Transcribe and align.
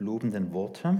lobenden 0.00 0.52
Worte. 0.54 0.96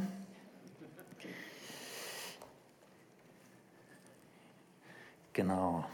Genau. 5.33 5.87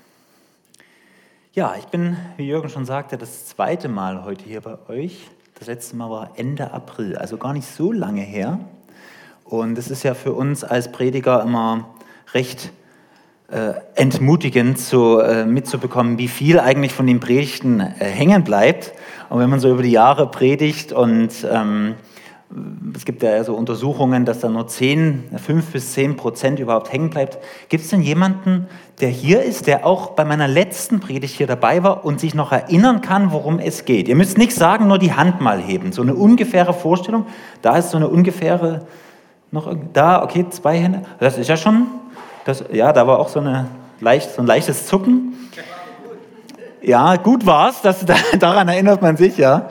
Ja, 1.52 1.76
ich 1.78 1.86
bin, 1.86 2.16
wie 2.36 2.48
Jürgen 2.48 2.68
schon 2.68 2.84
sagte, 2.84 3.16
das 3.16 3.46
zweite 3.46 3.88
Mal 3.88 4.24
heute 4.24 4.44
hier 4.44 4.60
bei 4.60 4.76
euch. 4.88 5.30
Das 5.56 5.68
letzte 5.68 5.94
Mal 5.94 6.10
war 6.10 6.32
Ende 6.34 6.72
April, 6.72 7.16
also 7.16 7.36
gar 7.36 7.52
nicht 7.52 7.68
so 7.68 7.92
lange 7.92 8.22
her. 8.22 8.58
Und 9.44 9.78
es 9.78 9.88
ist 9.88 10.02
ja 10.02 10.14
für 10.14 10.32
uns 10.32 10.64
als 10.64 10.90
Prediger 10.90 11.42
immer 11.42 11.94
recht 12.34 12.72
äh, 13.48 13.74
entmutigend 13.94 14.80
zu, 14.80 15.20
äh, 15.20 15.46
mitzubekommen, 15.46 16.18
wie 16.18 16.26
viel 16.26 16.58
eigentlich 16.58 16.92
von 16.92 17.06
den 17.06 17.20
Predigten 17.20 17.78
äh, 17.78 17.84
hängen 18.00 18.42
bleibt. 18.42 18.92
Und 19.28 19.38
wenn 19.38 19.48
man 19.48 19.60
so 19.60 19.70
über 19.70 19.84
die 19.84 19.92
Jahre 19.92 20.28
predigt 20.28 20.92
und 20.92 21.30
ähm, 21.48 21.94
es 22.94 23.04
gibt 23.04 23.22
ja 23.22 23.42
so 23.42 23.54
Untersuchungen, 23.54 24.24
dass 24.24 24.38
da 24.38 24.48
nur 24.48 24.68
10, 24.68 25.24
5 25.36 25.72
bis 25.72 25.92
10 25.92 26.16
Prozent 26.16 26.60
überhaupt 26.60 26.92
hängen 26.92 27.10
bleibt. 27.10 27.38
Gibt 27.68 27.84
es 27.84 27.90
denn 27.90 28.02
jemanden, 28.02 28.68
der 29.00 29.08
hier 29.08 29.42
ist, 29.42 29.66
der 29.66 29.84
auch 29.84 30.10
bei 30.10 30.24
meiner 30.24 30.46
letzten 30.46 31.00
Predigt 31.00 31.36
hier 31.36 31.48
dabei 31.48 31.82
war 31.82 32.04
und 32.04 32.20
sich 32.20 32.34
noch 32.34 32.52
erinnern 32.52 33.00
kann, 33.00 33.32
worum 33.32 33.58
es 33.58 33.84
geht? 33.84 34.08
Ihr 34.08 34.14
müsst 34.14 34.38
nichts 34.38 34.54
sagen, 34.54 34.86
nur 34.86 34.98
die 34.98 35.12
Hand 35.12 35.40
mal 35.40 35.60
heben. 35.60 35.90
So 35.90 36.02
eine 36.02 36.14
ungefähre 36.14 36.72
Vorstellung. 36.72 37.26
Da 37.62 37.76
ist 37.76 37.90
so 37.90 37.96
eine 37.96 38.08
ungefähre, 38.08 38.86
noch 39.50 39.74
da, 39.92 40.22
okay, 40.22 40.46
zwei 40.50 40.78
Hände. 40.78 41.02
Das 41.18 41.38
ist 41.38 41.48
ja 41.48 41.56
schon, 41.56 41.88
das, 42.44 42.64
ja, 42.72 42.92
da 42.92 43.06
war 43.06 43.18
auch 43.18 43.28
so, 43.28 43.40
eine 43.40 43.66
leicht, 44.00 44.32
so 44.34 44.40
ein 44.40 44.46
leichtes 44.46 44.86
Zucken. 44.86 45.34
Ja, 46.80 47.16
gut 47.16 47.44
war 47.44 47.70
es, 47.70 47.82
daran 48.38 48.68
erinnert 48.68 49.02
man 49.02 49.16
sich, 49.16 49.36
ja. 49.36 49.68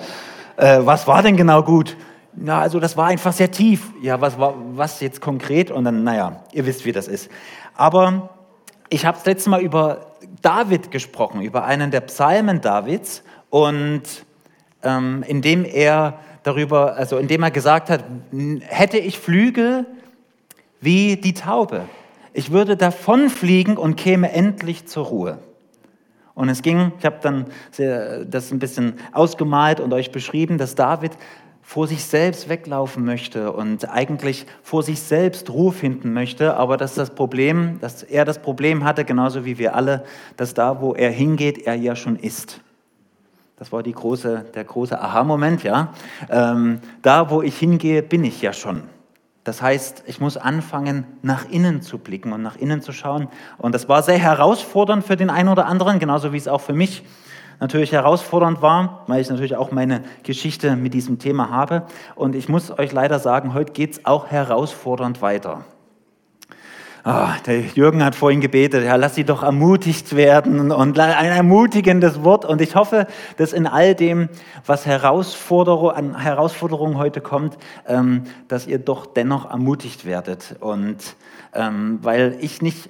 Äh, 0.58 0.80
was 0.82 1.08
war 1.08 1.24
denn 1.24 1.38
genau 1.38 1.64
gut? 1.64 1.96
Na, 2.38 2.60
also 2.60 2.80
das 2.80 2.98
war 2.98 3.08
einfach 3.08 3.34
sehr 3.34 3.52
tief. 3.52 3.92
Ja, 4.02 4.20
was, 4.20 4.38
was 4.38 5.00
jetzt 5.00 5.22
konkret? 5.22 5.72
Und 5.72 5.86
dann, 5.86 6.04
naja, 6.04 6.44
ihr 6.52 6.66
wisst, 6.66 6.86
wie 6.86 6.92
das 6.92 7.08
ist. 7.08 7.30
Aber 7.76 8.30
ich 8.90 9.06
habe 9.06 9.18
das 9.18 9.26
letzte 9.26 9.50
Mal 9.50 9.62
über 9.62 10.14
David 10.42 10.92
gesprochen, 10.92 11.42
über 11.42 11.64
einen 11.64 11.92
der 11.92 12.02
Psalmen 12.02 12.62
Davids. 12.62 13.24
Und 13.50 14.04
ähm, 14.84 15.24
indem 15.28 15.64
er 15.64 16.20
darüber, 16.44 16.96
also 16.96 17.18
indem 17.18 17.44
er 17.44 17.52
gesagt 17.52 17.90
hat, 17.90 18.04
hätte 18.62 18.98
ich 18.98 19.20
Flügel 19.20 19.86
wie 20.82 21.16
die 21.16 21.34
Taube, 21.34 21.86
ich 22.34 22.52
würde 22.52 22.76
davonfliegen 22.76 23.78
und 23.78 23.96
käme 23.96 24.32
endlich 24.32 24.88
zur 24.88 25.06
Ruhe. 25.06 25.40
Und 26.34 26.50
es 26.50 26.62
ging, 26.62 26.92
ich 27.00 27.06
habe 27.06 27.20
dann 27.22 27.46
das 28.30 28.52
ein 28.52 28.60
bisschen 28.60 29.00
ausgemalt 29.14 29.80
und 29.80 29.94
euch 29.94 30.12
beschrieben, 30.12 30.58
dass 30.58 30.76
David 30.76 31.14
vor 31.66 31.88
sich 31.88 32.06
selbst 32.06 32.48
weglaufen 32.48 33.04
möchte 33.04 33.52
und 33.52 33.90
eigentlich 33.90 34.46
vor 34.62 34.84
sich 34.84 35.02
selbst 35.02 35.50
Ruhe 35.50 35.74
finden 35.74 36.14
möchte, 36.14 36.56
aber 36.56 36.78
dass 36.78 36.94
das 36.94 37.10
Problem, 37.10 37.80
dass 37.82 38.04
er 38.04 38.24
das 38.24 38.40
Problem 38.40 38.86
hatte, 38.86 39.04
genauso 39.04 39.46
wie 39.46 39.58
wir 39.58 39.76
alle, 39.76 40.06
dass 40.38 40.54
da, 40.54 40.80
wo 40.80 40.94
er 40.94 41.10
hingeht, 41.10 41.66
er 41.66 41.74
ja 41.74 41.96
schon 41.96 42.18
ist. 42.18 42.62
Das 43.58 43.72
war 43.72 43.82
die 43.82 43.94
große, 43.94 44.46
der 44.54 44.64
große 44.64 45.02
Aha-Moment, 45.02 45.64
ja. 45.64 45.92
Ähm, 46.30 46.82
da, 47.02 47.32
wo 47.32 47.42
ich 47.42 47.58
hingehe, 47.58 48.04
bin 48.04 48.24
ich 48.24 48.42
ja 48.44 48.54
schon. 48.54 48.84
Das 49.44 49.62
heißt, 49.62 50.04
ich 50.06 50.20
muss 50.20 50.38
anfangen, 50.38 51.06
nach 51.24 51.50
innen 51.50 51.82
zu 51.82 51.98
blicken 51.98 52.32
und 52.32 52.44
nach 52.44 52.58
innen 52.58 52.84
zu 52.84 52.92
schauen. 52.92 53.28
Und 53.58 53.74
das 53.74 53.90
war 53.90 54.04
sehr 54.04 54.20
herausfordernd 54.20 55.04
für 55.04 55.16
den 55.16 55.32
einen 55.32 55.50
oder 55.50 55.66
anderen, 55.66 55.98
genauso 55.98 56.32
wie 56.32 56.38
es 56.38 56.48
auch 56.48 56.62
für 56.62 56.74
mich 56.74 57.04
natürlich 57.60 57.92
herausfordernd 57.92 58.62
war, 58.62 59.04
weil 59.08 59.22
ich 59.22 59.30
natürlich 59.30 59.56
auch 59.56 59.72
meine 59.72 60.02
Geschichte 60.24 60.76
mit 60.76 60.94
diesem 60.94 61.20
Thema 61.20 61.50
habe. 61.50 61.84
Und 62.16 62.36
ich 62.36 62.50
muss 62.50 62.78
euch 62.78 62.92
leider 62.92 63.20
sagen, 63.20 63.54
heute 63.54 63.74
geht 63.74 63.94
es 63.94 64.06
auch 64.06 64.28
herausfordernd 64.28 65.22
weiter. 65.22 65.66
Oh, 67.08 67.28
der 67.46 67.60
Jürgen 67.60 68.04
hat 68.04 68.16
vorhin 68.16 68.42
gebetet, 68.42 68.84
ja, 68.84 68.96
lass 68.96 69.14
sie 69.14 69.26
doch 69.26 69.44
ermutigt 69.44 70.16
werden 70.16 70.72
und 70.72 70.98
ein 70.98 71.32
ermutigendes 71.32 72.24
Wort. 72.24 72.46
Und 72.46 72.62
ich 72.62 72.74
hoffe, 72.74 73.06
dass 73.38 73.54
in 73.54 73.68
all 73.68 73.94
dem, 73.94 74.28
was 74.66 74.88
Herausforderung, 74.88 75.92
an 75.92 76.20
Herausforderungen 76.20 76.98
heute 76.98 77.22
kommt, 77.22 77.60
ähm, 77.88 78.24
dass 78.48 78.66
ihr 78.66 78.80
doch 78.80 79.06
dennoch 79.06 79.48
ermutigt 79.52 80.06
werdet. 80.06 80.56
Und 80.62 80.98
ähm, 81.54 82.00
weil 82.02 82.38
ich 82.42 82.64
nicht 82.64 82.90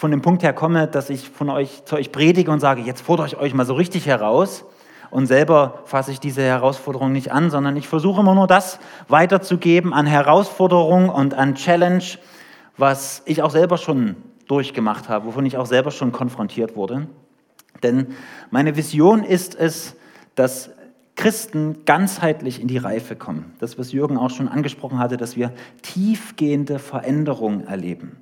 von 0.00 0.10
dem 0.10 0.22
Punkt 0.22 0.42
her 0.42 0.54
komme, 0.54 0.86
dass 0.88 1.10
ich 1.10 1.28
von 1.28 1.50
euch 1.50 1.84
zu 1.84 1.94
euch 1.94 2.10
predige 2.10 2.50
und 2.50 2.58
sage, 2.58 2.80
jetzt 2.80 3.02
fordere 3.02 3.26
ich 3.26 3.36
euch 3.36 3.52
mal 3.52 3.66
so 3.66 3.74
richtig 3.74 4.06
heraus 4.06 4.64
und 5.10 5.26
selber 5.26 5.82
fasse 5.84 6.10
ich 6.10 6.20
diese 6.20 6.40
Herausforderung 6.40 7.12
nicht 7.12 7.32
an, 7.32 7.50
sondern 7.50 7.76
ich 7.76 7.86
versuche 7.86 8.22
immer 8.22 8.34
nur 8.34 8.46
das 8.46 8.78
weiterzugeben 9.08 9.92
an 9.92 10.06
Herausforderung 10.06 11.10
und 11.10 11.34
an 11.34 11.54
Challenge, 11.54 12.02
was 12.78 13.20
ich 13.26 13.42
auch 13.42 13.50
selber 13.50 13.76
schon 13.76 14.16
durchgemacht 14.48 15.10
habe, 15.10 15.26
wovon 15.26 15.44
ich 15.44 15.58
auch 15.58 15.66
selber 15.66 15.90
schon 15.90 16.12
konfrontiert 16.12 16.76
wurde. 16.76 17.06
Denn 17.82 18.14
meine 18.50 18.76
Vision 18.76 19.22
ist 19.22 19.54
es, 19.54 19.96
dass 20.34 20.70
Christen 21.14 21.84
ganzheitlich 21.84 22.58
in 22.58 22.68
die 22.68 22.78
Reife 22.78 23.16
kommen. 23.16 23.52
Das, 23.58 23.78
was 23.78 23.92
Jürgen 23.92 24.16
auch 24.16 24.30
schon 24.30 24.48
angesprochen 24.48 24.98
hatte, 24.98 25.18
dass 25.18 25.36
wir 25.36 25.52
tiefgehende 25.82 26.78
Veränderungen 26.78 27.66
erleben. 27.66 28.16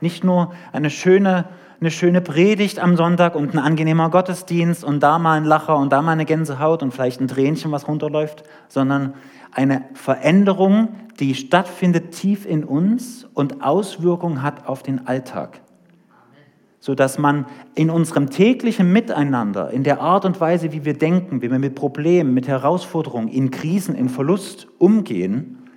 Nicht 0.00 0.24
nur 0.24 0.52
eine 0.72 0.90
schöne, 0.90 1.46
eine 1.80 1.90
schöne 1.90 2.20
Predigt 2.20 2.78
am 2.78 2.96
Sonntag 2.96 3.34
und 3.34 3.54
ein 3.54 3.58
angenehmer 3.58 4.10
Gottesdienst 4.10 4.84
und 4.84 5.02
da 5.02 5.18
mal 5.18 5.36
ein 5.36 5.44
Lacher 5.44 5.76
und 5.76 5.92
da 5.92 6.02
mal 6.02 6.12
eine 6.12 6.24
Gänsehaut 6.24 6.82
und 6.82 6.92
vielleicht 6.92 7.20
ein 7.20 7.28
Tränchen, 7.28 7.72
was 7.72 7.88
runterläuft, 7.88 8.44
sondern 8.68 9.14
eine 9.52 9.84
Veränderung, 9.94 10.88
die 11.18 11.34
stattfindet 11.34 12.12
tief 12.12 12.46
in 12.46 12.64
uns 12.64 13.26
und 13.34 13.62
Auswirkungen 13.62 14.42
hat 14.42 14.66
auf 14.66 14.82
den 14.82 15.06
Alltag. 15.06 15.60
Sodass 16.80 17.18
man 17.18 17.46
in 17.74 17.90
unserem 17.90 18.30
täglichen 18.30 18.92
Miteinander, 18.92 19.70
in 19.70 19.82
der 19.82 20.00
Art 20.00 20.24
und 20.24 20.40
Weise, 20.40 20.72
wie 20.72 20.84
wir 20.84 20.94
denken, 20.96 21.42
wie 21.42 21.50
wir 21.50 21.58
mit 21.58 21.74
Problemen, 21.74 22.34
mit 22.34 22.46
Herausforderungen, 22.46 23.28
in 23.28 23.50
Krisen, 23.50 23.96
in 23.96 24.08
Verlust 24.08 24.68
umgehen, 24.78 25.68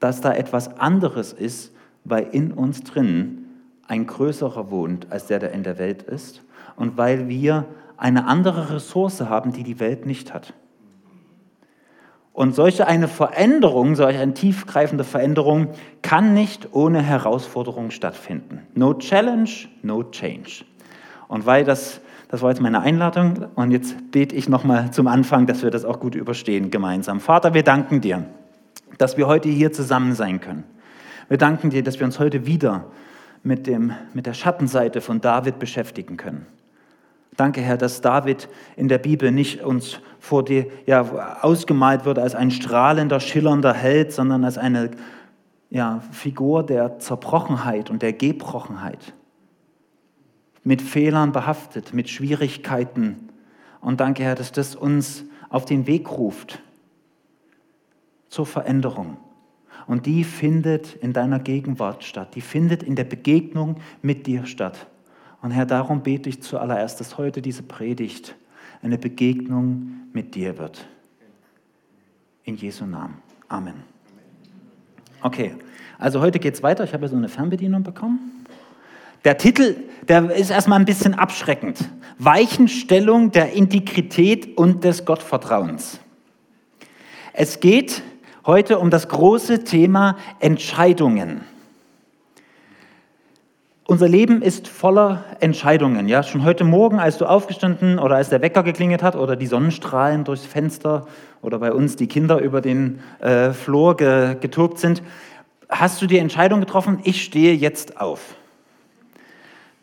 dass 0.00 0.22
da 0.22 0.32
etwas 0.32 0.78
anderes 0.78 1.34
ist, 1.34 1.74
weil 2.04 2.28
in 2.32 2.52
uns 2.52 2.82
drin 2.82 3.47
ein 3.88 4.06
größerer 4.06 4.70
wohnt 4.70 5.10
als 5.10 5.26
der, 5.26 5.40
der 5.40 5.52
in 5.52 5.64
der 5.64 5.78
Welt 5.78 6.02
ist 6.02 6.42
und 6.76 6.96
weil 6.96 7.28
wir 7.28 7.64
eine 7.96 8.26
andere 8.26 8.74
Ressource 8.74 9.20
haben, 9.22 9.52
die 9.52 9.64
die 9.64 9.80
Welt 9.80 10.06
nicht 10.06 10.32
hat. 10.32 10.54
Und 12.32 12.54
solche 12.54 12.86
eine 12.86 13.08
Veränderung, 13.08 13.96
solch 13.96 14.16
eine 14.16 14.32
tiefgreifende 14.32 15.02
Veränderung 15.02 15.70
kann 16.02 16.34
nicht 16.34 16.68
ohne 16.72 17.02
Herausforderung 17.02 17.90
stattfinden. 17.90 18.62
No 18.74 18.94
challenge, 18.94 19.66
no 19.82 20.04
change. 20.04 20.64
Und 21.26 21.46
weil 21.46 21.64
das, 21.64 22.00
das 22.28 22.40
war 22.40 22.50
jetzt 22.50 22.60
meine 22.60 22.80
Einladung 22.80 23.46
und 23.56 23.72
jetzt 23.72 24.12
bete 24.12 24.36
ich 24.36 24.48
nochmal 24.48 24.92
zum 24.92 25.08
Anfang, 25.08 25.46
dass 25.46 25.64
wir 25.64 25.72
das 25.72 25.84
auch 25.84 25.98
gut 25.98 26.14
überstehen 26.14 26.70
gemeinsam. 26.70 27.18
Vater, 27.18 27.54
wir 27.54 27.64
danken 27.64 28.00
dir, 28.00 28.24
dass 28.98 29.16
wir 29.16 29.26
heute 29.26 29.48
hier 29.48 29.72
zusammen 29.72 30.14
sein 30.14 30.40
können. 30.40 30.62
Wir 31.28 31.38
danken 31.38 31.70
dir, 31.70 31.82
dass 31.82 31.98
wir 31.98 32.06
uns 32.06 32.20
heute 32.20 32.46
wieder 32.46 32.84
mit, 33.42 33.66
dem, 33.66 33.92
mit 34.14 34.26
der 34.26 34.34
Schattenseite 34.34 35.00
von 35.00 35.20
David 35.20 35.58
beschäftigen 35.58 36.16
können. 36.16 36.46
Danke, 37.36 37.60
Herr, 37.60 37.76
dass 37.76 38.00
David 38.00 38.48
in 38.76 38.88
der 38.88 38.98
Bibel 38.98 39.30
nicht 39.30 39.62
uns 39.62 40.00
vor 40.18 40.44
dir 40.44 40.66
ja, 40.86 41.38
ausgemalt 41.40 42.04
wird 42.04 42.18
als 42.18 42.34
ein 42.34 42.50
strahlender, 42.50 43.20
schillernder 43.20 43.72
Held, 43.72 44.12
sondern 44.12 44.44
als 44.44 44.58
eine 44.58 44.90
ja, 45.70 46.00
Figur 46.10 46.64
der 46.64 46.98
Zerbrochenheit 46.98 47.90
und 47.90 48.02
der 48.02 48.12
Gebrochenheit. 48.12 49.12
Mit 50.64 50.82
Fehlern 50.82 51.30
behaftet, 51.30 51.94
mit 51.94 52.08
Schwierigkeiten. 52.08 53.28
Und 53.80 54.00
danke, 54.00 54.24
Herr, 54.24 54.34
dass 54.34 54.50
das 54.50 54.74
uns 54.74 55.24
auf 55.48 55.64
den 55.64 55.86
Weg 55.86 56.10
ruft 56.10 56.60
zur 58.28 58.46
Veränderung. 58.46 59.16
Und 59.88 60.04
die 60.04 60.22
findet 60.22 60.94
in 60.96 61.14
deiner 61.14 61.38
Gegenwart 61.38 62.04
statt. 62.04 62.34
Die 62.34 62.42
findet 62.42 62.82
in 62.82 62.94
der 62.94 63.04
Begegnung 63.04 63.76
mit 64.02 64.26
dir 64.26 64.44
statt. 64.44 64.86
Und 65.40 65.50
Herr, 65.50 65.64
darum 65.64 66.02
bete 66.02 66.28
ich 66.28 66.42
zuallererst, 66.42 67.00
dass 67.00 67.16
heute 67.16 67.40
diese 67.40 67.62
Predigt 67.62 68.36
eine 68.82 68.98
Begegnung 68.98 69.92
mit 70.12 70.34
dir 70.34 70.58
wird. 70.58 70.86
In 72.44 72.56
Jesu 72.56 72.84
Namen. 72.84 73.16
Amen. 73.48 73.82
Okay, 75.22 75.54
also 75.98 76.20
heute 76.20 76.38
geht 76.38 76.54
es 76.54 76.62
weiter. 76.62 76.84
Ich 76.84 76.92
habe 76.92 77.04
ja 77.04 77.08
so 77.08 77.16
eine 77.16 77.30
Fernbedienung 77.30 77.82
bekommen. 77.82 78.46
Der 79.24 79.38
Titel, 79.38 79.76
der 80.06 80.30
ist 80.30 80.50
erstmal 80.50 80.78
ein 80.78 80.84
bisschen 80.84 81.14
abschreckend. 81.14 81.88
Weichenstellung 82.18 83.32
der 83.32 83.54
Integrität 83.54 84.58
und 84.58 84.84
des 84.84 85.06
Gottvertrauens. 85.06 85.98
Es 87.32 87.60
geht 87.60 88.02
heute 88.48 88.78
um 88.78 88.88
das 88.88 89.08
große 89.08 89.64
Thema 89.64 90.16
Entscheidungen. 90.40 91.42
unser 93.86 94.08
Leben 94.08 94.40
ist 94.40 94.68
voller 94.68 95.24
Entscheidungen. 95.40 96.08
Ja, 96.08 96.22
schon 96.22 96.44
heute 96.44 96.64
Morgen, 96.64 96.98
als 96.98 97.18
du 97.18 97.26
aufgestanden 97.26 97.98
oder 97.98 98.16
als 98.16 98.30
der 98.30 98.40
Wecker 98.40 98.62
geklingelt 98.62 99.02
hat 99.02 99.16
oder 99.16 99.36
die 99.36 99.46
Sonnenstrahlen 99.46 100.24
durchs 100.24 100.46
Fenster 100.46 101.06
oder 101.42 101.58
bei 101.58 101.72
uns 101.74 101.96
die 101.96 102.06
Kinder 102.06 102.38
über 102.40 102.62
den 102.62 103.00
äh, 103.20 103.50
Flur 103.50 103.98
ge 103.98 104.36
getobt 104.40 104.78
sind, 104.78 105.02
hast 105.68 106.00
du 106.00 106.06
die 106.06 106.18
Entscheidung 106.18 106.60
getroffen, 106.60 107.00
ich 107.04 107.24
stehe 107.24 107.52
jetzt 107.52 108.00
auf. 108.00 108.34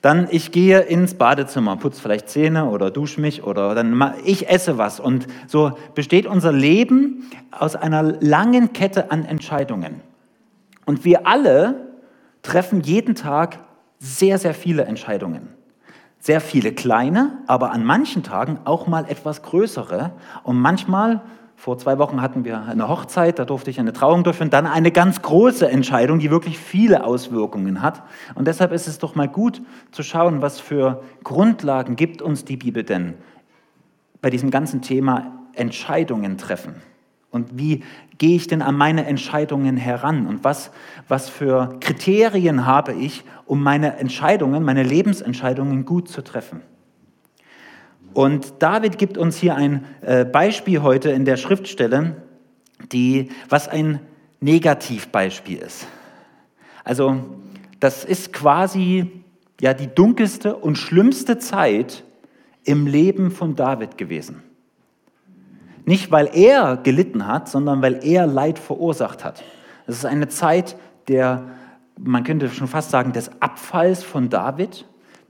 Dann 0.06 0.28
ich 0.30 0.52
gehe 0.52 0.81
ins 0.81 1.16
Badezimmer, 1.16 1.78
putze 1.78 2.00
vielleicht 2.00 2.30
Zähne 2.30 2.66
oder 2.66 2.92
dusche 2.92 3.19
mich 3.19 3.42
oder 3.42 3.74
dann 3.74 4.13
ich 4.24 4.48
esse 4.48 4.78
was. 4.78 5.00
Und 5.00 5.25
so 5.48 5.80
besteht 5.96 6.28
unser 6.28 6.52
Leben 6.52 7.28
aus 7.50 7.75
einer 7.75 8.04
langen 8.04 8.72
Kette 8.72 9.10
an 9.10 9.25
Entscheidungen. 9.25 10.02
Und 10.86 11.06
wir 11.06 11.25
alle 11.25 11.88
treffen 12.44 12.81
jeden 12.81 13.16
Tag 13.16 13.57
sehr, 13.98 14.38
sehr 14.38 14.54
viele 14.54 14.84
Entscheidungen. 14.84 15.48
Sehr 16.19 16.40
viele 16.40 16.72
kleine, 16.72 17.40
aber 17.48 17.72
an 17.72 17.84
manchen 17.84 18.22
Tagen 18.22 18.60
auch 18.63 18.86
mal 18.86 19.06
etwas 19.10 19.42
größere. 19.42 20.12
Und 20.44 20.60
manchmal, 20.60 21.24
vor 21.56 21.78
zwei 21.78 21.98
Wochen 21.98 22.22
hatten 22.22 22.44
wir 22.44 22.63
eine 22.63 22.88
Hochzeit, 22.88 23.40
da 23.40 23.46
durfte 23.46 23.69
ich 23.69 23.80
eine 23.80 23.94
Trauung 23.94 24.24
durchführen, 24.24 24.50
dann 24.50 24.68
eine 24.68 24.92
ganz 24.92 25.22
große 25.22 25.68
Entscheidung, 25.69 26.19
die 26.19 26.30
wirklich 26.30 26.60
viele 26.60 27.04
Auswirkungen 27.06 27.81
hat. 27.81 28.04
Und 28.36 28.48
deshalb 28.48 28.72
ist 28.72 28.88
es 28.88 29.00
doch 29.00 29.16
mal 29.16 29.28
gut 29.28 29.62
zu 29.92 30.04
schauen, 30.04 30.42
was 30.42 30.60
für 30.60 31.02
Grundlagen 31.24 31.96
gibt 31.96 32.22
uns 32.22 32.46
die 32.46 32.57
Bibel 32.57 32.84
denn 32.84 33.16
bei 34.22 34.30
diesem 34.30 34.52
ganzen 34.52 34.81
Thema 34.81 35.31
Entscheidungen 35.54 36.38
treffen. 36.38 36.81
Und 37.31 37.57
wie 37.57 37.84
gehe 38.18 38.36
ich 38.36 38.48
denn 38.48 38.62
an 38.62 38.75
meine 38.75 39.06
Entscheidungen 39.06 39.78
heran? 39.78 40.25
Und 40.25 40.44
was, 40.44 40.72
was 41.07 41.30
für 41.30 41.78
Kriterien 41.81 42.66
habe 42.66 42.94
ich, 42.94 43.24
um 43.46 43.62
meine 43.62 43.98
Entscheidungen, 43.98 44.63
meine 44.63 44.84
Lebensentscheidungen 44.84 45.86
gut 45.86 46.07
zu 46.07 46.24
treffen? 46.24 46.62
Und 48.16 48.54
David 48.60 48.98
gibt 48.98 49.18
uns 49.18 49.36
hier 49.36 49.56
ein 49.56 49.84
äh, 50.02 50.24
Beispiel 50.24 50.82
heute 50.82 51.10
in 51.10 51.26
der 51.26 51.36
Schriftstelle, 51.36 52.16
die, 52.94 53.30
was 53.50 53.68
ein 53.68 54.00
Negativbeispiel 54.40 55.58
ist. 55.58 55.86
Also 56.86 57.26
das 57.82 58.06
ist 58.06 58.32
quasi 58.32 59.12
ja, 59.60 59.74
die 59.74 59.94
dunkelste 59.94 60.56
und 60.56 60.78
schlimmste 60.78 61.40
Zeit 61.40 62.06
im 62.64 62.88
Leben 62.88 63.32
von 63.32 63.58
David 63.58 63.98
gewesen. 63.98 64.42
Nicht, 65.84 66.10
weil 66.10 66.30
er 66.34 66.78
gelitten 66.78 67.28
hat, 67.28 67.50
sondern 67.50 67.82
weil 67.82 68.00
er 68.02 68.28
Leid 68.28 68.60
verursacht 68.60 69.26
hat. 69.26 69.44
Es 69.88 69.98
ist 69.98 70.06
eine 70.06 70.30
Zeit 70.30 70.78
der, 71.10 71.50
man 72.00 72.24
könnte 72.24 72.48
schon 72.48 72.68
fast 72.68 72.92
sagen, 72.92 73.12
des 73.12 73.30
Abfalls 73.42 74.04
von 74.04 74.30
David, 74.30 74.86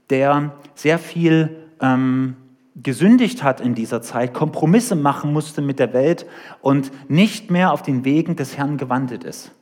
der 0.08 0.52
sehr 0.76 1.00
viel 1.00 1.64
ähm, 1.80 2.36
gesündigt 2.82 3.42
hat 3.42 3.60
in 3.60 3.74
dieser 3.74 4.02
Zeit, 4.02 4.34
Kompromisse 4.34 4.96
machen 4.96 5.32
musste 5.32 5.62
mit 5.62 5.78
der 5.78 5.92
Welt 5.92 6.26
und 6.60 6.90
nicht 7.08 7.50
mehr 7.50 7.72
auf 7.72 7.82
den 7.82 8.04
Wegen 8.04 8.36
des 8.36 8.56
Herrn 8.56 8.76
gewandelt 8.76 9.24
ist. 9.24 9.52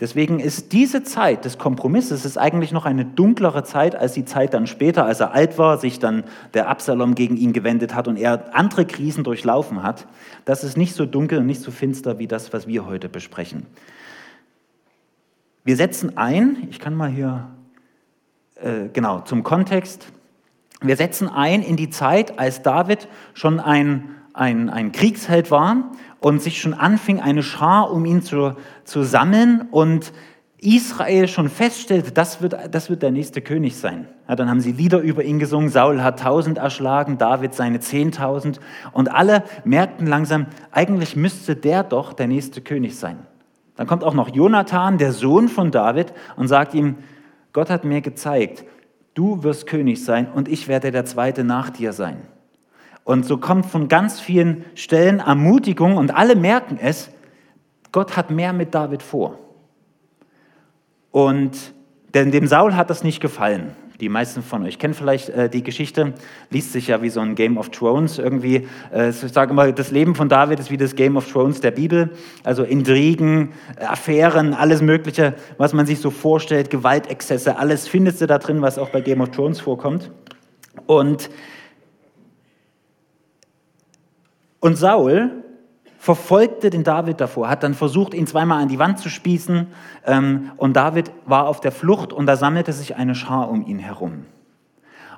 Deswegen 0.00 0.40
ist 0.40 0.72
diese 0.72 1.04
Zeit 1.04 1.44
des 1.44 1.58
Kompromisses 1.58 2.24
ist 2.24 2.36
eigentlich 2.36 2.72
noch 2.72 2.86
eine 2.86 3.04
dunklere 3.04 3.62
Zeit 3.62 3.94
als 3.94 4.14
die 4.14 4.24
Zeit 4.24 4.52
dann 4.52 4.66
später, 4.66 5.04
als 5.04 5.20
er 5.20 5.32
alt 5.32 5.58
war, 5.58 5.78
sich 5.78 6.00
dann 6.00 6.24
der 6.54 6.68
Absalom 6.68 7.14
gegen 7.14 7.36
ihn 7.36 7.52
gewendet 7.52 7.94
hat 7.94 8.08
und 8.08 8.16
er 8.16 8.54
andere 8.56 8.84
Krisen 8.84 9.22
durchlaufen 9.22 9.82
hat. 9.84 10.08
Das 10.44 10.64
ist 10.64 10.76
nicht 10.76 10.94
so 10.94 11.06
dunkel 11.06 11.38
und 11.38 11.46
nicht 11.46 11.60
so 11.60 11.70
finster 11.70 12.18
wie 12.18 12.26
das, 12.26 12.52
was 12.52 12.66
wir 12.66 12.84
heute 12.84 13.08
besprechen. 13.08 13.66
Wir 15.62 15.76
setzen 15.76 16.16
ein, 16.16 16.66
ich 16.70 16.80
kann 16.80 16.96
mal 16.96 17.08
hier, 17.08 17.50
äh, 18.56 18.88
genau, 18.92 19.20
zum 19.20 19.44
Kontext. 19.44 20.08
Wir 20.82 20.96
setzen 20.96 21.28
ein 21.28 21.62
in 21.62 21.76
die 21.76 21.90
Zeit, 21.90 22.38
als 22.38 22.62
David 22.62 23.08
schon 23.34 23.60
ein, 23.60 24.16
ein, 24.34 24.70
ein 24.70 24.92
Kriegsheld 24.92 25.50
war 25.50 25.92
und 26.20 26.42
sich 26.42 26.60
schon 26.60 26.74
anfing, 26.74 27.20
eine 27.20 27.42
Schar 27.42 27.90
um 27.90 28.04
ihn 28.04 28.22
zu, 28.22 28.56
zu 28.84 29.02
sammeln 29.02 29.68
und 29.70 30.12
Israel 30.58 31.26
schon 31.26 31.48
feststellte, 31.48 32.12
das 32.12 32.40
wird, 32.40 32.56
das 32.70 32.88
wird 32.88 33.02
der 33.02 33.10
nächste 33.10 33.40
König 33.40 33.76
sein. 33.76 34.06
Ja, 34.28 34.36
dann 34.36 34.48
haben 34.48 34.60
sie 34.60 34.70
Lieder 34.70 35.00
über 35.00 35.24
ihn 35.24 35.40
gesungen, 35.40 35.70
Saul 35.70 36.04
hat 36.04 36.20
tausend 36.20 36.58
erschlagen, 36.58 37.18
David 37.18 37.54
seine 37.54 37.80
zehntausend 37.80 38.60
und 38.92 39.12
alle 39.12 39.42
merkten 39.64 40.06
langsam, 40.06 40.46
eigentlich 40.70 41.16
müsste 41.16 41.56
der 41.56 41.82
doch 41.82 42.12
der 42.12 42.28
nächste 42.28 42.60
König 42.60 42.96
sein. 42.96 43.18
Dann 43.74 43.88
kommt 43.88 44.04
auch 44.04 44.14
noch 44.14 44.28
Jonathan, 44.28 44.98
der 44.98 45.12
Sohn 45.12 45.48
von 45.48 45.72
David, 45.72 46.12
und 46.36 46.46
sagt 46.46 46.74
ihm, 46.74 46.98
Gott 47.52 47.68
hat 47.68 47.84
mir 47.84 48.00
gezeigt, 48.00 48.64
du 49.14 49.42
wirst 49.42 49.66
König 49.66 50.04
sein 50.04 50.30
und 50.32 50.48
ich 50.48 50.68
werde 50.68 50.90
der 50.90 51.04
Zweite 51.04 51.44
nach 51.44 51.70
dir 51.70 51.92
sein. 51.92 52.22
Und 53.04 53.26
so 53.26 53.38
kommt 53.38 53.66
von 53.66 53.88
ganz 53.88 54.20
vielen 54.20 54.64
Stellen 54.74 55.20
Ermutigung 55.20 55.96
und 55.96 56.14
alle 56.14 56.36
merken 56.36 56.78
es, 56.80 57.10
Gott 57.90 58.16
hat 58.16 58.30
mehr 58.30 58.52
mit 58.52 58.74
David 58.74 59.02
vor. 59.02 59.38
Und 61.10 61.74
denn 62.14 62.30
dem 62.30 62.46
Saul 62.46 62.74
hat 62.74 62.90
das 62.90 63.04
nicht 63.04 63.20
gefallen. 63.20 63.74
Die 64.00 64.08
meisten 64.08 64.42
von 64.42 64.64
euch 64.64 64.78
kennen 64.78 64.94
vielleicht 64.94 65.28
äh, 65.28 65.48
die 65.48 65.62
Geschichte, 65.62 66.14
liest 66.50 66.72
sich 66.72 66.88
ja 66.88 67.02
wie 67.02 67.10
so 67.10 67.20
ein 67.20 67.34
Game 67.34 67.56
of 67.58 67.70
Thrones 67.70 68.18
irgendwie. 68.18 68.66
Äh, 68.92 69.10
ich 69.10 69.16
sage 69.16 69.52
immer, 69.52 69.70
das 69.72 69.90
Leben 69.90 70.14
von 70.14 70.28
David 70.28 70.60
ist 70.60 70.70
wie 70.70 70.76
das 70.76 70.96
Game 70.96 71.16
of 71.16 71.30
Thrones 71.30 71.60
der 71.60 71.70
Bibel. 71.70 72.10
Also 72.44 72.64
Intrigen, 72.64 73.52
Affären, 73.80 74.54
alles 74.54 74.82
Mögliche, 74.82 75.34
was 75.58 75.72
man 75.72 75.86
sich 75.86 76.00
so 76.00 76.10
vorstellt, 76.10 76.70
Gewaltexzesse, 76.70 77.56
alles 77.56 77.88
findest 77.88 78.20
du 78.20 78.26
da 78.26 78.38
drin, 78.38 78.62
was 78.62 78.78
auch 78.78 78.90
bei 78.90 79.00
Game 79.00 79.20
of 79.20 79.30
Thrones 79.30 79.60
vorkommt. 79.60 80.10
Und 80.86 81.30
Und 84.62 84.76
Saul 84.76 85.42
verfolgte 86.02 86.70
den 86.70 86.82
David 86.82 87.20
davor, 87.20 87.48
hat 87.48 87.62
dann 87.62 87.74
versucht, 87.74 88.12
ihn 88.12 88.26
zweimal 88.26 88.60
an 88.60 88.66
die 88.66 88.80
Wand 88.80 88.98
zu 88.98 89.08
spießen. 89.08 89.68
Ähm, 90.04 90.50
und 90.56 90.74
David 90.74 91.12
war 91.26 91.46
auf 91.46 91.60
der 91.60 91.70
Flucht 91.70 92.12
und 92.12 92.26
da 92.26 92.34
sammelte 92.34 92.72
sich 92.72 92.96
eine 92.96 93.14
Schar 93.14 93.48
um 93.48 93.64
ihn 93.64 93.78
herum. 93.78 94.24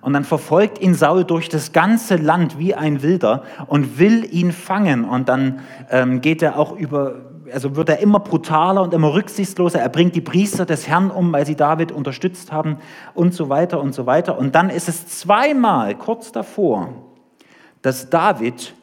Und 0.02 0.12
dann 0.12 0.25
verfolgt 0.25 0.78
ihn 0.82 0.92
Saul 0.92 1.25
durch 1.25 1.48
das 1.48 1.72
ganze 1.72 2.16
Land 2.16 2.58
wie 2.58 2.75
ein 2.75 3.00
Wilder 3.00 3.44
und 3.66 3.98
will 3.98 4.28
ihn 4.31 4.52
fangen. 4.52 5.06
Und 5.06 5.31
dann 5.31 5.60
ähm, 5.90 6.20
geht 6.20 6.42
er 6.42 6.58
auch 6.58 6.76
über, 6.76 7.14
also 7.50 7.76
wird 7.76 7.88
er 7.88 8.00
immer 8.00 8.20
brutaler 8.20 8.82
und 8.82 8.92
immer 8.92 9.14
rücksichtsloser. 9.14 9.81
Er 9.81 9.88
bringt 9.88 10.14
die 10.14 10.20
Priester 10.20 10.66
des 10.66 10.86
Herrn 10.86 11.10
um, 11.10 11.32
weil 11.32 11.46
sie 11.46 11.56
David 11.56 11.92
unterstützt 11.92 12.52
haben 12.52 12.76
und 13.14 13.32
so 13.32 13.48
weiter 13.48 13.81
und 13.81 13.94
so 13.94 14.04
weiter. 14.04 14.36
Und 14.36 14.54
dann 14.54 14.69
ist 14.69 14.90
es 14.90 15.08
zweimal 15.08 15.94
kurz 15.94 16.31
davor, 16.31 16.90
dass 17.81 18.10
David 18.10 18.75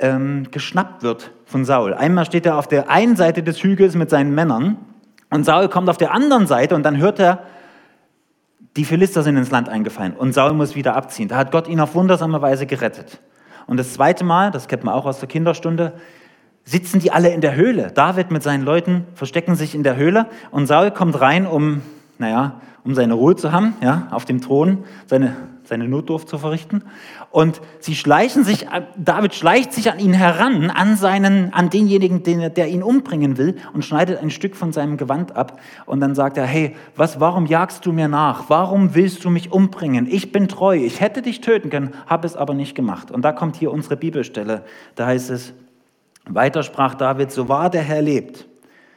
ähm, 0.00 0.48
geschnappt 0.50 1.02
wird 1.02 1.30
von 1.44 1.64
Saul. 1.64 1.94
Einmal 1.94 2.24
steht 2.24 2.46
er 2.46 2.58
auf 2.58 2.68
der 2.68 2.90
einen 2.90 3.16
Seite 3.16 3.42
des 3.42 3.62
Hügels 3.62 3.94
mit 3.94 4.10
seinen 4.10 4.34
Männern 4.34 4.76
und 5.30 5.44
Saul 5.44 5.68
kommt 5.68 5.88
auf 5.88 5.96
der 5.96 6.12
anderen 6.12 6.46
Seite 6.46 6.74
und 6.74 6.82
dann 6.82 6.98
hört 6.98 7.18
er, 7.20 7.44
die 8.76 8.84
Philister 8.84 9.22
sind 9.22 9.36
ins 9.36 9.50
Land 9.50 9.68
eingefallen 9.68 10.14
und 10.14 10.32
Saul 10.32 10.52
muss 10.52 10.74
wieder 10.74 10.96
abziehen. 10.96 11.28
Da 11.28 11.36
hat 11.36 11.52
Gott 11.52 11.68
ihn 11.68 11.80
auf 11.80 11.94
wundersame 11.94 12.40
Weise 12.40 12.66
gerettet. 12.66 13.20
Und 13.66 13.76
das 13.76 13.92
zweite 13.92 14.24
Mal, 14.24 14.50
das 14.50 14.68
kennt 14.68 14.84
man 14.84 14.94
auch 14.94 15.06
aus 15.06 15.20
der 15.20 15.28
Kinderstunde, 15.28 15.92
sitzen 16.64 17.00
die 17.00 17.12
alle 17.12 17.30
in 17.30 17.40
der 17.40 17.54
Höhle. 17.54 17.90
David 17.92 18.30
mit 18.30 18.42
seinen 18.42 18.64
Leuten 18.64 19.06
verstecken 19.14 19.54
sich 19.54 19.74
in 19.74 19.82
der 19.82 19.96
Höhle 19.96 20.26
und 20.50 20.66
Saul 20.66 20.90
kommt 20.90 21.20
rein, 21.20 21.46
um, 21.46 21.82
naja, 22.18 22.60
um 22.84 22.94
seine 22.94 23.14
Ruhe 23.14 23.36
zu 23.36 23.52
haben, 23.52 23.74
ja, 23.82 24.08
auf 24.10 24.24
dem 24.24 24.40
Thron, 24.40 24.84
seine 25.06 25.36
seine 25.70 25.88
Notdurft 25.88 26.28
zu 26.28 26.36
verrichten. 26.36 26.82
Und 27.30 27.62
sie 27.78 27.94
schleichen 27.94 28.44
sich, 28.44 28.66
David 28.96 29.34
schleicht 29.34 29.72
sich 29.72 29.90
an 29.90 29.98
ihn 29.98 30.12
heran, 30.12 30.68
an, 30.68 30.96
seinen, 30.96 31.54
an 31.54 31.70
denjenigen, 31.70 32.22
den, 32.22 32.52
der 32.52 32.68
ihn 32.68 32.82
umbringen 32.82 33.38
will, 33.38 33.56
und 33.72 33.84
schneidet 33.84 34.20
ein 34.20 34.30
Stück 34.30 34.56
von 34.56 34.72
seinem 34.72 34.96
Gewand 34.96 35.36
ab. 35.36 35.60
Und 35.86 36.00
dann 36.00 36.14
sagt 36.14 36.36
er, 36.36 36.44
hey, 36.44 36.74
was, 36.96 37.20
warum 37.20 37.46
jagst 37.46 37.86
du 37.86 37.92
mir 37.92 38.08
nach? 38.08 38.50
Warum 38.50 38.94
willst 38.94 39.24
du 39.24 39.30
mich 39.30 39.52
umbringen? 39.52 40.06
Ich 40.10 40.32
bin 40.32 40.48
treu, 40.48 40.76
ich 40.76 41.00
hätte 41.00 41.22
dich 41.22 41.40
töten 41.40 41.70
können, 41.70 41.94
habe 42.06 42.26
es 42.26 42.36
aber 42.36 42.52
nicht 42.52 42.74
gemacht. 42.74 43.10
Und 43.12 43.24
da 43.24 43.32
kommt 43.32 43.56
hier 43.56 43.70
unsere 43.70 43.96
Bibelstelle, 43.96 44.64
da 44.96 45.06
heißt 45.06 45.30
es, 45.30 45.54
weiter 46.28 46.64
sprach 46.64 46.94
David, 46.94 47.30
so 47.30 47.48
wahr 47.48 47.70
der 47.70 47.82
Herr 47.82 48.02
lebt. 48.02 48.46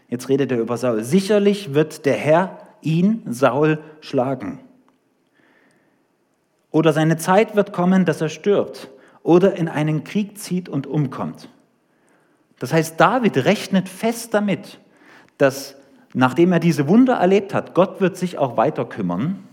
Jetzt 0.09 0.27
redet 0.27 0.51
er 0.51 0.59
über 0.59 0.77
Saul. 0.77 1.03
Sicherlich 1.03 1.73
wird 1.75 2.05
der 2.05 2.15
Herr 2.15 2.57
ihn, 2.81 3.21
Saul, 3.29 3.79
schlagen. 4.01 4.59
Oder 6.73 6.91
seine 6.91 7.17
Zeit 7.17 7.55
wird 7.55 7.71
kommen, 7.71 8.03
dass 8.03 8.19
er 8.19 8.29
stirbt 8.29 8.89
oder 9.21 9.55
in 9.55 9.69
einen 9.69 10.03
Krieg 10.03 10.39
zieht 10.39 10.67
und 10.67 10.87
umkommt. 10.87 11.47
Das 12.57 12.73
heißt, 12.73 12.99
David 12.99 13.45
rechnet 13.45 13.87
fest 13.87 14.33
damit, 14.33 14.79
dass 15.37 15.75
nachdem 16.15 16.51
er 16.51 16.59
diese 16.59 16.87
Wunder 16.87 17.13
erlebt 17.13 17.53
hat, 17.53 17.75
Gott 17.75 18.01
wird 18.01 18.17
sich 18.17 18.39
auch 18.39 18.57
weiter 18.57 18.85
kümmern 18.85 19.43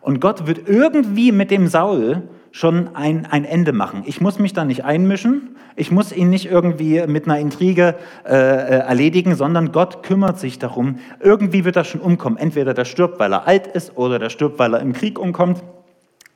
und 0.00 0.20
Gott 0.20 0.46
wird 0.46 0.68
irgendwie 0.68 1.32
mit 1.32 1.50
dem 1.50 1.66
Saul 1.66 2.22
schon 2.52 2.94
ein, 2.94 3.26
ein 3.26 3.44
Ende 3.44 3.72
machen. 3.72 4.04
Ich 4.06 4.20
muss 4.20 4.38
mich 4.38 4.52
da 4.52 4.64
nicht 4.64 4.84
einmischen, 4.84 5.56
ich 5.74 5.90
muss 5.90 6.12
ihn 6.12 6.30
nicht 6.30 6.48
irgendwie 6.48 7.04
mit 7.08 7.24
einer 7.24 7.40
Intrige 7.40 7.96
äh, 8.24 8.32
äh, 8.32 8.78
erledigen, 8.78 9.34
sondern 9.34 9.72
Gott 9.72 10.04
kümmert 10.04 10.38
sich 10.38 10.60
darum. 10.60 11.00
Irgendwie 11.18 11.64
wird 11.64 11.74
er 11.74 11.84
schon 11.84 12.00
umkommen. 12.00 12.38
Entweder 12.38 12.74
der 12.74 12.84
stirbt, 12.84 13.18
weil 13.18 13.32
er 13.32 13.48
alt 13.48 13.66
ist, 13.66 13.96
oder 13.96 14.20
der 14.20 14.30
stirbt, 14.30 14.58
weil 14.58 14.74
er 14.74 14.80
im 14.80 14.92
Krieg 14.92 15.18
umkommt. 15.18 15.62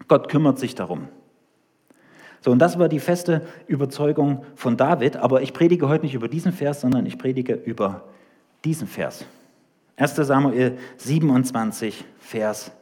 Gott 0.08 0.28
kümmert 0.28 0.58
sich 0.58 0.74
darum. 0.74 1.08
So, 2.40 2.50
und 2.50 2.58
das 2.58 2.78
war 2.78 2.88
die 2.88 3.00
feste 3.00 3.46
Überzeugung 3.66 4.44
von 4.54 4.76
David. 4.76 5.16
Aber 5.16 5.40
ich 5.40 5.54
predige 5.54 5.88
heute 5.88 6.04
nicht 6.04 6.14
über 6.14 6.28
diesen 6.28 6.52
Vers, 6.52 6.82
sondern 6.82 7.06
ich 7.06 7.18
predige 7.18 7.54
über 7.54 8.04
diesen 8.64 8.86
Vers. 8.86 9.24
1 9.96 10.16
Samuel 10.16 10.76
27, 10.98 12.04
Vers 12.18 12.72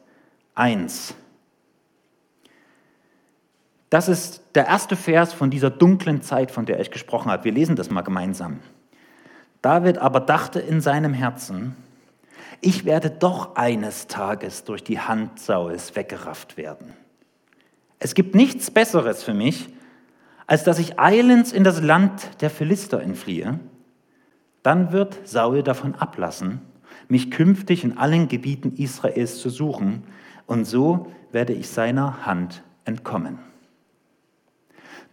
1. 0.55 1.15
Das 3.89 4.09
ist 4.09 4.41
der 4.55 4.65
erste 4.65 4.95
Vers 4.95 5.33
von 5.33 5.51
dieser 5.51 5.69
dunklen 5.69 6.21
Zeit, 6.23 6.51
von 6.51 6.65
der 6.65 6.79
ich 6.79 6.89
gesprochen 6.89 7.31
habe. 7.31 7.43
Wir 7.43 7.51
lesen 7.51 7.75
das 7.75 7.91
mal 7.91 8.01
gemeinsam. 8.01 8.59
David 9.61 9.99
aber 9.99 10.19
dachte 10.19 10.59
in 10.59 10.81
seinem 10.81 11.13
Herzen, 11.13 11.75
ich 12.59 12.85
werde 12.85 13.09
doch 13.09 13.55
eines 13.55 14.07
Tages 14.07 14.63
durch 14.63 14.83
die 14.83 14.99
Hand 14.99 15.39
Sauls 15.39 15.95
weggerafft 15.95 16.57
werden. 16.57 16.93
Es 18.03 18.15
gibt 18.15 18.35
nichts 18.35 18.69
Besseres 18.69 19.23
für 19.23 19.33
mich, 19.33 19.69
als 20.45 20.65
dass 20.65 20.77
ich 20.77 20.99
eilends 20.99 21.53
in 21.53 21.63
das 21.63 21.81
Land 21.81 22.41
der 22.41 22.49
Philister 22.49 23.01
entfliehe. 23.01 23.61
Dann 24.61 24.91
wird 24.91 25.25
Saul 25.25 25.63
davon 25.63 25.95
ablassen, 25.95 26.59
mich 27.07 27.31
künftig 27.31 27.85
in 27.85 27.97
allen 27.97 28.27
Gebieten 28.27 28.73
Israels 28.75 29.39
zu 29.39 29.49
suchen, 29.49 30.03
und 30.47 30.65
so 30.65 31.13
werde 31.31 31.53
ich 31.53 31.69
seiner 31.69 32.25
Hand 32.25 32.61
entkommen. 32.83 33.39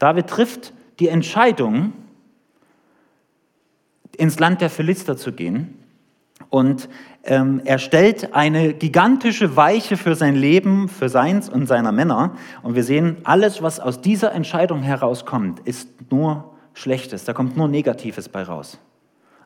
David 0.00 0.26
trifft 0.26 0.72
die 0.98 1.06
Entscheidung, 1.06 1.92
ins 4.16 4.40
Land 4.40 4.62
der 4.62 4.70
Philister 4.70 5.16
zu 5.16 5.30
gehen. 5.30 5.78
Und 6.48 6.88
ähm, 7.24 7.60
er 7.64 7.78
stellt 7.78 8.34
eine 8.34 8.72
gigantische 8.72 9.54
Weiche 9.56 9.96
für 9.96 10.14
sein 10.14 10.34
Leben, 10.34 10.88
für 10.88 11.08
seins 11.08 11.48
und 11.48 11.66
seiner 11.66 11.92
Männer. 11.92 12.32
Und 12.62 12.74
wir 12.74 12.84
sehen, 12.84 13.18
alles, 13.24 13.62
was 13.62 13.78
aus 13.78 14.00
dieser 14.00 14.32
Entscheidung 14.32 14.82
herauskommt, 14.82 15.60
ist 15.60 15.88
nur 16.10 16.54
Schlechtes. 16.72 17.24
Da 17.24 17.32
kommt 17.32 17.56
nur 17.56 17.68
Negatives 17.68 18.28
bei 18.28 18.42
raus. 18.42 18.78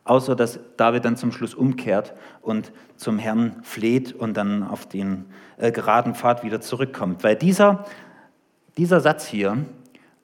Außer 0.05 0.35
dass 0.35 0.59
David 0.77 1.03
dann 1.03 1.17
zum 1.17 1.31
Schluss 1.31 1.53
umkehrt 1.53 2.13
und 2.41 2.71
zum 2.95 3.17
Herrn 3.17 3.57
fleht 3.63 4.13
und 4.13 4.37
dann 4.37 4.63
auf 4.63 4.87
den 4.87 5.25
äh, 5.57 5.71
geraden 5.71 6.15
Pfad 6.15 6.43
wieder 6.43 6.61
zurückkommt. 6.61 7.23
Weil 7.23 7.35
dieser, 7.35 7.85
dieser 8.77 9.01
Satz 9.01 9.25
hier, 9.25 9.57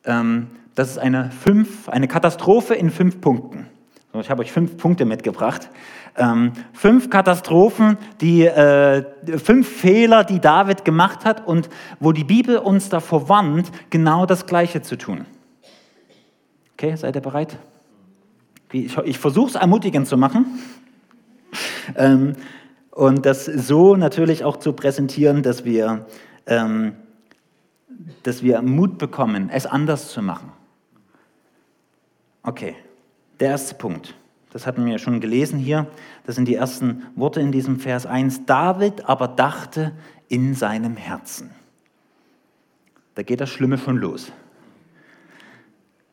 ähm, 0.05 0.47
das 0.75 0.91
ist 0.91 0.99
eine, 0.99 1.31
fünf, 1.31 1.89
eine 1.89 2.07
Katastrophe 2.07 2.75
in 2.75 2.91
fünf 2.91 3.19
Punkten. 3.19 3.60
Ich 4.13 4.29
habe 4.29 4.41
euch 4.41 4.51
fünf 4.51 4.77
Punkte 4.77 5.05
mitgebracht. 5.05 5.69
Ähm, 6.17 6.51
fünf 6.73 7.09
Katastrophen, 7.09 7.97
die, 8.19 8.45
äh, 8.45 9.05
fünf 9.37 9.69
Fehler, 9.69 10.25
die 10.25 10.41
David 10.41 10.83
gemacht 10.83 11.23
hat 11.23 11.47
und 11.47 11.69
wo 11.99 12.11
die 12.11 12.25
Bibel 12.25 12.57
uns 12.57 12.89
davor 12.89 13.29
warnt, 13.29 13.71
genau 13.89 14.25
das 14.25 14.45
Gleiche 14.45 14.81
zu 14.81 14.97
tun. 14.97 15.25
Okay, 16.73 16.95
seid 16.97 17.15
ihr 17.15 17.21
bereit? 17.21 17.57
Ich, 18.73 18.97
ich 18.97 19.17
versuche 19.17 19.49
es 19.49 19.55
ermutigend 19.55 20.07
zu 20.07 20.17
machen 20.17 20.59
ähm, 21.95 22.35
und 22.91 23.25
das 23.25 23.45
so 23.45 23.95
natürlich 23.95 24.43
auch 24.43 24.57
zu 24.57 24.73
präsentieren, 24.73 25.43
dass 25.43 25.63
wir 25.63 26.05
ähm, 26.47 26.95
dass 28.23 28.43
wir 28.43 28.61
Mut 28.61 28.97
bekommen, 28.97 29.49
es 29.49 29.65
anders 29.65 30.09
zu 30.09 30.21
machen. 30.21 30.51
Okay, 32.43 32.75
der 33.41 33.49
erste 33.49 33.75
Punkt. 33.75 34.15
Das 34.51 34.67
hatten 34.67 34.85
wir 34.85 34.99
schon 34.99 35.19
gelesen 35.19 35.59
hier. 35.59 35.87
Das 36.25 36.35
sind 36.35 36.47
die 36.47 36.55
ersten 36.55 37.03
Worte 37.15 37.41
in 37.41 37.51
diesem 37.51 37.79
Vers 37.79 38.05
1. 38.05 38.45
David 38.45 39.09
aber 39.09 39.27
dachte 39.27 39.91
in 40.29 40.53
seinem 40.53 40.95
Herzen. 40.95 41.51
Da 43.15 43.23
geht 43.23 43.41
das 43.41 43.49
Schlimme 43.49 43.77
schon 43.77 43.97
los. 43.97 44.31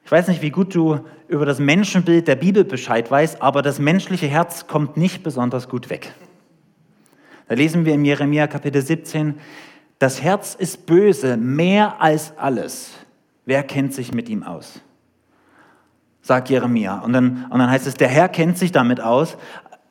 Ich 0.04 0.10
weiß 0.10 0.28
nicht, 0.28 0.40
wie 0.40 0.50
gut 0.50 0.74
du 0.74 1.00
über 1.28 1.44
das 1.44 1.58
Menschenbild 1.58 2.26
der 2.26 2.36
Bibel 2.36 2.64
Bescheid 2.64 3.10
weißt, 3.10 3.42
aber 3.42 3.60
das 3.60 3.78
menschliche 3.78 4.26
Herz 4.26 4.66
kommt 4.66 4.96
nicht 4.96 5.22
besonders 5.22 5.68
gut 5.68 5.90
weg. 5.90 6.14
Da 7.46 7.54
lesen 7.54 7.84
wir 7.84 7.94
im 7.94 8.04
Jeremia 8.04 8.46
Kapitel 8.46 8.80
17, 8.80 9.34
das 9.98 10.22
Herz 10.22 10.54
ist 10.54 10.86
böse, 10.86 11.36
mehr 11.36 12.00
als 12.00 12.36
alles. 12.38 12.92
Wer 13.44 13.62
kennt 13.64 13.92
sich 13.92 14.12
mit 14.12 14.28
ihm 14.28 14.42
aus? 14.42 14.80
Sagt 16.28 16.50
Jeremia. 16.50 16.98
Und 16.98 17.14
dann, 17.14 17.46
und 17.48 17.58
dann 17.58 17.70
heißt 17.70 17.86
es, 17.86 17.94
der 17.94 18.08
Herr 18.08 18.28
kennt 18.28 18.58
sich 18.58 18.70
damit 18.70 19.00
aus. 19.00 19.38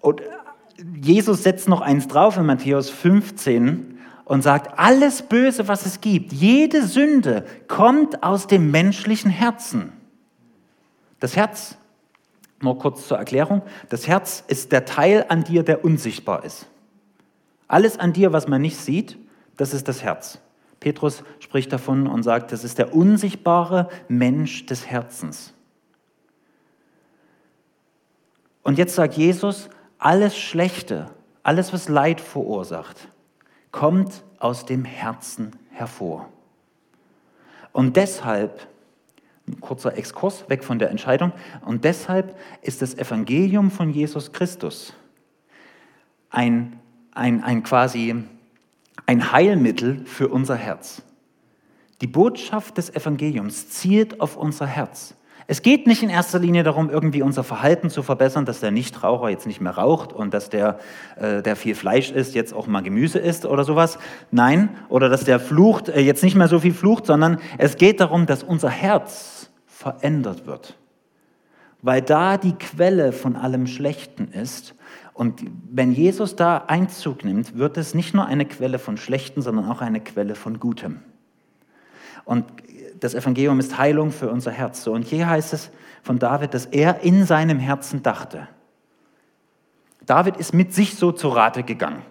Und 0.02 0.22
Jesus 1.02 1.42
setzt 1.42 1.68
noch 1.68 1.82
eins 1.82 2.08
drauf 2.08 2.38
in 2.38 2.46
Matthäus 2.46 2.92
15 2.92 3.98
und 4.24 4.44
sagt, 4.44 4.78
alles 4.78 5.24
Böse, 5.24 5.68
was 5.68 5.88
es 5.88 6.00
gibt, 6.00 6.32
jede 6.32 6.86
Sünde 6.86 7.44
kommt 7.68 8.22
aus 8.22 8.46
dem 8.46 8.70
menschlichen 8.70 9.32
Herzen. 9.32 9.94
Das 11.20 11.36
Herz, 11.36 11.76
nur 12.62 12.78
kurz 12.78 13.08
zur 13.08 13.18
Erklärung, 13.18 13.64
das 13.90 14.08
Herz 14.08 14.44
ist 14.48 14.72
der 14.72 14.86
Teil 14.86 15.26
an 15.30 15.44
dir, 15.44 15.64
der 15.64 15.84
unsichtbar 15.84 16.46
ist. 16.46 16.68
Alles 17.68 17.98
an 17.98 18.14
dir, 18.14 18.32
was 18.32 18.48
man 18.48 18.62
nicht 18.62 18.78
sieht, 18.78 19.18
das 19.56 19.74
ist 19.74 19.88
das 19.88 20.04
Herz. 20.04 20.38
Petrus 20.82 21.24
spricht 21.40 21.74
davon 21.74 22.06
und 22.06 22.22
sagt, 22.22 22.52
das 22.52 22.64
ist 22.64 22.78
der 22.78 22.94
unsichtbare 22.94 23.90
Mensch 24.08 24.68
des 24.68 24.86
Herzens. 24.86 25.56
Und 28.68 28.78
jetzt 28.78 28.96
sagt 28.96 29.14
Jesus, 29.14 29.70
alles 29.98 30.38
Schlechte, 30.38 31.10
alles, 31.42 31.72
was 31.72 31.88
Leid 31.88 32.20
verursacht, 32.20 33.08
kommt 33.72 34.26
aus 34.40 34.66
dem 34.66 34.84
Herzen 34.84 35.56
hervor. 35.70 36.28
Und 37.72 37.96
deshalb, 37.96 38.68
ein 39.48 39.62
kurzer 39.62 39.98
Exkurs 39.98 40.50
weg 40.50 40.66
von 40.66 40.80
der 40.80 40.90
Entscheidung, 40.90 41.32
und 41.64 41.86
deshalb 41.86 42.38
ist 42.62 42.82
das 42.82 42.94
Evangelium 42.96 43.72
von 43.72 43.90
Jesus 43.90 44.34
Christus 44.34 44.94
ein, 46.30 46.78
ein, 47.14 47.46
ein 47.46 47.64
quasi 47.64 48.22
ein 49.06 49.32
Heilmittel 49.32 50.06
für 50.06 50.28
unser 50.28 50.58
Herz. 50.58 51.04
Die 52.02 52.08
Botschaft 52.08 52.78
des 52.78 52.94
Evangeliums 52.94 53.70
zielt 53.70 54.20
auf 54.20 54.36
unser 54.36 54.68
Herz. 54.68 55.16
Es 55.50 55.62
geht 55.62 55.88
nicht 55.88 56.04
in 56.04 56.10
erster 56.10 56.40
Linie 56.40 56.64
darum, 56.64 56.90
irgendwie 56.90 57.22
unser 57.22 57.44
Verhalten 57.44 57.90
zu 57.90 58.04
verbessern, 58.04 58.44
dass 58.44 58.60
der 58.60 58.72
Nichtraucher 58.72 59.30
jetzt 59.30 59.48
nicht 59.48 59.62
mehr 59.62 59.72
raucht 59.72 60.12
und 60.12 60.34
dass 60.34 60.50
der, 60.50 60.78
äh, 61.16 61.42
der 61.42 61.56
viel 61.56 61.74
Fleisch 61.74 62.12
isst, 62.12 62.36
jetzt 62.36 62.54
auch 62.54 62.68
mal 62.68 62.84
Gemüse 62.84 63.20
isst 63.20 63.46
oder 63.46 63.64
sowas. 63.64 63.98
Nein, 64.30 64.70
oder 64.90 65.08
dass 65.08 65.24
der 65.24 65.40
flucht, 65.40 65.88
äh, 65.88 66.02
jetzt 66.02 66.22
nicht 66.22 66.36
mehr 66.36 66.50
so 66.50 66.60
viel 66.60 66.74
flucht, 66.74 67.06
sondern 67.06 67.40
es 67.58 67.78
geht 67.78 68.02
darum, 68.02 68.26
dass 68.26 68.44
unser 68.44 68.70
Herz 68.70 69.50
verändert 69.66 70.46
wird. 70.46 70.78
Weil 71.82 72.02
da 72.02 72.38
die 72.38 72.54
Quelle 72.54 73.14
von 73.14 73.38
allem 73.38 73.68
Schlechten 73.68 74.28
ist 74.28 74.76
und 75.18 75.42
wenn 75.72 75.94
Jesus 75.94 76.36
da 76.36 76.66
Einzug 76.68 77.24
nimmt, 77.24 77.58
wird 77.58 77.78
es 77.78 77.96
nicht 77.96 78.14
nur 78.14 78.26
eine 78.26 78.46
Quelle 78.46 78.78
von 78.78 78.98
Schlechten, 78.98 79.42
sondern 79.42 79.66
auch 79.66 79.82
eine 79.82 80.00
Quelle 80.00 80.36
von 80.36 80.60
Gutem. 80.60 81.00
Und 82.24 82.46
das 83.00 83.14
Evangelium 83.14 83.60
ist 83.60 83.78
Heilung 83.78 84.12
für 84.12 84.30
unser 84.30 84.52
Herz. 84.52 84.86
und 84.88 85.04
hier 85.04 85.30
heißt 85.30 85.54
es 85.54 85.70
von 86.04 86.20
David, 86.20 86.54
dass 86.54 86.66
er 86.66 87.02
in 87.02 87.26
seinem 87.26 87.60
Herzen 87.60 88.04
dachte. 88.04 88.48
David 90.06 90.38
ist 90.38 90.54
mit 90.54 90.74
sich 90.74 90.96
so 90.96 91.12
zu 91.12 91.28
Rate 91.28 91.64
gegangen 91.64 92.02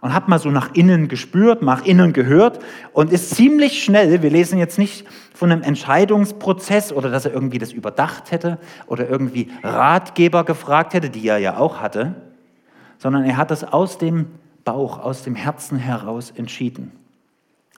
und 0.00 0.12
hat 0.12 0.28
mal 0.28 0.38
so 0.38 0.50
nach 0.50 0.74
innen 0.74 1.08
gespürt, 1.08 1.62
nach 1.62 1.84
innen 1.84 2.12
gehört 2.12 2.60
und 2.92 3.12
ist 3.12 3.34
ziemlich 3.34 3.82
schnell, 3.82 4.22
wir 4.22 4.30
lesen 4.30 4.58
jetzt 4.58 4.78
nicht 4.78 5.06
von 5.34 5.52
einem 5.52 5.62
Entscheidungsprozess 5.62 6.92
oder 6.92 7.10
dass 7.10 7.24
er 7.24 7.32
irgendwie 7.32 7.58
das 7.58 7.72
überdacht 7.72 8.30
hätte 8.30 8.58
oder 8.86 9.08
irgendwie 9.08 9.50
Ratgeber 9.62 10.44
gefragt 10.44 10.94
hätte, 10.94 11.10
die 11.10 11.26
er 11.26 11.38
ja 11.38 11.58
auch 11.58 11.80
hatte, 11.80 12.14
sondern 12.98 13.24
er 13.24 13.36
hat 13.36 13.50
es 13.50 13.64
aus 13.64 13.98
dem 13.98 14.26
Bauch, 14.64 14.98
aus 14.98 15.22
dem 15.22 15.34
Herzen 15.34 15.78
heraus 15.78 16.32
entschieden. 16.34 16.92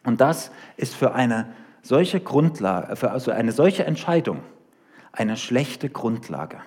Und 0.04 0.20
das 0.20 0.50
ist 0.76 0.94
für 0.94 1.14
eine 1.14 1.46
solche 1.82 2.20
Grundlage, 2.20 2.96
für 2.96 3.10
also 3.10 3.30
eine 3.30 3.52
solche 3.52 3.84
Entscheidung 3.84 4.40
eine 5.12 5.36
schlechte 5.36 5.88
Grundlage. 5.88 6.58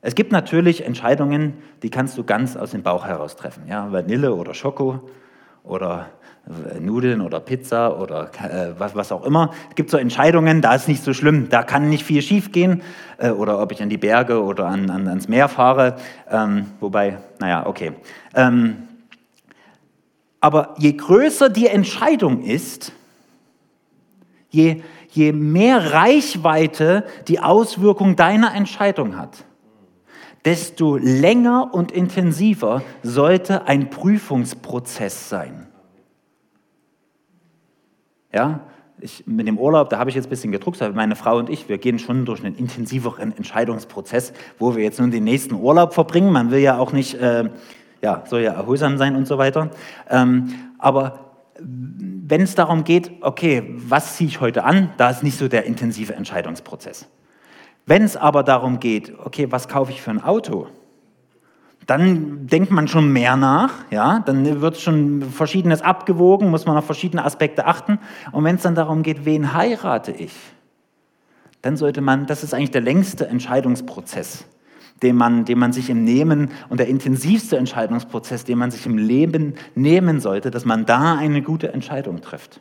Es 0.00 0.14
gibt 0.14 0.32
natürlich 0.32 0.84
Entscheidungen, 0.84 1.54
die 1.82 1.90
kannst 1.90 2.18
du 2.18 2.24
ganz 2.24 2.56
aus 2.56 2.72
dem 2.72 2.82
Bauch 2.82 3.06
heraus 3.06 3.36
treffen. 3.36 3.64
Ja, 3.68 3.90
Vanille 3.90 4.34
oder 4.34 4.52
Schoko 4.52 5.08
oder 5.62 6.10
äh, 6.46 6.78
Nudeln 6.78 7.22
oder 7.22 7.40
Pizza 7.40 7.98
oder 7.98 8.30
äh, 8.42 8.78
was, 8.78 8.94
was 8.94 9.12
auch 9.12 9.24
immer. 9.24 9.50
Es 9.70 9.76
gibt 9.76 9.88
so 9.88 9.96
Entscheidungen, 9.96 10.60
da 10.60 10.74
ist 10.74 10.88
nicht 10.88 11.02
so 11.02 11.14
schlimm, 11.14 11.48
da 11.48 11.62
kann 11.62 11.88
nicht 11.88 12.04
viel 12.04 12.20
schief 12.20 12.52
gehen. 12.52 12.82
Äh, 13.16 13.30
oder 13.30 13.60
ob 13.62 13.72
ich 13.72 13.82
an 13.82 13.88
die 13.88 13.96
Berge 13.96 14.42
oder 14.42 14.66
an, 14.66 14.90
an, 14.90 15.08
ans 15.08 15.26
Meer 15.26 15.48
fahre. 15.48 15.96
Ähm, 16.30 16.66
wobei, 16.80 17.16
naja, 17.38 17.66
okay. 17.66 17.92
Ähm, 18.34 18.88
aber 20.38 20.74
je 20.76 20.92
größer 20.92 21.48
die 21.48 21.68
Entscheidung 21.68 22.42
ist, 22.42 22.92
je, 24.54 24.82
je 25.10 25.32
mehr 25.32 25.92
Reichweite 25.92 27.04
die 27.28 27.40
Auswirkung 27.40 28.16
deiner 28.16 28.54
Entscheidung 28.54 29.16
hat, 29.16 29.44
desto 30.44 30.96
länger 30.96 31.72
und 31.72 31.92
intensiver 31.92 32.82
sollte 33.02 33.66
ein 33.66 33.90
Prüfungsprozess 33.90 35.28
sein. 35.28 35.66
Ja, 38.32 38.60
ich, 39.00 39.26
mit 39.26 39.46
dem 39.46 39.58
Urlaub, 39.58 39.90
da 39.90 39.98
habe 39.98 40.10
ich 40.10 40.16
jetzt 40.16 40.26
ein 40.26 40.30
bisschen 40.30 40.52
gedruckt, 40.52 40.80
aber 40.80 40.94
meine 40.94 41.16
Frau 41.16 41.38
und 41.38 41.50
ich, 41.50 41.68
wir 41.68 41.78
gehen 41.78 41.98
schon 41.98 42.24
durch 42.24 42.44
einen 42.44 42.56
intensiveren 42.56 43.36
Entscheidungsprozess, 43.36 44.32
wo 44.58 44.76
wir 44.76 44.82
jetzt 44.82 45.00
nun 45.00 45.10
den 45.10 45.24
nächsten 45.24 45.54
Urlaub 45.54 45.94
verbringen. 45.94 46.32
Man 46.32 46.50
will 46.50 46.60
ja 46.60 46.78
auch 46.78 46.92
nicht, 46.92 47.14
äh, 47.14 47.50
ja, 48.02 48.24
soll 48.26 48.40
ja 48.40 48.52
erholsam 48.52 48.98
sein 48.98 49.16
und 49.16 49.26
so 49.26 49.38
weiter. 49.38 49.70
Ähm, 50.08 50.54
aber 50.78 51.23
wenn 51.58 52.40
es 52.40 52.54
darum 52.54 52.84
geht, 52.84 53.10
okay, 53.20 53.74
was 53.76 54.16
ziehe 54.16 54.28
ich 54.28 54.40
heute 54.40 54.64
an, 54.64 54.92
da 54.96 55.10
ist 55.10 55.22
nicht 55.22 55.38
so 55.38 55.48
der 55.48 55.64
intensive 55.66 56.14
Entscheidungsprozess. 56.14 57.06
Wenn 57.86 58.02
es 58.02 58.16
aber 58.16 58.42
darum 58.42 58.80
geht, 58.80 59.12
okay, 59.18 59.50
was 59.50 59.68
kaufe 59.68 59.92
ich 59.92 60.00
für 60.02 60.10
ein 60.10 60.22
Auto, 60.22 60.68
dann 61.86 62.46
denkt 62.46 62.70
man 62.70 62.88
schon 62.88 63.12
mehr 63.12 63.36
nach, 63.36 63.72
ja, 63.90 64.20
dann 64.20 64.62
wird 64.62 64.78
schon 64.78 65.22
Verschiedenes 65.22 65.82
abgewogen, 65.82 66.50
muss 66.50 66.64
man 66.64 66.76
auf 66.76 66.86
verschiedene 66.86 67.24
Aspekte 67.24 67.66
achten. 67.66 67.98
Und 68.32 68.44
wenn 68.44 68.56
es 68.56 68.62
dann 68.62 68.74
darum 68.74 69.02
geht, 69.02 69.26
wen 69.26 69.52
heirate 69.52 70.12
ich, 70.12 70.32
dann 71.60 71.76
sollte 71.76 72.00
man, 72.00 72.26
das 72.26 72.42
ist 72.42 72.54
eigentlich 72.54 72.70
der 72.70 72.80
längste 72.80 73.26
Entscheidungsprozess, 73.26 74.46
den 75.04 75.16
man, 75.16 75.44
den 75.44 75.58
man 75.58 75.72
sich 75.72 75.90
im 75.90 76.02
Nehmen 76.02 76.50
und 76.70 76.80
der 76.80 76.88
intensivste 76.88 77.58
Entscheidungsprozess, 77.58 78.44
den 78.44 78.58
man 78.58 78.70
sich 78.70 78.86
im 78.86 78.98
Leben 78.98 79.54
nehmen 79.74 80.18
sollte, 80.18 80.50
dass 80.50 80.64
man 80.64 80.86
da 80.86 81.16
eine 81.16 81.42
gute 81.42 81.72
Entscheidung 81.72 82.22
trifft. 82.22 82.60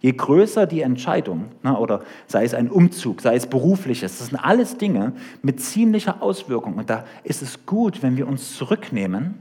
Je 0.00 0.12
größer 0.12 0.66
die 0.66 0.80
Entscheidung, 0.80 1.44
ne, 1.62 1.78
oder 1.78 2.02
sei 2.26 2.44
es 2.44 2.54
ein 2.54 2.68
Umzug, 2.68 3.20
sei 3.20 3.36
es 3.36 3.46
berufliches, 3.46 4.18
das 4.18 4.28
sind 4.28 4.36
alles 4.36 4.76
Dinge 4.76 5.12
mit 5.42 5.60
ziemlicher 5.60 6.20
Auswirkung. 6.20 6.74
Und 6.74 6.90
da 6.90 7.04
ist 7.22 7.40
es 7.40 7.64
gut, 7.64 8.02
wenn 8.02 8.16
wir 8.16 8.26
uns 8.26 8.56
zurücknehmen, 8.56 9.36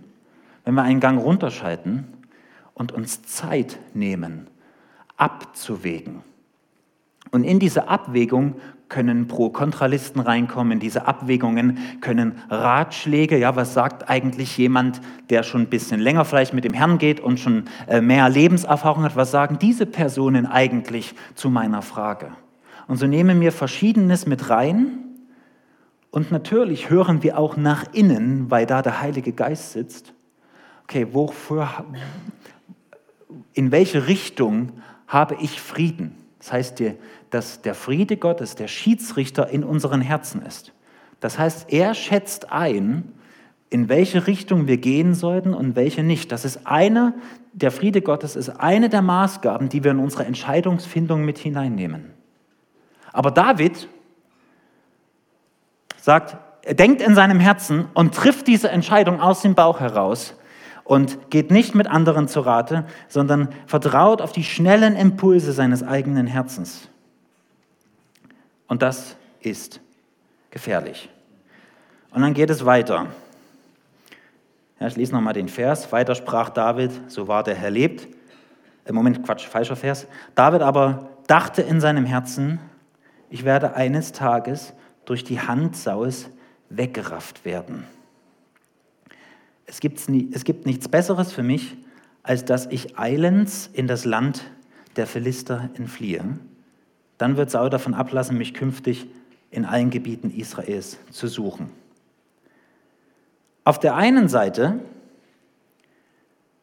wenn 0.63 0.75
wir 0.75 0.83
einen 0.83 0.99
Gang 0.99 1.19
runterschalten 1.19 2.05
und 2.75 2.91
uns 2.91 3.23
Zeit 3.23 3.79
nehmen, 3.95 4.45
abzuwägen. 5.17 6.21
Und 7.31 7.43
in 7.43 7.57
diese 7.57 7.87
Abwägung 7.87 8.55
können 8.91 9.29
Pro-Kontralisten 9.29 10.19
reinkommen, 10.19 10.73
in 10.73 10.79
diese 10.79 11.07
Abwägungen 11.07 11.77
können 12.01 12.33
Ratschläge, 12.49 13.37
ja, 13.37 13.55
was 13.55 13.73
sagt 13.73 14.09
eigentlich 14.09 14.57
jemand, 14.57 14.99
der 15.29 15.43
schon 15.43 15.61
ein 15.61 15.69
bisschen 15.69 16.01
länger 16.01 16.25
vielleicht 16.25 16.53
mit 16.53 16.65
dem 16.65 16.73
Herrn 16.73 16.97
geht 16.97 17.21
und 17.21 17.39
schon 17.39 17.63
äh, 17.87 18.01
mehr 18.01 18.27
Lebenserfahrung 18.27 19.03
hat, 19.03 19.15
was 19.15 19.31
sagen 19.31 19.57
diese 19.59 19.85
Personen 19.85 20.45
eigentlich 20.45 21.15
zu 21.35 21.49
meiner 21.49 21.81
Frage? 21.81 22.33
Und 22.87 22.97
so 22.97 23.07
nehmen 23.07 23.39
wir 23.39 23.53
Verschiedenes 23.53 24.27
mit 24.27 24.49
rein 24.49 24.99
und 26.11 26.31
natürlich 26.31 26.89
hören 26.89 27.23
wir 27.23 27.39
auch 27.39 27.55
nach 27.55 27.93
innen, 27.93 28.51
weil 28.51 28.65
da 28.65 28.81
der 28.81 28.99
Heilige 28.99 29.31
Geist 29.31 29.71
sitzt. 29.71 30.13
Okay, 30.83 31.07
wofür, 31.13 31.85
in 33.53 33.71
welche 33.71 34.07
Richtung 34.07 34.73
habe 35.07 35.37
ich 35.39 35.61
Frieden? 35.61 36.17
Das 36.39 36.51
heißt, 36.51 36.83
dass 37.31 37.61
der 37.61 37.73
Friede 37.73 38.17
Gottes 38.17 38.55
der 38.55 38.67
Schiedsrichter 38.67 39.49
in 39.49 39.63
unseren 39.63 40.01
Herzen 40.01 40.41
ist. 40.43 40.73
Das 41.19 41.39
heißt, 41.39 41.71
er 41.71 41.93
schätzt 41.93 42.51
ein, 42.51 43.11
in 43.69 43.87
welche 43.87 44.27
Richtung 44.27 44.67
wir 44.67 44.77
gehen 44.77 45.15
sollten 45.15 45.53
und 45.53 45.75
welche 45.75 46.03
nicht. 46.03 46.31
Das 46.31 46.43
ist 46.43 46.67
eine, 46.67 47.13
der 47.53 47.71
Friede 47.71 48.01
Gottes 48.01 48.35
ist 48.35 48.49
eine 48.49 48.89
der 48.89 49.01
Maßgaben, 49.01 49.69
die 49.69 49.83
wir 49.83 49.91
in 49.91 49.99
unsere 49.99 50.25
Entscheidungsfindung 50.25 51.23
mit 51.23 51.37
hineinnehmen. 51.37 52.11
Aber 53.13 53.31
David 53.31 53.87
sagt, 55.97 56.37
er 56.63 56.73
denkt 56.73 57.01
in 57.01 57.15
seinem 57.15 57.39
Herzen 57.39 57.85
und 57.93 58.13
trifft 58.13 58.47
diese 58.47 58.69
Entscheidung 58.69 59.21
aus 59.21 59.41
dem 59.41 59.55
Bauch 59.55 59.79
heraus 59.79 60.35
und 60.83 61.29
geht 61.29 61.49
nicht 61.49 61.73
mit 61.73 61.87
anderen 61.87 62.27
zu 62.27 62.41
Rate, 62.41 62.85
sondern 63.07 63.49
vertraut 63.67 64.21
auf 64.21 64.33
die 64.33 64.43
schnellen 64.43 64.97
Impulse 64.97 65.53
seines 65.53 65.81
eigenen 65.81 66.27
Herzens. 66.27 66.90
Und 68.71 68.81
das 68.81 69.17
ist 69.41 69.81
gefährlich. 70.51 71.09
Und 72.11 72.21
dann 72.21 72.33
geht 72.33 72.49
es 72.49 72.63
weiter. 72.63 73.07
Ja, 74.79 74.87
ich 74.87 74.95
lese 74.95 75.11
nochmal 75.11 75.33
den 75.33 75.49
Vers. 75.49 75.91
Weiter 75.91 76.15
sprach 76.15 76.49
David, 76.49 76.91
so 77.07 77.27
war 77.27 77.43
der 77.43 77.55
Herr 77.55 77.69
lebt. 77.71 78.07
Im 78.85 78.95
Moment, 78.95 79.23
Quatsch, 79.23 79.45
falscher 79.45 79.75
Vers. 79.75 80.07
David 80.35 80.61
aber 80.61 81.09
dachte 81.27 81.61
in 81.61 81.81
seinem 81.81 82.05
Herzen, 82.05 82.59
ich 83.29 83.43
werde 83.43 83.75
eines 83.75 84.13
Tages 84.13 84.73
durch 85.03 85.25
die 85.25 85.41
Hand 85.41 85.75
Saus 85.75 86.29
weggerafft 86.69 87.43
werden 87.43 87.85
es, 89.71 89.79
gibt's 89.79 90.09
nie, 90.09 90.29
es 90.33 90.43
gibt 90.43 90.65
nichts 90.65 90.89
Besseres 90.89 91.31
für 91.31 91.43
mich, 91.43 91.77
als 92.23 92.43
dass 92.43 92.67
ich 92.67 92.99
eilends 92.99 93.69
in 93.71 93.87
das 93.87 94.03
Land 94.03 94.51
der 94.97 95.07
Philister 95.07 95.69
entfliehe. 95.75 96.37
Dann 97.21 97.37
wird 97.37 97.51
Saul 97.51 97.69
davon 97.69 97.93
ablassen, 97.93 98.35
mich 98.35 98.55
künftig 98.55 99.05
in 99.51 99.63
allen 99.63 99.91
Gebieten 99.91 100.31
Israels 100.31 100.97
zu 101.11 101.27
suchen. 101.27 101.69
Auf 103.63 103.77
der 103.77 103.93
einen 103.93 104.27
Seite 104.27 104.79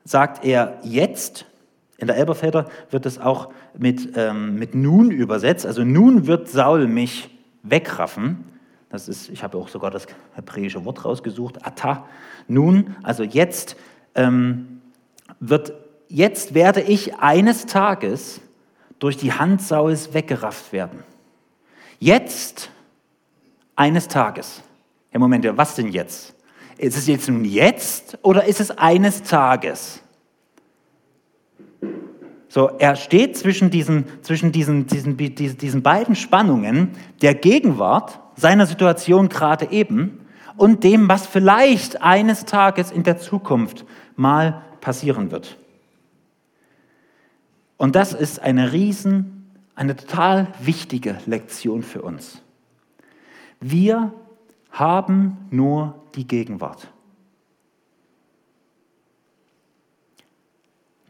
sagt 0.03 0.45
er 0.45 0.81
jetzt, 0.83 1.47
in 1.99 2.09
der 2.09 2.17
Elberfelder 2.17 2.69
wird 2.91 3.07
es 3.07 3.21
auch 3.21 3.53
mit, 3.79 4.17
ähm, 4.17 4.57
mit 4.57 4.75
nun 4.75 5.13
übersetzt, 5.13 5.65
also 5.65 5.85
nun 5.85 6.27
wird 6.27 6.49
Saul 6.49 6.89
mich 6.89 7.31
wegraffen. 7.63 8.45
Das 8.91 9.07
ist, 9.07 9.29
ich 9.29 9.45
habe 9.45 9.59
auch 9.59 9.69
sogar 9.69 9.93
das 9.93 10.09
hebräische 10.33 10.85
Wort 10.85 11.05
rausgesucht, 11.05 11.65
Ata. 11.65 12.09
Nun, 12.49 12.97
also 13.05 13.23
jetzt 13.23 13.77
ähm, 14.17 14.81
wird, 15.39 15.73
jetzt 16.09 16.53
werde 16.53 16.81
ich 16.81 17.15
eines 17.19 17.67
Tages 17.67 18.41
durch 18.99 19.17
die 19.17 19.33
Hand 19.33 19.63
Sauls 19.63 20.15
weggerafft 20.15 20.73
werden. 20.73 21.03
Jetzt, 21.99 22.71
eines 23.77 24.09
Tages. 24.09 24.63
Ja, 25.13 25.19
Moment, 25.19 25.47
was 25.57 25.75
denn 25.75 25.89
jetzt? 25.89 26.35
Ist 26.77 26.97
es 26.97 27.07
jetzt 27.07 27.29
nun 27.29 27.45
jetzt 27.45 28.19
oder 28.23 28.45
ist 28.45 28.61
es 28.61 28.71
eines 28.71 29.23
Tages? 29.23 30.01
So, 32.49 32.71
er 32.79 32.97
steht 32.97 33.37
zwischen 33.37 33.71
diesen, 33.71 34.05
zwischen 34.23 34.53
diesen, 34.53 34.87
diesen, 34.87 35.17
diesen 35.17 35.83
beiden 35.83 36.17
Spannungen 36.17 36.93
der 37.21 37.35
Gegenwart, 37.35 38.21
seiner 38.37 38.67
Situation 38.67 39.29
gerade 39.29 39.71
eben, 39.71 40.21
und 40.57 40.83
dem, 40.83 41.09
was 41.09 41.27
vielleicht 41.27 42.03
eines 42.03 42.45
Tages 42.45 42.91
in 42.91 43.03
der 43.03 43.19
Zukunft 43.19 43.85
mal 44.17 44.63
passieren 44.81 45.31
wird. 45.31 45.57
Und 47.79 47.95
das 47.95 48.13
ist 48.13 48.41
eine 48.41 48.73
riesen, 48.73 49.55
eine 49.75 49.97
total 49.97 50.53
wichtige 50.61 51.19
Lektion 51.25 51.83
für 51.83 52.03
uns. 52.03 52.43
Wir 53.61 54.13
haben 54.71 55.39
nur 55.51 56.03
die 56.15 56.27
Gegenwart. 56.27 56.93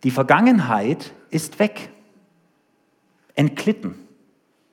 Die 0.05 0.11
Vergangenheit 0.11 1.13
ist 1.31 1.59
weg, 1.59 1.91
entglitten. 3.35 3.95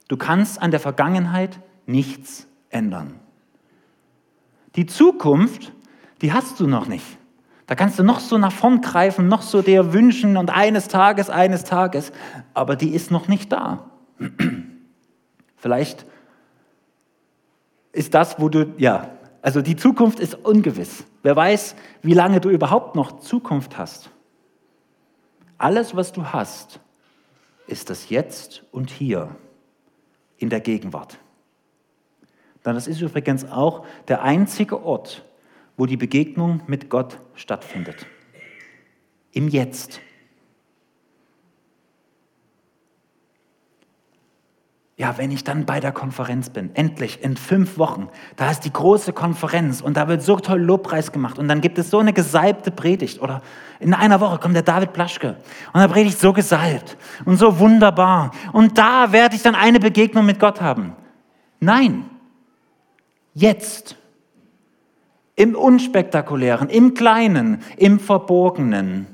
Du 0.07 0.17
kannst 0.17 0.61
an 0.61 0.71
der 0.71 0.79
Vergangenheit 0.79 1.59
nichts 1.87 2.45
ändern. 2.69 3.19
Die 4.75 4.85
Zukunft, 4.85 5.71
die 6.21 6.33
hast 6.33 6.59
du 6.59 6.67
noch 6.67 6.87
nicht. 6.87 7.17
Da 7.67 7.75
kannst 7.75 7.97
du 7.97 8.03
noch 8.03 8.19
so 8.19 8.37
nach 8.37 8.51
vorn 8.51 8.81
greifen, 8.81 9.27
noch 9.27 9.41
so 9.41 9.61
dir 9.61 9.93
wünschen 9.93 10.37
und 10.37 10.51
eines 10.51 10.87
Tages, 10.87 11.29
eines 11.29 11.63
Tages, 11.63 12.11
aber 12.53 12.75
die 12.75 12.89
ist 12.89 13.09
noch 13.09 13.27
nicht 13.27 13.51
da. 13.51 13.89
Vielleicht 15.55 16.05
ist 17.91 18.13
das, 18.13 18.39
wo 18.39 18.49
du, 18.49 18.73
ja, 18.77 19.09
also 19.41 19.61
die 19.61 19.75
Zukunft 19.75 20.19
ist 20.19 20.35
ungewiss. 20.35 21.05
Wer 21.23 21.35
weiß, 21.35 21.75
wie 22.03 22.13
lange 22.13 22.39
du 22.39 22.49
überhaupt 22.49 22.95
noch 22.95 23.19
Zukunft 23.19 23.77
hast. 23.77 24.11
Alles, 25.57 25.95
was 25.95 26.11
du 26.11 26.25
hast, 26.25 26.79
ist 27.65 27.89
das 27.89 28.09
Jetzt 28.09 28.63
und 28.71 28.91
Hier 28.91 29.35
in 30.37 30.49
der 30.49 30.59
Gegenwart. 30.59 31.17
Dann 32.63 32.75
das 32.75 32.87
ist 32.87 33.01
übrigens 33.01 33.49
auch 33.49 33.85
der 34.07 34.21
einzige 34.23 34.83
Ort, 34.83 35.23
wo 35.77 35.85
die 35.85 35.97
Begegnung 35.97 36.61
mit 36.67 36.89
Gott 36.89 37.19
stattfindet. 37.35 38.05
Im 39.31 39.49
Jetzt. 39.49 40.01
ja, 44.97 45.17
wenn 45.17 45.29
ich 45.29 45.43
dann 45.43 45.65
bei 45.65 45.81
der 45.81 45.91
Konferenz 45.91 46.49
bin, 46.49 46.73
endlich 46.73 47.21
in 47.21 47.35
fünf 47.35 47.77
Wochen, 47.77 48.07
da 48.37 48.49
ist 48.49 48.61
die 48.61 48.71
große 48.71 49.11
Konferenz 49.11 49.81
und 49.81 49.97
da 49.97 50.07
wird 50.07 50.21
so 50.21 50.37
toll 50.37 50.61
Lobpreis 50.61 51.11
gemacht 51.11 51.37
und 51.37 51.49
dann 51.49 51.59
gibt 51.59 51.77
es 51.77 51.89
so 51.89 51.99
eine 51.99 52.13
gesalbte 52.13 52.71
Predigt 52.71 53.21
oder 53.21 53.41
in 53.81 53.93
einer 53.93 54.21
Woche 54.21 54.37
kommt 54.37 54.55
der 54.55 54.63
David 54.63 54.93
Plaschke 54.93 55.35
und 55.73 55.81
er 55.81 55.89
predigt 55.89 56.17
so 56.17 56.31
gesalbt 56.31 56.95
und 57.25 57.35
so 57.35 57.59
wunderbar 57.59 58.31
und 58.53 58.77
da 58.77 59.11
werde 59.11 59.35
ich 59.35 59.41
dann 59.41 59.55
eine 59.55 59.81
Begegnung 59.81 60.25
mit 60.25 60.39
Gott 60.39 60.61
haben. 60.61 60.95
Nein, 61.59 62.05
jetzt, 63.33 63.97
im 65.35 65.55
Unspektakulären, 65.55 66.69
im 66.69 66.93
Kleinen, 66.93 67.61
im 67.77 67.99
Verborgenen, 67.99 69.07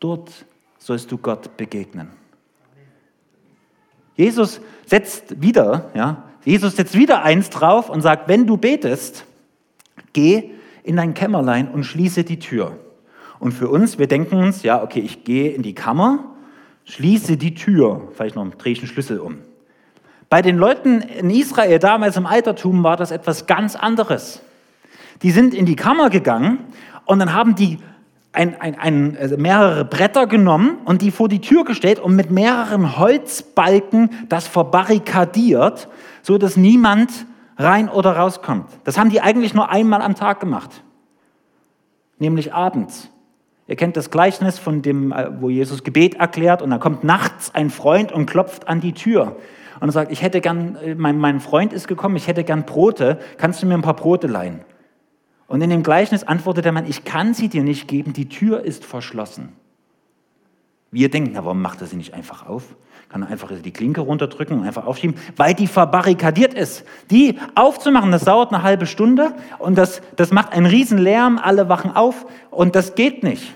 dort 0.00 0.30
sollst 0.78 1.10
du 1.12 1.18
Gott 1.18 1.56
begegnen. 1.56 2.08
Jesus 4.16 4.60
setzt 4.86 5.40
wieder, 5.40 5.90
ja, 5.94 6.24
Jesus 6.44 6.76
setzt 6.76 6.96
wieder 6.96 7.22
eins 7.22 7.50
drauf 7.50 7.88
und 7.88 8.02
sagt, 8.02 8.28
wenn 8.28 8.46
du 8.46 8.56
betest, 8.56 9.24
geh 10.12 10.50
in 10.82 10.96
dein 10.96 11.14
Kämmerlein 11.14 11.68
und 11.68 11.84
schließe 11.84 12.24
die 12.24 12.38
Tür. 12.38 12.76
Und 13.38 13.52
für 13.52 13.68
uns, 13.68 13.98
wir 13.98 14.08
denken 14.08 14.36
uns, 14.36 14.62
ja, 14.62 14.82
okay, 14.82 15.00
ich 15.00 15.24
gehe 15.24 15.50
in 15.50 15.62
die 15.62 15.74
Kammer, 15.74 16.34
schließe 16.84 17.36
die 17.36 17.54
Tür, 17.54 18.08
vielleicht 18.14 18.36
noch 18.36 18.48
drehe 18.54 18.72
ich 18.72 18.80
einen 18.80 18.88
Schlüssel 18.88 19.20
um. 19.20 19.38
Bei 20.28 20.42
den 20.42 20.56
Leuten 20.56 21.00
in 21.00 21.30
Israel 21.30 21.78
damals 21.78 22.16
im 22.16 22.26
Altertum 22.26 22.82
war 22.82 22.96
das 22.96 23.10
etwas 23.10 23.46
ganz 23.46 23.76
anderes. 23.76 24.42
Die 25.20 25.30
sind 25.30 25.52
in 25.52 25.66
die 25.66 25.76
Kammer 25.76 26.08
gegangen 26.08 26.58
und 27.04 27.18
dann 27.18 27.34
haben 27.34 27.54
die 27.54 27.78
ein, 28.32 28.58
ein, 28.60 28.78
ein, 28.78 29.16
also 29.20 29.36
mehrere 29.36 29.84
Bretter 29.84 30.26
genommen 30.26 30.78
und 30.84 31.02
die 31.02 31.10
vor 31.10 31.28
die 31.28 31.40
Tür 31.40 31.64
gestellt 31.64 31.98
und 31.98 32.16
mit 32.16 32.30
mehreren 32.30 32.98
Holzbalken 32.98 34.10
das 34.28 34.46
verbarrikadiert, 34.46 35.88
so 36.22 36.38
dass 36.38 36.56
niemand 36.56 37.26
rein 37.58 37.88
oder 37.88 38.16
rauskommt. 38.16 38.66
Das 38.84 38.98
haben 38.98 39.10
die 39.10 39.20
eigentlich 39.20 39.54
nur 39.54 39.70
einmal 39.70 40.00
am 40.00 40.14
Tag 40.14 40.40
gemacht, 40.40 40.82
nämlich 42.18 42.54
abends. 42.54 43.10
Ihr 43.68 43.76
kennt 43.76 43.96
das 43.96 44.10
Gleichnis 44.10 44.58
von 44.58 44.82
dem, 44.82 45.12
äh, 45.12 45.30
wo 45.40 45.48
Jesus 45.48 45.84
Gebet 45.84 46.14
erklärt 46.14 46.62
und 46.62 46.70
dann 46.70 46.80
kommt 46.80 47.04
nachts 47.04 47.54
ein 47.54 47.70
Freund 47.70 48.12
und 48.12 48.26
klopft 48.26 48.66
an 48.66 48.80
die 48.80 48.92
Tür 48.92 49.36
und 49.80 49.90
sagt, 49.90 50.10
ich 50.10 50.22
hätte 50.22 50.40
gern, 50.40 50.76
äh, 50.76 50.94
mein, 50.94 51.18
mein 51.18 51.40
Freund 51.40 51.72
ist 51.72 51.86
gekommen, 51.86 52.16
ich 52.16 52.26
hätte 52.26 52.44
gern 52.44 52.64
Brote, 52.64 53.18
kannst 53.36 53.62
du 53.62 53.66
mir 53.66 53.74
ein 53.74 53.82
paar 53.82 53.96
Brote 53.96 54.26
leihen? 54.26 54.60
Und 55.52 55.60
in 55.60 55.68
dem 55.68 55.82
Gleichnis 55.82 56.24
antwortet 56.24 56.64
der 56.64 56.72
Mann, 56.72 56.88
ich 56.88 57.04
kann 57.04 57.34
sie 57.34 57.50
dir 57.50 57.62
nicht 57.62 57.86
geben, 57.86 58.14
die 58.14 58.30
Tür 58.30 58.64
ist 58.64 58.86
verschlossen. 58.86 59.50
Wir 60.90 61.10
denken, 61.10 61.32
na, 61.34 61.44
warum 61.44 61.60
macht 61.60 61.82
er 61.82 61.86
sie 61.86 61.96
nicht 61.96 62.14
einfach 62.14 62.48
auf? 62.48 62.74
Kann 63.10 63.20
er 63.20 63.28
einfach 63.28 63.52
die 63.62 63.70
Klinke 63.70 64.00
runterdrücken 64.00 64.58
und 64.58 64.66
einfach 64.66 64.86
aufschieben? 64.86 65.14
Weil 65.36 65.52
die 65.52 65.66
verbarrikadiert 65.66 66.54
ist. 66.54 66.86
Die 67.10 67.38
aufzumachen, 67.54 68.10
das 68.12 68.24
dauert 68.24 68.50
eine 68.50 68.62
halbe 68.62 68.86
Stunde 68.86 69.34
und 69.58 69.76
das, 69.76 70.00
das 70.16 70.30
macht 70.30 70.54
einen 70.54 70.64
riesen 70.64 70.96
Lärm, 70.96 71.38
alle 71.38 71.68
wachen 71.68 71.94
auf 71.94 72.24
und 72.50 72.74
das 72.74 72.94
geht 72.94 73.22
nicht. 73.22 73.52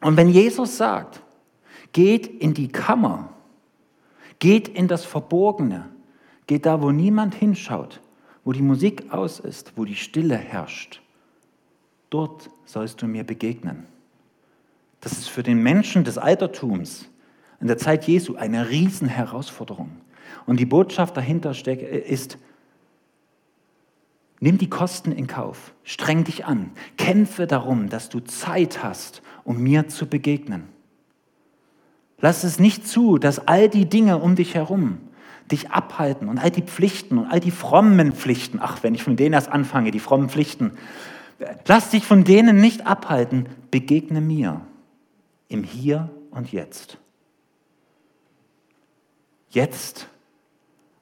Und 0.00 0.16
wenn 0.16 0.28
Jesus 0.28 0.76
sagt, 0.76 1.22
geht 1.92 2.28
in 2.28 2.54
die 2.54 2.68
Kammer, 2.68 3.30
geht 4.38 4.68
in 4.68 4.86
das 4.86 5.04
Verborgene, 5.04 5.86
geht 6.46 6.66
da, 6.66 6.80
wo 6.80 6.92
niemand 6.92 7.34
hinschaut, 7.34 8.00
wo 8.44 8.52
die 8.52 8.62
Musik 8.62 9.12
aus 9.12 9.40
ist, 9.40 9.72
wo 9.76 9.84
die 9.84 9.96
Stille 9.96 10.36
herrscht, 10.36 11.00
dort 12.10 12.50
sollst 12.64 13.02
du 13.02 13.06
mir 13.06 13.24
begegnen. 13.24 13.86
Das 15.00 15.12
ist 15.12 15.28
für 15.28 15.42
den 15.42 15.62
Menschen 15.62 16.04
des 16.04 16.18
Altertums 16.18 17.08
in 17.60 17.66
der 17.66 17.78
Zeit 17.78 18.06
Jesu 18.06 18.36
eine 18.36 18.68
Riesenherausforderung. 18.68 19.90
Und 20.46 20.60
die 20.60 20.66
Botschaft 20.66 21.16
dahinter 21.16 21.52
ist, 21.52 22.38
nimm 24.40 24.58
die 24.58 24.68
Kosten 24.68 25.12
in 25.12 25.26
Kauf, 25.26 25.72
streng 25.82 26.24
dich 26.24 26.44
an, 26.44 26.72
kämpfe 26.96 27.46
darum, 27.46 27.88
dass 27.88 28.08
du 28.08 28.20
Zeit 28.20 28.82
hast, 28.82 29.22
um 29.44 29.62
mir 29.62 29.88
zu 29.88 30.06
begegnen. 30.06 30.64
Lass 32.20 32.44
es 32.44 32.58
nicht 32.58 32.86
zu, 32.86 33.18
dass 33.18 33.46
all 33.46 33.68
die 33.68 33.86
Dinge 33.86 34.18
um 34.18 34.36
dich 34.36 34.54
herum, 34.54 34.98
dich 35.50 35.70
abhalten 35.70 36.28
und 36.28 36.38
all 36.38 36.50
die 36.50 36.62
Pflichten 36.62 37.18
und 37.18 37.26
all 37.26 37.40
die 37.40 37.50
frommen 37.50 38.12
Pflichten, 38.12 38.58
ach, 38.60 38.82
wenn 38.82 38.94
ich 38.94 39.02
von 39.02 39.16
denen 39.16 39.34
erst 39.34 39.50
anfange, 39.50 39.90
die 39.90 40.00
frommen 40.00 40.28
Pflichten, 40.28 40.72
lass 41.66 41.90
dich 41.90 42.04
von 42.04 42.24
denen 42.24 42.56
nicht 42.56 42.86
abhalten, 42.86 43.48
begegne 43.70 44.20
mir 44.20 44.62
im 45.48 45.62
Hier 45.62 46.10
und 46.30 46.52
Jetzt. 46.52 46.98
Jetzt 49.50 50.08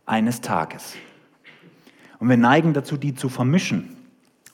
eines 0.05 0.40
Tages. 0.40 0.94
Und 2.18 2.28
wir 2.28 2.37
neigen 2.37 2.74
dazu, 2.74 2.96
die 2.96 3.14
zu 3.14 3.28
vermischen. 3.28 3.96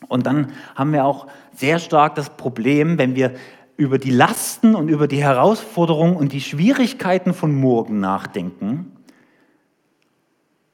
Und 0.06 0.26
dann 0.26 0.52
haben 0.74 0.92
wir 0.92 1.04
auch 1.04 1.26
sehr 1.52 1.78
stark 1.78 2.14
das 2.14 2.30
Problem, 2.30 2.98
wenn 2.98 3.16
wir 3.16 3.34
über 3.76 3.98
die 3.98 4.10
Lasten 4.10 4.74
und 4.74 4.88
über 4.88 5.08
die 5.08 5.22
Herausforderungen 5.22 6.16
und 6.16 6.32
die 6.32 6.40
Schwierigkeiten 6.40 7.34
von 7.34 7.54
morgen 7.54 8.00
nachdenken, 8.00 8.92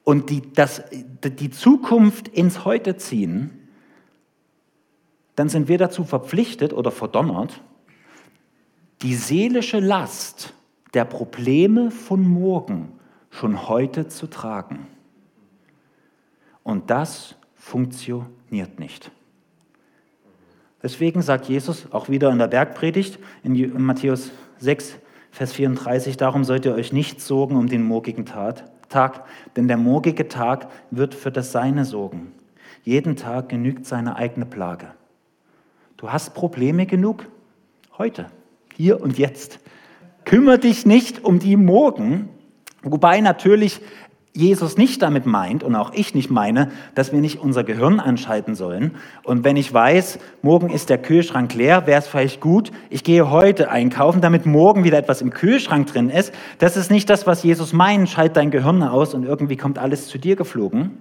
und 0.05 0.29
die, 0.29 0.53
das, 0.53 0.83
die 0.91 1.49
Zukunft 1.49 2.29
ins 2.29 2.63
Heute 2.63 2.95
ziehen, 2.95 3.49
dann 5.35 5.49
sind 5.49 5.67
wir 5.67 5.77
dazu 5.77 6.05
verpflichtet 6.05 6.71
oder 6.71 6.91
verdonnert, 6.91 7.61
die 9.01 9.15
seelische 9.15 9.79
Last 9.79 10.53
der 10.93 11.03
Probleme 11.03 11.91
von 11.91 12.25
morgen 12.25 12.93
schon 13.31 13.67
heute 13.67 14.07
zu 14.07 14.27
tragen. 14.27 14.87
Und 16.63 16.89
das 16.89 17.35
funktioniert 17.55 18.79
nicht. 18.79 19.11
Deswegen 20.81 21.23
sagt 21.23 21.49
Jesus 21.49 21.91
auch 21.91 22.09
wieder 22.09 22.29
in 22.29 22.37
der 22.37 22.47
Bergpredigt 22.47 23.19
in 23.43 23.83
Matthäus 23.83 24.31
6, 24.59 24.97
Vers 25.31 25.51
34, 25.53 26.15
darum 26.15 26.43
sollt 26.43 26.63
ihr 26.65 26.75
euch 26.75 26.93
nicht 26.93 27.19
sorgen 27.19 27.57
um 27.57 27.67
den 27.67 27.83
morgigen 27.83 28.25
Tat, 28.25 28.71
Tag, 28.89 29.23
denn 29.55 29.67
der 29.67 29.77
morgige 29.77 30.27
Tag 30.27 30.67
wird 30.91 31.15
für 31.15 31.31
das 31.31 31.51
Seine 31.51 31.85
sorgen. 31.85 32.33
Jeden 32.83 33.15
Tag 33.15 33.49
genügt 33.49 33.85
seine 33.85 34.15
eigene 34.15 34.45
Plage. 34.45 34.87
Du 35.97 36.11
hast 36.11 36.33
Probleme 36.33 36.85
genug? 36.85 37.25
Heute, 37.97 38.27
hier 38.75 39.01
und 39.01 39.17
jetzt. 39.17 39.59
Kümmer 40.25 40.57
dich 40.57 40.85
nicht 40.85 41.23
um 41.23 41.39
die 41.39 41.55
morgen, 41.55 42.29
wobei 42.83 43.21
natürlich 43.21 43.81
Jesus 44.35 44.75
nicht 44.75 45.01
damit 45.01 45.25
meint 45.25 45.63
und 45.63 45.75
auch 45.75 45.93
ich 45.93 46.13
nicht 46.13 46.29
meine, 46.29 46.69
dass 46.93 47.13
wir 47.13 47.21
nicht 47.21 47.39
unser 47.39 47.63
Gehirn 47.63 48.01
anschalten 48.01 48.53
sollen. 48.53 48.91
Und 49.23 49.45
wenn 49.45 49.55
ich 49.55 49.73
weiß, 49.73 50.19
morgen 50.41 50.69
ist 50.69 50.89
der 50.89 50.97
Kühlschrank 50.97 51.53
leer, 51.53 51.87
wäre 51.87 51.99
es 51.99 52.07
vielleicht 52.07 52.41
gut, 52.41 52.73
ich 52.89 53.05
gehe 53.05 53.29
heute 53.31 53.71
einkaufen, 53.71 54.19
damit 54.19 54.45
morgen 54.45 54.83
wieder 54.83 54.97
etwas 54.97 55.21
im 55.21 55.29
Kühlschrank 55.29 55.87
drin 55.87 56.09
ist. 56.09 56.33
Das 56.59 56.75
ist 56.75 56.91
nicht 56.91 57.09
das, 57.09 57.25
was 57.25 57.43
Jesus 57.43 57.71
meint, 57.71 58.09
schalt 58.09 58.35
dein 58.35 58.51
Gehirn 58.51 58.83
aus 58.83 59.13
und 59.13 59.23
irgendwie 59.23 59.55
kommt 59.55 59.79
alles 59.79 60.09
zu 60.09 60.17
dir 60.17 60.35
geflogen, 60.35 60.97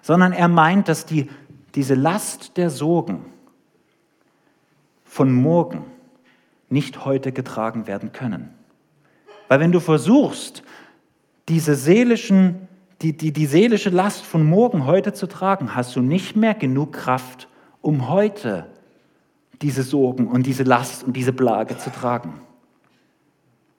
sondern 0.00 0.32
er 0.32 0.46
meint, 0.46 0.88
dass 0.88 1.06
die, 1.06 1.28
diese 1.74 1.96
Last 1.96 2.56
der 2.56 2.70
Sorgen 2.70 3.24
von 5.04 5.32
morgen 5.32 5.82
nicht 6.68 7.04
heute 7.04 7.32
getragen 7.32 7.88
werden 7.88 8.12
können. 8.12 8.50
Weil 9.48 9.58
wenn 9.58 9.72
du 9.72 9.80
versuchst, 9.80 10.62
diese 11.48 11.74
seelischen 11.74 12.65
die, 13.06 13.16
die, 13.16 13.32
die 13.32 13.46
seelische 13.46 13.90
Last 13.90 14.24
von 14.24 14.44
morgen 14.44 14.84
heute 14.84 15.12
zu 15.12 15.28
tragen, 15.28 15.76
hast 15.76 15.94
du 15.94 16.00
nicht 16.00 16.34
mehr 16.34 16.54
genug 16.54 16.92
Kraft, 16.92 17.46
um 17.80 18.08
heute 18.08 18.66
diese 19.62 19.84
Sorgen 19.84 20.26
und 20.26 20.44
diese 20.44 20.64
Last 20.64 21.04
und 21.04 21.12
diese 21.16 21.32
Plage 21.32 21.78
zu 21.78 21.90
tragen. 21.90 22.40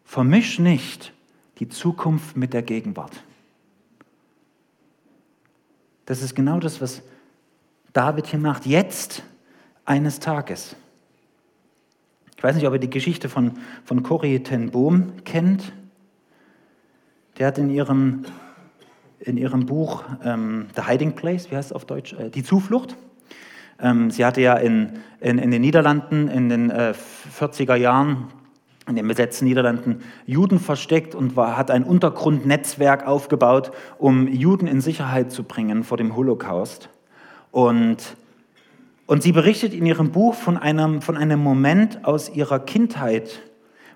Vermisch 0.06 0.60
nicht 0.60 1.12
die 1.60 1.68
Zukunft 1.68 2.38
mit 2.38 2.54
der 2.54 2.62
Gegenwart. 2.62 3.22
Das 6.06 6.22
ist 6.22 6.34
genau 6.34 6.62
das, 6.62 6.80
was 6.80 7.02
David 7.92 8.28
hier 8.28 8.40
macht. 8.40 8.66
Jetzt 8.66 9.24
eines 9.84 10.22
Tages. 10.22 10.78
Ich 12.38 12.44
weiß 12.44 12.56
nicht, 12.56 12.66
ob 12.66 12.74
ihr 12.74 12.80
die 12.80 12.90
Geschichte 12.90 13.28
von, 13.28 13.58
von 13.84 14.04
Corrie 14.04 14.40
ten 14.40 14.72
Boom 14.72 15.22
kennt. 15.26 15.74
Der 17.38 17.48
hat 17.48 17.58
in 17.58 17.70
ihrem 17.70 18.24
in 19.20 19.38
ihrem 19.38 19.66
Buch 19.66 20.04
ähm, 20.24 20.68
The 20.76 20.84
Hiding 20.84 21.14
Place, 21.14 21.50
wie 21.52 21.56
heißt 21.56 21.72
es 21.72 21.74
auf 21.74 21.86
Deutsch, 21.86 22.14
äh, 22.14 22.30
Die 22.30 22.44
Zuflucht. 22.44 22.96
Ähm, 23.80 24.12
sie 24.12 24.26
hatte 24.26 24.42
ja 24.42 24.56
in, 24.56 25.00
in, 25.20 25.38
in, 25.38 25.52
den 25.52 25.62
Niederlanden 25.62 26.28
in 26.28 26.50
den 26.50 26.70
äh, 26.70 26.94
40er 27.40 27.76
Jahren 27.76 28.28
in 28.88 28.96
den 28.96 29.08
besetzten 29.08 29.46
Niederlanden 29.46 30.02
Juden 30.26 30.60
versteckt 30.60 31.14
und 31.14 31.36
war, 31.36 31.58
hat 31.58 31.72
ein 31.72 31.84
Untergrundnetzwerk 31.84 33.06
aufgebaut, 33.06 33.72
um 33.98 34.28
Juden 34.28 34.66
in 34.66 34.80
Sicherheit 34.80 35.32
zu 35.32 35.44
bringen 35.44 35.84
vor 35.84 35.98
dem 35.98 36.16
Holocaust. 36.16 36.90
Und, 37.52 38.16
und 39.06 39.24
sie 39.24 39.34
berichtet 39.34 39.74
in 39.74 39.86
ihrem 39.86 40.12
Buch 40.12 40.36
von 40.36 40.58
einem, 40.58 41.02
von 41.02 41.18
einem 41.18 41.42
Moment 41.42 42.06
aus 42.06 42.30
ihrer 42.30 42.60
Kindheit, 42.60 43.42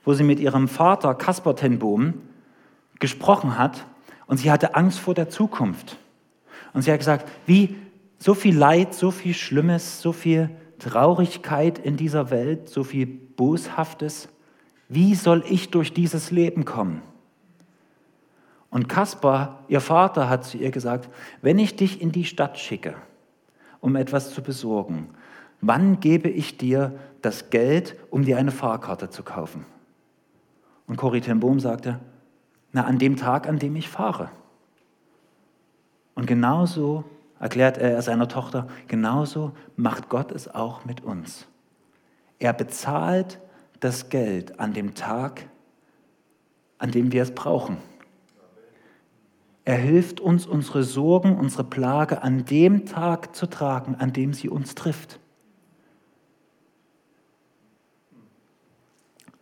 wo 0.04 0.14
sie 0.14 0.24
mit 0.24 0.40
ihrem 0.40 0.68
Vater 0.68 1.16
Kaspar 1.16 1.56
Tenbohm 1.56 2.16
gesprochen 3.00 3.58
hat 3.58 3.86
Und 4.32 4.38
sie 4.38 4.50
hatte 4.50 4.76
Angst 4.76 4.98
vor 4.98 5.13
der 5.13 5.28
Zukunft. 5.28 5.98
Und 6.72 6.84
sie 6.84 6.91
hat 6.94 7.00
gesagt, 7.00 7.30
wie 7.48 7.76
so 8.17 8.34
viel 8.34 8.58
Leid, 8.58 8.94
so 8.94 9.12
viel 9.12 9.34
Schlimmes, 9.34 10.02
so 10.02 10.13
viel 10.13 10.50
Traurigkeit 10.80 11.78
in 11.78 11.98
dieser 11.98 12.32
Welt, 12.32 12.70
so 12.70 12.86
viel 12.86 13.08
Boshaftes. 13.08 14.30
Wie 14.88 15.15
soll 15.15 15.44
ich 15.50 15.70
durch 15.70 15.91
dieses 15.91 16.32
Leben 16.32 16.63
kommen? 16.63 17.02
Und 18.70 18.88
Kaspar, 18.88 19.65
ihr 19.67 19.82
Vater, 19.82 20.30
hat 20.30 20.46
zu 20.46 20.58
ihr 20.58 20.72
gesagt, 20.72 21.10
wenn 21.41 21.60
ich 21.60 21.76
dich 21.76 22.02
in 22.02 22.13
die 22.13 22.24
Stadt 22.24 22.58
schicke, 22.58 22.96
um 23.82 23.98
etwas 23.98 24.34
zu 24.34 24.41
besorgen, 24.41 25.10
wann 25.60 26.00
gebe 26.00 26.30
ich 26.30 26.58
dir 26.58 26.98
das 27.22 27.50
Geld, 27.50 27.98
um 28.10 28.24
dir 28.24 28.38
eine 28.38 28.52
Fahrkarte 28.52 29.10
zu 29.10 29.24
kaufen? 29.24 29.65
Und 30.88 30.96
Corrie 30.96 31.20
ten 31.20 31.41
Bohm 31.41 31.60
sagte, 31.60 32.00
na, 32.72 32.86
an 32.86 33.00
dem 33.00 33.18
Tag, 33.18 33.48
an 33.48 33.60
dem 33.60 33.76
ich 33.76 33.90
fahre. 33.90 34.30
Und 36.16 36.26
genauso 36.26 37.04
erklärt 37.40 37.78
er 37.78 38.02
seiner 38.02 38.28
Tochter, 38.28 38.68
genauso 38.88 39.54
macht 39.76 40.10
Gott 40.10 40.32
es 40.32 40.54
auch 40.54 40.86
mit 40.86 41.02
uns. 41.02 41.48
Er 42.40 42.54
bezahlt 42.54 43.40
das 43.80 44.10
Geld 44.10 44.60
an 44.60 44.74
dem 44.74 44.94
Tag, 44.94 45.48
an 46.78 46.92
dem 46.92 47.12
wir 47.12 47.24
es 47.24 47.34
brauchen. 47.34 47.78
Er 49.64 49.78
hilft 49.78 50.20
uns, 50.20 50.48
unsere 50.48 50.84
Sorgen, 50.84 51.38
unsere 51.38 51.64
Plage 51.64 52.24
an 52.24 52.46
dem 52.46 52.86
Tag 52.86 53.36
zu 53.36 53.48
tragen, 53.48 53.96
an 53.96 54.12
dem 54.12 54.34
sie 54.34 54.50
uns 54.50 54.76
trifft. 54.76 55.21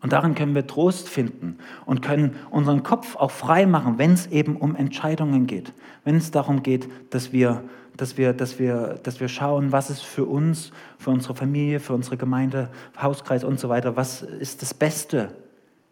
Und 0.01 0.13
darin 0.13 0.33
können 0.33 0.55
wir 0.55 0.65
Trost 0.65 1.09
finden 1.09 1.57
und 1.85 2.01
können 2.01 2.35
unseren 2.51 2.83
Kopf 2.83 3.15
auch 3.17 3.31
frei 3.31 3.65
machen, 3.65 3.97
wenn 3.97 4.13
es 4.13 4.27
eben 4.27 4.55
um 4.55 4.75
Entscheidungen 4.75 5.45
geht. 5.45 5.73
Wenn 6.05 6.15
es 6.15 6.31
darum 6.31 6.63
geht, 6.63 6.89
dass 7.09 7.33
wir, 7.33 7.63
dass, 7.97 8.17
wir, 8.17 8.31
dass, 8.31 8.59
wir, 8.59 8.99
dass 9.03 9.19
wir 9.19 9.27
schauen, 9.27 9.73
was 9.73 9.89
ist 9.89 10.03
für 10.03 10.23
uns, 10.23 10.71
für 10.97 11.09
unsere 11.09 11.35
Familie, 11.35 11.81
für 11.81 11.93
unsere 11.93 12.15
Gemeinde, 12.15 12.69
Hauskreis 13.01 13.43
und 13.43 13.59
so 13.59 13.67
weiter, 13.67 13.97
was 13.97 14.21
ist 14.21 14.61
das 14.61 14.73
Beste? 14.73 15.35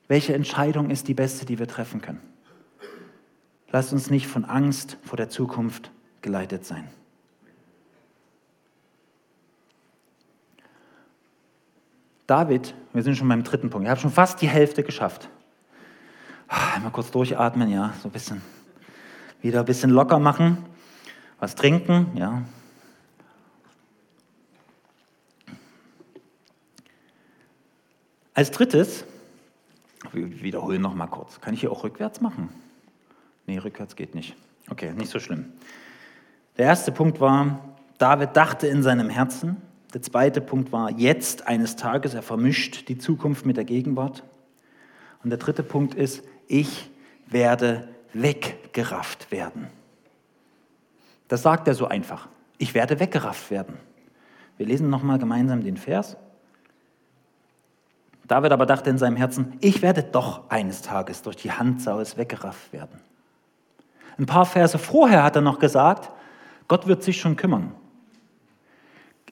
Welche 0.07 0.33
Entscheidung 0.33 0.89
ist 0.89 1.09
die 1.09 1.13
beste, 1.13 1.45
die 1.45 1.59
wir 1.59 1.67
treffen 1.67 2.01
können? 2.01 2.21
Lasst 3.71 3.91
uns 3.91 4.09
nicht 4.09 4.27
von 4.27 4.45
Angst 4.45 4.97
vor 5.03 5.17
der 5.17 5.27
Zukunft 5.27 5.91
geleitet 6.21 6.65
sein. 6.65 6.87
David, 12.27 12.75
wir 12.91 13.03
sind 13.03 13.15
schon 13.15 13.29
beim 13.29 13.43
dritten 13.43 13.69
Punkt. 13.69 13.85
Ich 13.85 13.89
habe 13.89 14.01
schon 14.01 14.11
fast 14.11 14.41
die 14.41 14.49
Hälfte 14.49 14.83
geschafft. 14.83 15.29
Ah, 16.49 16.75
einmal 16.75 16.91
kurz 16.91 17.09
durchatmen, 17.09 17.69
ja, 17.69 17.93
so 18.01 18.09
ein 18.09 18.11
bisschen. 18.11 18.41
Wieder 19.41 19.59
ein 19.61 19.65
bisschen 19.65 19.91
locker 19.91 20.19
machen. 20.19 20.65
Was 21.39 21.55
trinken, 21.55 22.11
ja. 22.15 22.43
Als 28.33 28.51
drittes, 28.51 29.05
wir 30.11 30.41
wiederholen 30.41 30.81
noch 30.81 30.95
mal 30.95 31.07
kurz. 31.07 31.39
Kann 31.39 31.53
ich 31.53 31.61
hier 31.61 31.71
auch 31.71 31.83
rückwärts 31.83 32.19
machen? 32.19 32.49
Nee, 33.45 33.57
rückwärts 33.59 33.95
geht 33.95 34.15
nicht. 34.15 34.35
Okay, 34.69 34.91
nicht 34.91 35.09
so 35.09 35.19
schlimm. 35.19 35.53
Der 36.57 36.65
erste 36.65 36.91
Punkt 36.91 37.21
war, 37.21 37.77
David 37.97 38.35
dachte 38.35 38.67
in 38.67 38.83
seinem 38.83 39.09
Herzen, 39.09 39.61
der 39.93 40.02
zweite 40.02 40.41
Punkt 40.41 40.71
war, 40.71 40.91
jetzt 40.91 41.47
eines 41.47 41.76
Tages, 41.76 42.13
er 42.13 42.21
vermischt 42.21 42.89
die 42.89 42.97
Zukunft 42.97 43.45
mit 43.45 43.58
der 43.58 43.63
Gegenwart. 43.63 44.23
Und 45.23 45.30
der 45.30 45.39
dritte 45.39 45.63
Punkt 45.63 45.93
ist, 45.95 46.23
ich 46.47 46.89
werde 47.28 47.88
weggerafft 48.13 49.32
werden. 49.32 49.67
Das 51.28 51.41
sagt 51.41 51.67
er 51.67 51.73
so 51.73 51.88
einfach. 51.88 52.28
Ich 52.58 52.73
werde 52.73 53.00
weggerafft 53.00 53.52
werden. 53.52 53.78
Wir 54.58 54.65
lesen 54.65 54.89
nochmal 54.89 55.19
gemeinsam 55.19 55.63
den 55.63 55.78
Vers. 55.78 56.17
David 58.28 58.52
aber 58.52 58.65
dachte 58.65 58.89
in 58.89 58.97
seinem 58.97 59.15
Herzen, 59.15 59.54
ich 59.62 59.82
werde 59.82 60.04
doch 60.04 60.50
eines 60.50 60.82
Tages 60.82 61.21
durch 61.21 61.38
die 61.38 61.52
Hand 61.52 61.82
Sauls 61.82 62.17
weggerafft 62.17 62.73
werden. 62.73 63.00
Ein 64.17 64.26
paar 64.26 64.45
Verse 64.45 64.78
vorher 64.78 65.23
hat 65.23 65.36
er 65.36 65.41
noch 65.41 65.60
gesagt, 65.60 66.12
Gott 66.67 66.88
wird 66.88 67.04
sich 67.04 67.21
schon 67.21 67.38
kümmern 67.38 67.71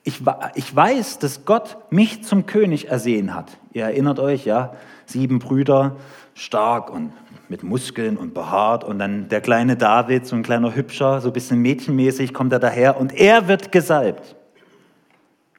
ich, 0.06 0.22
ich 0.54 0.74
weiß, 0.74 1.18
dass 1.18 1.44
Gott 1.44 1.78
mich 1.90 2.22
zum 2.22 2.46
König 2.46 2.88
ersehen 2.88 3.34
hat. 3.34 3.58
Ihr 3.72 3.82
erinnert 3.82 4.20
euch, 4.20 4.44
ja, 4.44 4.72
sieben 5.04 5.40
Brüder, 5.40 5.96
stark 6.32 6.90
und 6.90 7.12
mit 7.48 7.64
Muskeln 7.64 8.16
und 8.16 8.32
behaart 8.32 8.84
und 8.84 9.00
dann 9.00 9.28
der 9.28 9.40
kleine 9.40 9.76
David, 9.76 10.24
so 10.24 10.36
ein 10.36 10.44
kleiner 10.44 10.76
Hübscher, 10.76 11.20
so 11.20 11.30
ein 11.30 11.32
bisschen 11.32 11.60
mädchenmäßig 11.60 12.32
kommt 12.32 12.52
er 12.52 12.60
daher 12.60 13.00
und 13.00 13.12
er 13.12 13.48
wird 13.48 13.72
gesalbt. 13.72 14.36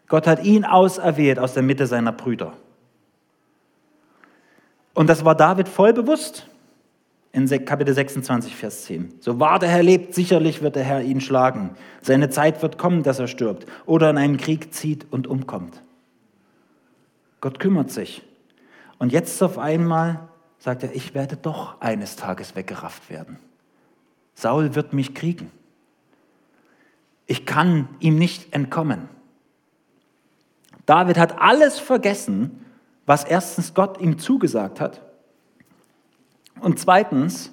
Gott 0.07 0.27
hat 0.27 0.45
ihn 0.45 0.63
auserwählt 0.63 1.39
aus 1.39 1.53
der 1.53 1.63
Mitte 1.63 1.85
seiner 1.85 2.13
Brüder. 2.13 2.53
Und 4.93 5.09
das 5.09 5.25
war 5.25 5.35
David 5.35 5.67
voll 5.67 5.91
bewusst 5.91 6.47
in 7.37 7.65
Kapitel 7.65 7.93
26, 7.93 8.55
Vers 8.55 8.85
10. 8.85 9.13
So 9.19 9.39
wahr 9.39 9.59
der 9.59 9.69
Herr 9.69 9.83
lebt, 9.83 10.15
sicherlich 10.15 10.63
wird 10.63 10.75
der 10.75 10.83
Herr 10.83 11.03
ihn 11.03 11.21
schlagen. 11.21 11.75
Seine 12.01 12.31
Zeit 12.31 12.63
wird 12.63 12.79
kommen, 12.79 13.03
dass 13.03 13.19
er 13.19 13.27
stirbt 13.27 13.67
oder 13.85 14.09
in 14.09 14.17
einen 14.17 14.37
Krieg 14.37 14.73
zieht 14.73 15.05
und 15.11 15.27
umkommt. 15.27 15.83
Gott 17.39 17.59
kümmert 17.59 17.91
sich. 17.91 18.23
Und 18.97 19.11
jetzt 19.11 19.43
auf 19.43 19.59
einmal 19.59 20.27
sagt 20.57 20.81
er, 20.81 20.95
ich 20.95 21.13
werde 21.13 21.37
doch 21.37 21.79
eines 21.79 22.15
Tages 22.15 22.55
weggerafft 22.55 23.11
werden. 23.11 23.37
Saul 24.33 24.73
wird 24.73 24.93
mich 24.93 25.13
kriegen. 25.13 25.51
Ich 27.27 27.45
kann 27.45 27.87
ihm 27.99 28.17
nicht 28.17 28.51
entkommen. 28.55 29.09
David 30.87 31.19
hat 31.19 31.39
alles 31.39 31.77
vergessen, 31.77 32.65
was 33.05 33.23
erstens 33.25 33.75
Gott 33.75 34.01
ihm 34.01 34.17
zugesagt 34.17 34.81
hat 34.81 35.06
und 36.61 36.79
zweitens, 36.79 37.51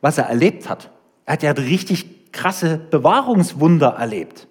was 0.00 0.18
er 0.18 0.24
erlebt 0.24 0.68
hat. 0.68 0.90
Er 1.24 1.34
hat 1.34 1.42
ja 1.42 1.52
richtig 1.52 2.32
krasse 2.32 2.78
Bewahrungswunder 2.78 3.88
erlebt. 3.88 4.48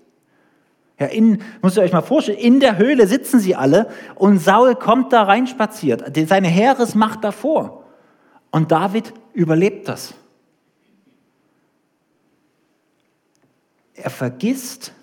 Ja, 1.00 1.08
in, 1.08 1.42
müsst 1.62 1.78
ihr 1.78 1.84
euch 1.84 1.94
mal 1.94 2.02
vorstellen, 2.02 2.38
in 2.38 2.60
der 2.60 2.78
Höhle 2.78 3.08
sitzen 3.08 3.40
sie 3.40 3.56
alle 3.56 3.90
und 4.16 4.40
Saul 4.40 4.76
kommt 4.76 5.14
da 5.14 5.24
reinspaziert, 5.24 6.04
seine 6.28 6.50
Heeresmacht 6.50 7.24
davor. 7.24 7.86
Und 8.52 8.72
David 8.72 9.14
überlebt 9.34 9.88
das. 9.88 10.14
Er 13.94 14.10
vergisst 14.10 14.94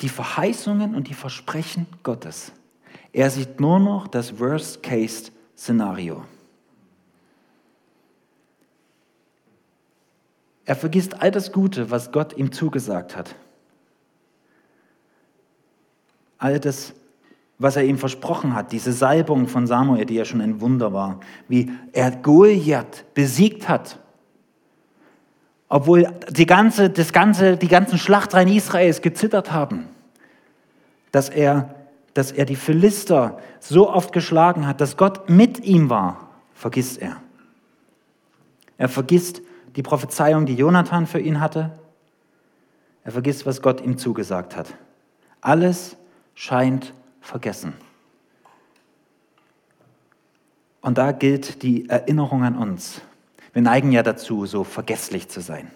die 0.00 0.08
Verheißungen 0.08 0.94
und 0.94 1.08
die 1.08 1.14
Versprechen 1.14 1.86
Gottes. 2.02 2.52
Er 3.12 3.30
sieht 3.30 3.60
nur 3.60 3.78
noch 3.78 4.08
das 4.08 4.38
Worst-Case-Szenario. 4.38 6.24
Er 10.70 10.76
vergisst 10.76 11.20
all 11.20 11.32
das 11.32 11.50
Gute, 11.50 11.90
was 11.90 12.12
Gott 12.12 12.36
ihm 12.36 12.52
zugesagt 12.52 13.16
hat. 13.16 13.34
All 16.38 16.60
das, 16.60 16.94
was 17.58 17.74
er 17.74 17.82
ihm 17.82 17.98
versprochen 17.98 18.54
hat, 18.54 18.70
diese 18.70 18.92
Salbung 18.92 19.48
von 19.48 19.66
Samuel, 19.66 20.06
die 20.06 20.14
ja 20.14 20.24
schon 20.24 20.40
ein 20.40 20.60
Wunder 20.60 20.92
war, 20.92 21.18
wie 21.48 21.72
er 21.92 22.12
Goliath 22.12 23.04
besiegt 23.14 23.68
hat. 23.68 23.98
Obwohl 25.68 26.14
die, 26.28 26.46
ganze, 26.46 26.88
das 26.88 27.12
ganze, 27.12 27.56
die 27.56 27.66
ganzen 27.66 27.98
Schlachtreihen 27.98 28.48
Israels 28.48 29.02
gezittert 29.02 29.50
haben, 29.50 29.88
dass 31.10 31.30
er, 31.30 31.74
dass 32.14 32.30
er 32.30 32.44
die 32.44 32.54
Philister 32.54 33.40
so 33.58 33.90
oft 33.90 34.12
geschlagen 34.12 34.68
hat, 34.68 34.80
dass 34.80 34.96
Gott 34.96 35.28
mit 35.28 35.64
ihm 35.64 35.90
war, 35.90 36.28
vergisst 36.54 37.02
er. 37.02 37.16
Er 38.78 38.88
vergisst 38.88 39.42
die 39.80 39.82
Prophezeiung, 39.82 40.44
die 40.44 40.56
Jonathan 40.56 41.06
für 41.06 41.20
ihn 41.20 41.40
hatte. 41.40 41.70
Er 43.02 43.12
vergisst, 43.12 43.46
was 43.46 43.62
Gott 43.62 43.80
ihm 43.80 43.96
zugesagt 43.96 44.54
hat. 44.54 44.74
Alles 45.40 45.96
scheint 46.34 46.92
vergessen. 47.22 47.72
Und 50.82 50.98
da 50.98 51.12
gilt 51.12 51.62
die 51.62 51.88
Erinnerung 51.88 52.44
an 52.44 52.58
uns. 52.58 53.00
Wir 53.54 53.62
neigen 53.62 53.90
ja 53.90 54.02
dazu, 54.02 54.44
so 54.44 54.64
vergesslich 54.64 55.30
zu 55.30 55.40
sein. 55.40 55.70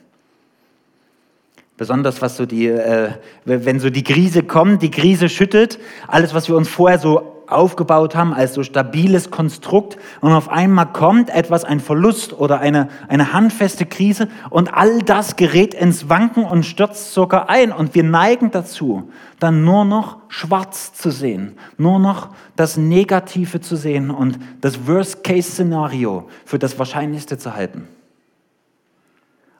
Besonders 1.78 2.20
was 2.20 2.36
so 2.36 2.44
die, 2.44 2.66
äh, 2.66 3.12
wenn 3.46 3.80
so 3.80 3.88
die 3.88 4.04
Krise 4.04 4.42
kommt, 4.42 4.82
die 4.82 4.90
Krise 4.90 5.30
schüttelt, 5.30 5.78
alles, 6.08 6.34
was 6.34 6.46
wir 6.46 6.56
uns 6.56 6.68
vorher 6.68 6.98
so 6.98 7.33
aufgebaut 7.48 8.14
haben 8.14 8.32
als 8.32 8.54
so 8.54 8.62
stabiles 8.62 9.30
Konstrukt 9.30 9.96
und 10.20 10.32
auf 10.32 10.48
einmal 10.48 10.86
kommt 10.86 11.30
etwas, 11.30 11.64
ein 11.64 11.80
Verlust 11.80 12.32
oder 12.32 12.60
eine, 12.60 12.88
eine 13.08 13.32
handfeste 13.32 13.86
Krise 13.86 14.28
und 14.50 14.72
all 14.72 15.00
das 15.00 15.36
gerät 15.36 15.74
ins 15.74 16.08
Wanken 16.08 16.44
und 16.44 16.64
stürzt 16.64 17.12
sogar 17.12 17.48
ein 17.48 17.72
und 17.72 17.94
wir 17.94 18.04
neigen 18.04 18.50
dazu, 18.50 19.10
dann 19.38 19.64
nur 19.64 19.84
noch 19.84 20.18
schwarz 20.28 20.94
zu 20.94 21.10
sehen, 21.10 21.58
nur 21.76 21.98
noch 21.98 22.28
das 22.56 22.76
Negative 22.76 23.60
zu 23.60 23.76
sehen 23.76 24.10
und 24.10 24.38
das 24.60 24.86
Worst-Case-Szenario 24.86 26.28
für 26.44 26.58
das 26.58 26.78
Wahrscheinlichste 26.78 27.38
zu 27.38 27.54
halten. 27.54 27.88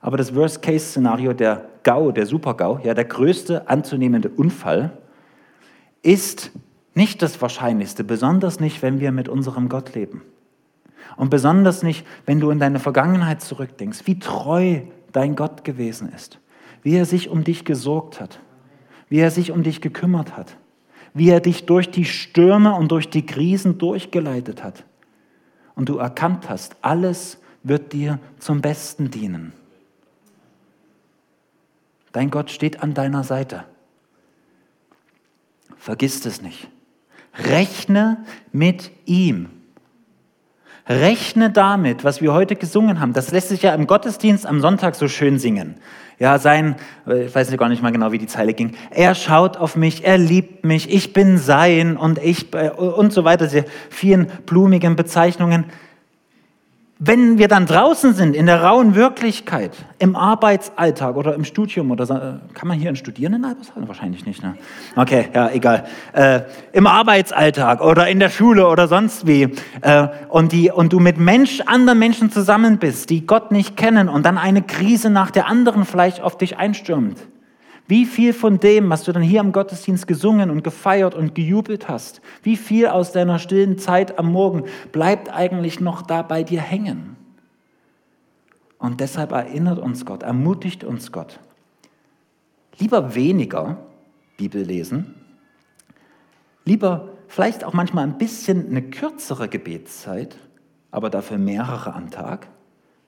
Aber 0.01 0.19
das 0.19 0.35
Worst-Case-Szenario, 0.35 1.33
der 1.33 1.65
GAU, 1.83 2.13
der 2.13 2.27
Super-GAU, 2.27 2.81
ja, 2.85 2.93
der 2.93 3.07
größte 3.07 3.69
anzunehmende 3.69 4.29
Unfall, 4.29 4.99
ist 6.03 6.51
nicht 6.95 7.23
das 7.23 7.41
Wahrscheinlichste, 7.43 8.05
besonders 8.05 8.61
nicht, 8.61 8.83
wenn 8.83 9.01
wir 9.01 9.13
mit 9.13 9.29
unserem 9.29 9.69
Gott 9.69 9.95
leben. 9.95 10.23
Und 11.17 11.31
besonders 11.31 11.83
nicht, 11.83 12.07
wenn 12.27 12.41
du 12.41 12.51
in 12.51 12.59
deine 12.59 12.81
Vergangenheit 12.81 13.43
zurückdenkst, 13.43 14.07
wie 14.07 14.19
treu 14.19 14.81
dein 15.13 15.37
Gott 15.37 15.65
gewesen 15.65 16.13
ist, 16.13 16.41
wie 16.83 16.97
er 16.97 17.05
sich 17.05 17.29
um 17.29 17.45
dich 17.45 17.65
gesorgt 17.65 18.21
hat, 18.21 18.41
wie 19.09 19.19
er 19.19 19.31
sich 19.31 19.53
um 19.53 19.63
dich 19.63 19.81
gekümmert 19.81 20.37
hat, 20.37 20.57
wie 21.13 21.31
er 21.31 21.41
dich 21.41 21.67
durch 21.67 21.91
die 21.91 22.05
Stürme 22.05 22.75
und 22.75 22.91
durch 22.91 23.11
die 23.11 23.27
Krisen 23.27 23.79
durchgeleitet 23.79 24.65
hat. 24.65 24.85
Und 25.77 25.89
du 25.89 25.99
erkannt 25.99 26.49
hast, 26.49 26.77
alles 26.83 27.39
wird 27.63 27.93
dir 27.93 28.19
zum 28.39 28.61
Besten 28.61 29.11
dienen. 29.11 29.53
Dein 32.13 32.31
Gott 32.31 32.51
steht 32.51 32.83
an 32.83 32.95
deiner 32.95 33.25
Seite. 33.25 33.65
Vergiss 35.77 36.25
es 36.25 36.43
nicht. 36.43 36.69
Rechne 37.39 38.19
mit 38.53 38.91
ihm. 39.07 39.49
Rechne 40.87 41.51
damit, 41.51 42.05
was 42.05 42.21
wir 42.21 42.35
heute 42.35 42.57
gesungen 42.57 43.01
haben. 43.01 43.15
Das 43.15 43.33
lässt 43.33 43.49
sich 43.49 43.63
ja 43.63 43.75
im 43.75 43.87
Gottesdienst 43.87 44.47
am 44.47 44.61
Sonntag 44.61 44.95
so 44.95 45.09
schön 45.09 45.39
singen. 45.39 45.77
Ja, 46.19 46.39
sein, 46.39 46.77
ich 47.07 47.35
weiß 47.35 47.57
gar 47.57 47.69
nicht 47.69 47.83
mal 47.83 47.91
genau, 47.91 48.13
wie 48.13 48.19
die 48.19 48.27
Zeile 48.27 48.55
ging. 48.55 48.77
Er 48.91 49.15
schaut 49.15 49.57
auf 49.57 49.77
mich, 49.77 50.05
er 50.05 50.19
liebt 50.19 50.65
mich, 50.65 50.93
ich 50.93 51.13
bin 51.13 51.39
sein 51.39 51.97
und 51.97 52.19
ich 52.19 52.55
äh, 52.55 52.71
und 52.71 53.13
so 53.13 53.25
weiter. 53.25 53.47
Diese 53.47 53.65
vielen 53.91 54.27
blumigen 54.47 54.95
Bezeichnungen. 54.95 55.65
Wenn 57.01 57.39
wir 57.39 57.49
dann 57.49 57.67
draußen 57.67 58.15
sind, 58.15 58.37
in 58.37 58.47
der 58.47 58.63
rauen 58.63 58.95
Wirklichkeit, 58.95 59.73
im 59.99 60.15
Arbeitsalltag 60.15 61.17
oder 61.17 61.35
im 61.35 61.45
Studium 61.45 61.91
oder 61.91 62.05
äh, 62.05 62.55
kann 62.55 62.69
man 62.69 62.79
hier 62.79 62.95
Studieren 62.95 63.35
in 63.35 63.45
Albersheim? 63.45 63.89
Wahrscheinlich 63.89 64.25
nicht, 64.27 64.45
ne? 64.45 64.55
Okay, 64.95 65.29
ja, 65.35 65.51
egal. 65.51 65.87
Äh, 66.13 66.43
Im 66.73 66.87
Arbeitsalltag 66.87 67.81
oder 67.81 68.07
in 68.07 68.21
der 68.21 68.31
Schule 68.31 68.69
oder 68.69 68.87
sonst 68.87 69.27
wie 69.27 69.49
äh, 69.81 70.07
und, 70.29 70.53
die, 70.53 70.71
und 70.71 70.93
du 70.93 71.01
mit 71.01 71.19
Mensch, 71.19 71.61
anderen 71.67 71.99
Menschen 71.99 72.31
zusammen 72.31 72.79
bist, 72.79 73.11
die 73.11 73.27
Gott 73.27 73.51
nicht 73.51 73.77
kennen 73.77 74.09
und 74.09 74.25
dann 74.25 74.39
eine 74.39 74.63
Krise 74.63 75.11
nach 75.11 75.33
der 75.33 75.49
anderen 75.49 75.85
vielleicht 75.85 76.21
auf 76.21 76.39
dich 76.39 76.59
einstürmt 76.59 77.19
wie 77.87 78.07
viel 78.07 78.33
von 78.33 78.61
dem, 78.61 78.89
was 78.89 79.05
du 79.05 79.13
dann 79.13 79.23
hier 79.23 79.41
im 79.41 79.53
Gottesdienst 79.53 80.07
gesungen 80.07 80.51
und 80.51 80.65
gefeiert 80.65 81.15
und 81.15 81.35
gejubelt 81.35 81.89
hast, 81.89 82.23
wie 82.43 82.57
viel 82.57 82.87
aus 82.87 83.13
deiner 83.13 83.39
stillen 83.39 83.79
Zeit 83.79 84.19
am 84.19 84.33
Morgen 84.33 84.65
bleibt 84.91 85.31
eigentlich 85.31 85.81
noch 85.81 86.03
da 86.03 86.23
bei 86.23 86.43
dir 86.43 86.61
hängen? 86.61 87.17
Und 88.79 89.01
deshalb 89.01 89.33
erinnert 89.33 89.79
uns 89.79 90.05
Gott, 90.05 90.23
ermutigt 90.23 90.85
uns 90.85 91.13
Gott. 91.13 91.41
Lieber 92.79 93.15
weniger 93.15 93.79
Bibel 94.37 94.63
lesen, 94.63 95.15
lieber 96.65 97.11
vielleicht 97.29 97.65
auch 97.65 97.73
manchmal 97.73 98.05
ein 98.05 98.19
bisschen 98.19 98.69
eine 98.69 98.83
kürzere 98.83 99.49
Gebetszeit, 99.49 100.37
aber 100.91 101.11
dafür 101.11 101.39
mehrere 101.39 101.95
am 101.95 102.11
Tag. 102.11 102.49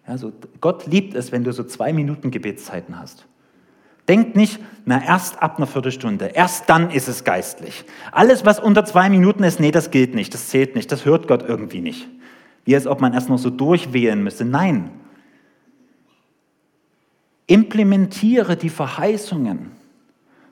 Ja, 0.06 0.18
so 0.18 0.32
Gott 0.60 0.86
liebt 0.86 1.14
es, 1.14 1.32
wenn 1.32 1.44
du 1.44 1.52
so 1.52 1.64
zwei 1.64 1.92
Minuten 1.92 2.30
Gebetszeiten 2.30 2.98
hast. 2.98 3.26
Denkt 4.08 4.36
nicht, 4.36 4.60
na 4.84 5.02
erst 5.02 5.42
ab 5.42 5.56
einer 5.56 5.66
Viertelstunde, 5.66 6.26
erst 6.26 6.68
dann 6.68 6.90
ist 6.90 7.08
es 7.08 7.24
geistlich. 7.24 7.84
Alles, 8.12 8.44
was 8.44 8.60
unter 8.60 8.84
zwei 8.84 9.10
Minuten 9.10 9.42
ist, 9.42 9.58
nee, 9.58 9.72
das 9.72 9.90
gilt 9.90 10.14
nicht, 10.14 10.32
das 10.32 10.48
zählt 10.48 10.76
nicht, 10.76 10.92
das 10.92 11.04
hört 11.04 11.26
Gott 11.26 11.44
irgendwie 11.46 11.80
nicht. 11.80 12.08
Wie 12.64 12.74
als 12.74 12.86
ob 12.86 13.00
man 13.00 13.12
erst 13.12 13.28
noch 13.28 13.38
so 13.38 13.50
durchwählen 13.50 14.22
müsste. 14.22 14.44
Nein. 14.44 14.90
Implementiere 17.48 18.56
die 18.56 18.70
Verheißungen, 18.70 19.72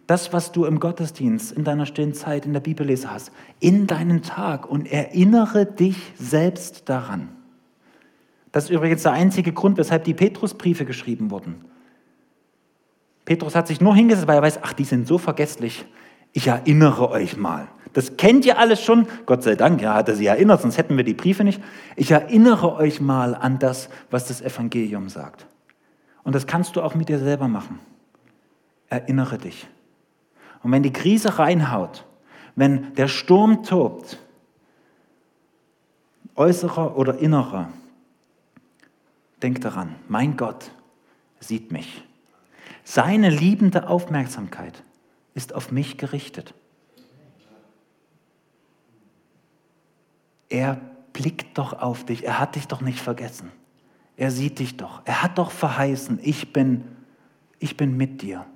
das, 0.06 0.32
was 0.32 0.52
du 0.52 0.64
im 0.64 0.80
Gottesdienst, 0.80 1.52
in 1.52 1.64
deiner 1.64 1.86
stillen 1.86 2.14
Zeit, 2.14 2.44
in 2.44 2.52
der 2.52 2.60
Bibellese 2.60 3.10
hast, 3.10 3.32
in 3.60 3.86
deinen 3.86 4.22
Tag 4.22 4.68
und 4.68 4.90
erinnere 4.90 5.64
dich 5.64 5.96
selbst 6.16 6.88
daran. 6.88 7.28
Das 8.52 8.64
ist 8.64 8.70
übrigens 8.70 9.02
der 9.02 9.12
einzige 9.12 9.52
Grund, 9.52 9.78
weshalb 9.78 10.04
die 10.04 10.14
Petrusbriefe 10.14 10.84
geschrieben 10.84 11.30
wurden. 11.30 11.64
Petrus 13.24 13.54
hat 13.54 13.66
sich 13.66 13.80
nur 13.80 13.94
hingesetzt, 13.94 14.28
weil 14.28 14.36
er 14.36 14.42
weiß, 14.42 14.60
ach, 14.62 14.72
die 14.72 14.84
sind 14.84 15.06
so 15.06 15.18
vergesslich. 15.18 15.86
Ich 16.32 16.46
erinnere 16.46 17.10
euch 17.10 17.36
mal. 17.36 17.68
Das 17.92 18.16
kennt 18.16 18.44
ihr 18.44 18.58
alles 18.58 18.82
schon. 18.82 19.06
Gott 19.24 19.44
sei 19.44 19.54
Dank, 19.54 19.80
ja, 19.80 19.94
hat 19.94 20.08
er 20.08 20.16
sie 20.16 20.26
erinnert, 20.26 20.60
sonst 20.60 20.78
hätten 20.78 20.96
wir 20.96 21.04
die 21.04 21.14
Briefe 21.14 21.44
nicht. 21.44 21.62
Ich 21.96 22.10
erinnere 22.10 22.74
euch 22.74 23.00
mal 23.00 23.34
an 23.34 23.58
das, 23.58 23.88
was 24.10 24.28
das 24.28 24.42
Evangelium 24.42 25.08
sagt. 25.08 25.46
Und 26.24 26.34
das 26.34 26.46
kannst 26.46 26.74
du 26.76 26.82
auch 26.82 26.94
mit 26.94 27.08
dir 27.08 27.18
selber 27.18 27.48
machen. 27.48 27.78
Erinnere 28.88 29.38
dich. 29.38 29.68
Und 30.62 30.72
wenn 30.72 30.82
die 30.82 30.92
Krise 30.92 31.38
reinhaut, 31.38 32.04
wenn 32.56 32.94
der 32.94 33.08
Sturm 33.08 33.62
tobt, 33.62 34.18
äußerer 36.34 36.96
oder 36.96 37.18
innerer, 37.18 37.68
denk 39.42 39.60
daran, 39.60 39.94
mein 40.08 40.36
Gott 40.36 40.70
sieht 41.38 41.70
mich. 41.70 42.02
Seine 42.84 43.30
liebende 43.30 43.88
Aufmerksamkeit 43.88 44.82
ist 45.32 45.54
auf 45.54 45.72
mich 45.72 45.96
gerichtet. 45.96 46.54
Er 50.50 50.80
blickt 51.12 51.56
doch 51.58 51.72
auf 51.72 52.04
dich. 52.04 52.24
Er 52.24 52.38
hat 52.38 52.54
dich 52.54 52.68
doch 52.68 52.82
nicht 52.82 53.00
vergessen. 53.00 53.50
Er 54.16 54.30
sieht 54.30 54.58
dich 54.58 54.76
doch. 54.76 55.02
Er 55.06 55.22
hat 55.22 55.38
doch 55.38 55.50
verheißen, 55.50 56.20
ich 56.22 56.52
bin, 56.52 56.84
ich 57.58 57.76
bin 57.76 57.96
mit 57.96 58.22
dir. 58.22 58.46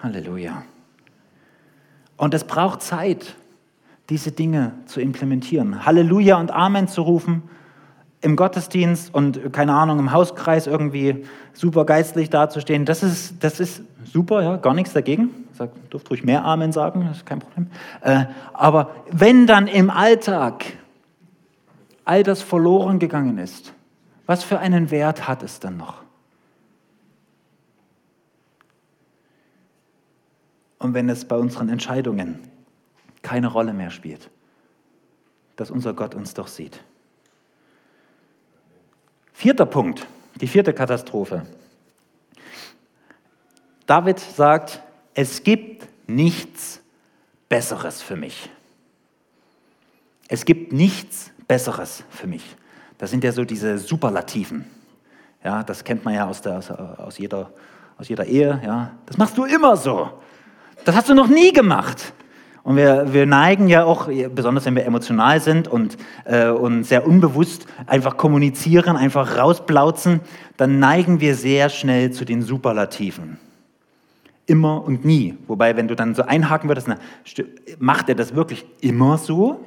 Halleluja. 0.00 0.64
Und 2.16 2.32
es 2.32 2.44
braucht 2.44 2.82
Zeit 2.82 3.34
diese 4.10 4.32
Dinge 4.32 4.72
zu 4.86 5.00
implementieren. 5.00 5.86
Halleluja 5.86 6.38
und 6.38 6.50
Amen 6.50 6.88
zu 6.88 7.02
rufen 7.02 7.42
im 8.20 8.36
Gottesdienst 8.36 9.14
und 9.14 9.52
keine 9.52 9.74
Ahnung, 9.74 9.98
im 9.98 10.12
Hauskreis 10.12 10.66
irgendwie 10.66 11.26
super 11.52 11.84
geistlich 11.84 12.30
dazustehen, 12.30 12.86
das 12.86 13.02
ist, 13.02 13.44
das 13.44 13.60
ist 13.60 13.82
super, 14.02 14.42
ja, 14.42 14.56
gar 14.56 14.72
nichts 14.72 14.94
dagegen. 14.94 15.28
Ich 15.52 15.58
sag, 15.58 15.70
dürft 15.90 16.10
ruhig 16.10 16.24
mehr 16.24 16.42
Amen 16.42 16.72
sagen, 16.72 17.04
das 17.06 17.18
ist 17.18 17.26
kein 17.26 17.40
Problem. 17.40 17.68
Äh, 18.00 18.24
aber 18.54 18.94
wenn 19.10 19.46
dann 19.46 19.66
im 19.66 19.90
Alltag 19.90 20.64
all 22.06 22.22
das 22.22 22.40
verloren 22.40 22.98
gegangen 22.98 23.36
ist, 23.36 23.74
was 24.24 24.42
für 24.42 24.58
einen 24.58 24.90
Wert 24.90 25.28
hat 25.28 25.42
es 25.42 25.60
dann 25.60 25.76
noch? 25.76 26.02
Und 30.78 30.94
wenn 30.94 31.10
es 31.10 31.26
bei 31.26 31.36
unseren 31.36 31.68
Entscheidungen 31.68 32.38
keine 33.24 33.48
Rolle 33.48 33.72
mehr 33.72 33.90
spielt, 33.90 34.30
dass 35.56 35.72
unser 35.72 35.94
Gott 35.94 36.14
uns 36.14 36.34
doch 36.34 36.46
sieht. 36.46 36.80
Vierter 39.32 39.66
Punkt, 39.66 40.06
die 40.40 40.46
vierte 40.46 40.72
Katastrophe. 40.72 41.44
David 43.86 44.20
sagt, 44.20 44.80
es 45.14 45.42
gibt 45.42 45.88
nichts 46.08 46.80
Besseres 47.48 48.00
für 48.00 48.16
mich. 48.16 48.50
Es 50.28 50.44
gibt 50.44 50.72
nichts 50.72 51.32
Besseres 51.48 52.04
für 52.10 52.26
mich. 52.26 52.56
Das 52.98 53.10
sind 53.10 53.24
ja 53.24 53.32
so 53.32 53.44
diese 53.44 53.78
Superlativen. 53.78 54.64
Ja, 55.42 55.62
das 55.62 55.84
kennt 55.84 56.04
man 56.04 56.14
ja 56.14 56.26
aus, 56.26 56.40
der, 56.40 56.58
aus, 56.98 57.18
jeder, 57.18 57.52
aus 57.98 58.08
jeder 58.08 58.24
Ehe. 58.24 58.60
Ja. 58.64 58.92
Das 59.04 59.18
machst 59.18 59.36
du 59.36 59.44
immer 59.44 59.76
so. 59.76 60.10
Das 60.84 60.94
hast 60.94 61.08
du 61.08 61.14
noch 61.14 61.28
nie 61.28 61.52
gemacht. 61.52 62.14
Und 62.64 62.76
wir, 62.76 63.12
wir 63.12 63.26
neigen 63.26 63.68
ja 63.68 63.84
auch, 63.84 64.08
besonders 64.34 64.64
wenn 64.64 64.74
wir 64.74 64.86
emotional 64.86 65.38
sind 65.38 65.68
und, 65.68 65.98
äh, 66.24 66.48
und 66.48 66.84
sehr 66.84 67.06
unbewusst 67.06 67.66
einfach 67.86 68.16
kommunizieren, 68.16 68.96
einfach 68.96 69.36
rausplauzen, 69.36 70.20
dann 70.56 70.78
neigen 70.78 71.20
wir 71.20 71.34
sehr 71.34 71.68
schnell 71.68 72.10
zu 72.10 72.24
den 72.24 72.40
Superlativen. 72.40 73.38
Immer 74.46 74.82
und 74.82 75.04
nie. 75.04 75.36
Wobei, 75.46 75.76
wenn 75.76 75.88
du 75.88 75.94
dann 75.94 76.14
so 76.14 76.22
einhaken 76.22 76.70
würdest, 76.70 76.88
na, 76.88 76.96
macht 77.78 78.08
er 78.08 78.14
das 78.14 78.34
wirklich 78.34 78.64
immer 78.80 79.18
so? 79.18 79.60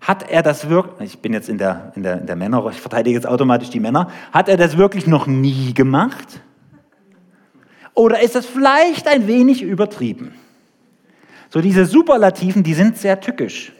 Hat 0.00 0.28
er 0.28 0.42
das 0.42 0.68
wirklich, 0.68 1.14
ich 1.14 1.20
bin 1.20 1.32
jetzt 1.32 1.48
in 1.48 1.58
der, 1.58 1.92
in, 1.94 2.02
der, 2.02 2.20
in 2.20 2.26
der 2.26 2.36
Männer, 2.36 2.66
ich 2.70 2.80
verteidige 2.80 3.14
jetzt 3.14 3.26
automatisch 3.26 3.70
die 3.70 3.80
Männer, 3.80 4.10
hat 4.32 4.48
er 4.48 4.56
das 4.56 4.76
wirklich 4.76 5.06
noch 5.06 5.28
nie 5.28 5.72
gemacht? 5.74 6.40
Oder 7.94 8.20
ist 8.20 8.34
das 8.34 8.46
vielleicht 8.46 9.06
ein 9.06 9.28
wenig 9.28 9.62
übertrieben? 9.62 10.34
So 11.54 11.60
diese 11.60 11.86
Superlativen, 11.86 12.64
die 12.64 12.74
sind 12.74 12.96
sehr 12.96 13.20
tückisch, 13.20 13.72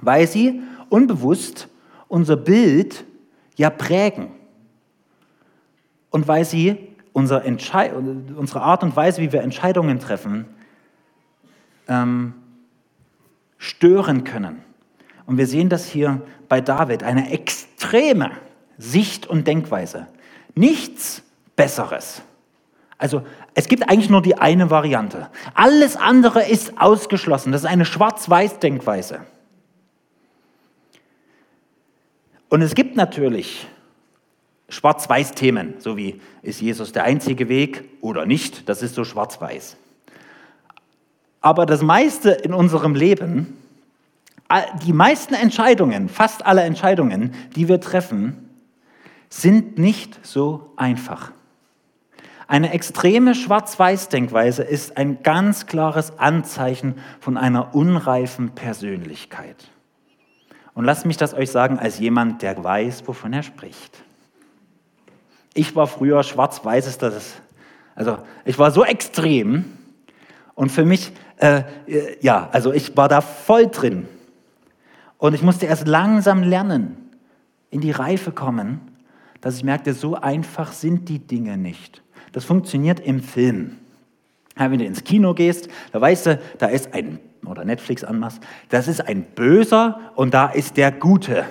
weil 0.00 0.26
sie 0.26 0.62
unbewusst 0.88 1.68
unser 2.08 2.34
Bild 2.34 3.04
ja 3.56 3.68
prägen 3.68 4.30
und 6.08 6.26
weil 6.28 6.46
sie 6.46 6.78
unser 7.12 7.44
unsere 7.44 8.62
Art 8.62 8.82
und 8.84 8.96
Weise, 8.96 9.20
wie 9.20 9.32
wir 9.32 9.42
Entscheidungen 9.42 9.98
treffen, 9.98 10.46
ähm, 11.88 12.32
stören 13.58 14.24
können. 14.24 14.62
Und 15.26 15.36
wir 15.36 15.46
sehen 15.46 15.68
das 15.68 15.84
hier 15.84 16.22
bei 16.48 16.62
David, 16.62 17.02
eine 17.02 17.32
extreme 17.32 18.30
Sicht 18.78 19.26
und 19.26 19.46
Denkweise. 19.46 20.06
Nichts 20.54 21.22
Besseres. 21.54 22.22
Also 22.96 23.26
es 23.54 23.68
gibt 23.68 23.88
eigentlich 23.88 24.08
nur 24.10 24.22
die 24.22 24.36
eine 24.36 24.70
Variante. 24.70 25.28
Alles 25.54 25.96
andere 25.96 26.48
ist 26.48 26.80
ausgeschlossen. 26.80 27.52
Das 27.52 27.62
ist 27.62 27.68
eine 27.68 27.84
Schwarz-Weiß-Denkweise. 27.84 29.20
Und 32.48 32.62
es 32.62 32.74
gibt 32.74 32.96
natürlich 32.96 33.66
Schwarz-Weiß-Themen, 34.68 35.74
so 35.78 35.96
wie 35.96 36.20
ist 36.42 36.60
Jesus 36.60 36.92
der 36.92 37.04
einzige 37.04 37.48
Weg 37.48 37.84
oder 38.00 38.24
nicht. 38.24 38.68
Das 38.68 38.82
ist 38.82 38.94
so 38.94 39.04
schwarz-weiß. 39.04 39.76
Aber 41.42 41.66
das 41.66 41.82
meiste 41.82 42.30
in 42.30 42.54
unserem 42.54 42.94
Leben, 42.94 43.58
die 44.84 44.92
meisten 44.92 45.34
Entscheidungen, 45.34 46.08
fast 46.08 46.46
alle 46.46 46.62
Entscheidungen, 46.62 47.34
die 47.56 47.68
wir 47.68 47.80
treffen, 47.80 48.48
sind 49.28 49.78
nicht 49.78 50.24
so 50.24 50.72
einfach. 50.76 51.32
Eine 52.52 52.74
extreme 52.74 53.34
Schwarz-Weiß-Denkweise 53.34 54.62
ist 54.62 54.98
ein 54.98 55.22
ganz 55.22 55.64
klares 55.64 56.18
Anzeichen 56.18 56.96
von 57.18 57.38
einer 57.38 57.74
unreifen 57.74 58.50
Persönlichkeit. 58.50 59.70
Und 60.74 60.84
lasst 60.84 61.06
mich 61.06 61.16
das 61.16 61.32
euch 61.32 61.50
sagen 61.50 61.78
als 61.78 61.98
jemand, 61.98 62.42
der 62.42 62.62
weiß, 62.62 63.08
wovon 63.08 63.32
er 63.32 63.42
spricht. 63.42 64.04
Ich 65.54 65.74
war 65.74 65.86
früher 65.86 66.22
schwarz-weiß, 66.22 66.88
ist 66.88 67.00
das, 67.00 67.40
also 67.94 68.18
ich 68.44 68.58
war 68.58 68.70
so 68.70 68.84
extrem 68.84 69.64
und 70.54 70.70
für 70.70 70.84
mich, 70.84 71.10
äh, 71.38 71.62
ja, 72.20 72.50
also 72.52 72.74
ich 72.74 72.94
war 72.98 73.08
da 73.08 73.22
voll 73.22 73.68
drin. 73.68 74.06
Und 75.16 75.32
ich 75.32 75.40
musste 75.40 75.64
erst 75.64 75.88
langsam 75.88 76.42
lernen, 76.42 77.16
in 77.70 77.80
die 77.80 77.92
Reife 77.92 78.30
kommen, 78.30 78.82
dass 79.40 79.56
ich 79.56 79.64
merkte, 79.64 79.94
so 79.94 80.16
einfach 80.16 80.72
sind 80.72 81.08
die 81.08 81.18
Dinge 81.18 81.56
nicht. 81.56 82.01
Das 82.32 82.44
funktioniert 82.44 83.00
im 83.00 83.20
Film. 83.20 83.78
Ja, 84.58 84.70
wenn 84.70 84.78
du 84.78 84.84
ins 84.84 85.04
Kino 85.04 85.34
gehst, 85.34 85.68
da 85.92 86.00
weißt 86.00 86.26
du, 86.26 86.38
da 86.58 86.66
ist 86.66 86.92
ein, 86.94 87.18
oder 87.46 87.64
Netflix 87.64 88.04
anmachst, 88.04 88.40
das 88.68 88.88
ist 88.88 89.06
ein 89.06 89.22
Böser 89.22 89.98
und 90.14 90.34
da 90.34 90.46
ist 90.46 90.76
der 90.76 90.92
Gute. 90.92 91.44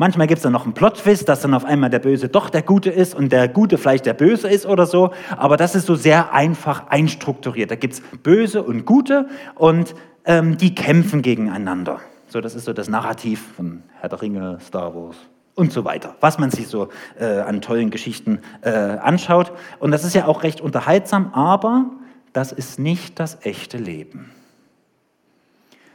Manchmal 0.00 0.28
gibt 0.28 0.38
es 0.38 0.42
dann 0.44 0.52
noch 0.52 0.64
einen 0.64 0.74
Plot-Twist, 0.74 1.28
dass 1.28 1.40
dann 1.40 1.54
auf 1.54 1.64
einmal 1.64 1.90
der 1.90 1.98
Böse 1.98 2.28
doch 2.28 2.50
der 2.50 2.62
Gute 2.62 2.88
ist 2.88 3.16
und 3.16 3.32
der 3.32 3.48
Gute 3.48 3.78
vielleicht 3.78 4.06
der 4.06 4.14
Böse 4.14 4.48
ist 4.48 4.64
oder 4.64 4.86
so. 4.86 5.10
Aber 5.36 5.56
das 5.56 5.74
ist 5.74 5.86
so 5.86 5.96
sehr 5.96 6.32
einfach 6.32 6.86
einstrukturiert. 6.86 7.72
Da 7.72 7.74
gibt 7.74 7.94
es 7.94 8.02
Böse 8.22 8.62
und 8.62 8.86
Gute 8.86 9.26
und 9.56 9.96
ähm, 10.24 10.56
die 10.56 10.74
kämpfen 10.74 11.20
gegeneinander. 11.20 12.00
So, 12.28 12.40
das 12.40 12.54
ist 12.54 12.66
so 12.66 12.72
das 12.72 12.88
Narrativ 12.88 13.42
von 13.56 13.82
Herr 14.00 14.08
der 14.08 14.22
Ringe, 14.22 14.58
Star 14.60 14.94
Wars, 14.94 15.16
und 15.58 15.72
so 15.72 15.84
weiter, 15.84 16.14
was 16.20 16.38
man 16.38 16.50
sich 16.52 16.68
so 16.68 16.88
äh, 17.18 17.40
an 17.40 17.60
tollen 17.60 17.90
Geschichten 17.90 18.38
äh, 18.62 18.70
anschaut. 18.70 19.52
Und 19.80 19.90
das 19.90 20.04
ist 20.04 20.14
ja 20.14 20.26
auch 20.26 20.44
recht 20.44 20.60
unterhaltsam, 20.60 21.34
aber 21.34 21.90
das 22.32 22.52
ist 22.52 22.78
nicht 22.78 23.18
das 23.18 23.44
echte 23.44 23.76
Leben. 23.76 24.30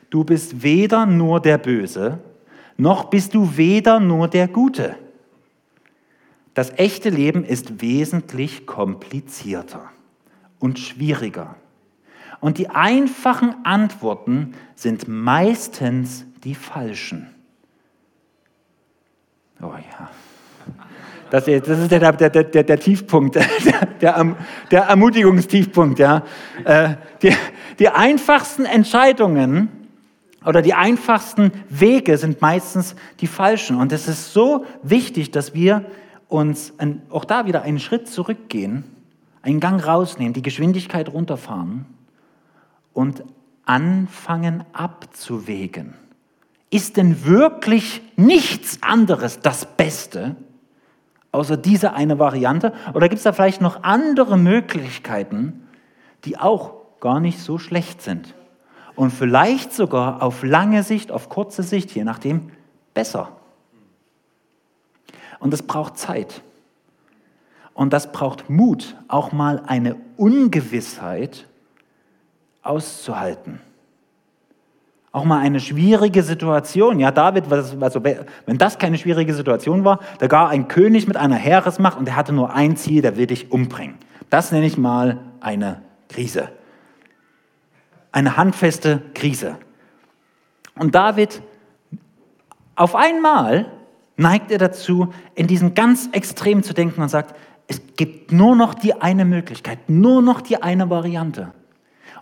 Du 0.09 0.25
bist 0.25 0.61
weder 0.61 1.05
nur 1.05 1.39
der 1.39 1.57
Böse, 1.57 2.19
noch 2.75 3.05
bist 3.05 3.33
du 3.33 3.55
weder 3.55 4.01
nur 4.01 4.27
der 4.27 4.49
Gute. 4.49 4.95
Das 6.53 6.71
echte 6.77 7.09
Leben 7.09 7.45
ist 7.45 7.81
wesentlich 7.81 8.67
komplizierter 8.67 9.89
und 10.59 10.77
schwieriger. 10.77 11.55
Und 12.41 12.57
die 12.57 12.69
einfachen 12.69 13.55
Antworten 13.63 14.55
sind 14.75 15.07
meistens 15.07 16.25
die 16.43 16.55
falschen. 16.55 17.32
Oh 19.63 19.73
ja. 19.75 20.09
Das, 21.29 21.45
das 21.45 21.79
ist 21.79 21.91
der, 21.91 22.11
der, 22.11 22.29
der, 22.29 22.63
der 22.63 22.79
Tiefpunkt, 22.79 23.35
der, 24.01 24.35
der, 24.69 24.81
Ermutigungstiefpunkt. 24.83 25.97
Ja. 25.99 26.23
Äh, 26.63 26.95
die, 27.21 27.33
die 27.79 27.89
einfachsten 27.89 28.65
Entscheidungen 28.65 29.69
oder 30.45 30.61
die 30.61 30.73
einfachsten 30.73 31.51
Wege 31.69 32.17
sind 32.17 32.41
meistens 32.41 32.95
die 33.21 33.27
falschen. 33.27 33.77
Und 33.77 33.91
es 33.93 34.07
ist 34.07 34.33
so 34.33 34.65
wichtig, 34.83 35.31
dass 35.31 35.53
wir 35.53 35.85
uns 36.27 36.73
auch 37.09 37.25
da 37.25 37.45
wieder 37.45 37.61
einen 37.61 37.79
Schritt 37.79 38.09
zurückgehen, 38.09 38.83
einen 39.41 39.59
Gang 39.59 39.83
rausnehmen, 39.85 40.33
die 40.33 40.41
Geschwindigkeit 40.41 41.09
runterfahren 41.11 41.85
und 42.91 43.23
anfangen 43.65 44.65
abzuwägen 44.73 45.95
ist 46.73 46.97
denn 46.97 47.23
wirklich 47.25 48.01
nichts 48.15 48.79
anderes 48.81 49.39
das 49.41 49.67
Beste, 49.77 50.35
außer 51.31 51.55
diese 51.55 51.93
eine 51.93 52.17
Variante? 52.17 52.73
Oder 52.95 53.09
gibt 53.09 53.17
es 53.17 53.23
da 53.23 53.31
vielleicht 53.31 53.61
noch 53.61 53.83
andere 53.83 54.37
Möglichkeiten, 54.37 55.67
die 56.25 56.39
auch 56.39 56.73
gar 56.99 57.19
nicht 57.19 57.39
so 57.39 57.59
schlecht 57.59 58.01
sind? 58.01 58.33
Und 58.95 59.11
vielleicht 59.11 59.71
sogar 59.71 60.23
auf 60.23 60.41
lange 60.41 60.81
Sicht, 60.81 61.11
auf 61.11 61.29
kurze 61.29 61.61
Sicht, 61.61 61.91
je 61.91 62.03
nachdem, 62.03 62.51
besser. 62.95 63.29
Und 65.39 65.53
das 65.53 65.61
braucht 65.61 65.97
Zeit. 65.97 66.41
Und 67.75 67.93
das 67.93 68.11
braucht 68.11 68.49
Mut, 68.49 68.95
auch 69.07 69.31
mal 69.31 69.61
eine 69.67 69.95
Ungewissheit 70.17 71.47
auszuhalten 72.63 73.61
auch 75.13 75.23
mal 75.23 75.39
eine 75.39 75.59
schwierige 75.59 76.23
Situation. 76.23 76.99
Ja, 76.99 77.11
David, 77.11 77.45
also 77.51 78.03
wenn 78.03 78.57
das 78.57 78.79
keine 78.79 78.97
schwierige 78.97 79.33
Situation 79.33 79.85
war, 79.85 79.99
da 80.17 80.27
gar 80.27 80.49
ein 80.49 80.67
König 80.67 81.07
mit 81.07 81.15
einer 81.17 81.35
Heeresmacht 81.35 81.97
und 81.97 82.05
der 82.05 82.15
hatte 82.15 82.33
nur 82.33 82.53
ein 82.53 82.75
Ziel, 82.75 83.03
der 83.03 83.15
will 83.15 83.27
dich 83.27 83.51
umbringen. 83.51 83.95
Das 84.31 84.51
nenne 84.51 84.65
ich 84.65 84.75
mal 84.77 85.19
eine 85.39 85.83
Krise. 86.09 86.49
Eine 88.11 88.37
handfeste 88.37 89.03
Krise. 89.13 89.57
Und 90.75 90.95
David, 90.95 91.43
auf 92.75 92.95
einmal 92.95 93.67
neigt 94.17 94.49
er 94.49 94.57
dazu, 94.57 95.13
in 95.35 95.45
diesen 95.45 95.75
ganz 95.75 96.09
Extrem 96.11 96.63
zu 96.63 96.73
denken 96.73 97.03
und 97.03 97.09
sagt, 97.09 97.35
es 97.67 97.79
gibt 97.95 98.31
nur 98.31 98.55
noch 98.55 98.73
die 98.73 98.99
eine 98.99 99.25
Möglichkeit, 99.25 99.89
nur 99.89 100.23
noch 100.23 100.41
die 100.41 100.61
eine 100.61 100.89
Variante. 100.89 101.51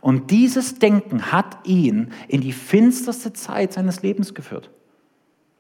Und 0.02 0.32
dieses 0.32 0.80
Denken 0.80 1.32
hat 1.32 1.60
ihn 1.64 2.12
in 2.28 2.42
die 2.42 2.54
finsterste 2.54 3.34
Zeit 3.34 3.74
seines 3.74 4.02
Lebens 4.02 4.34
geführt. 4.34 4.72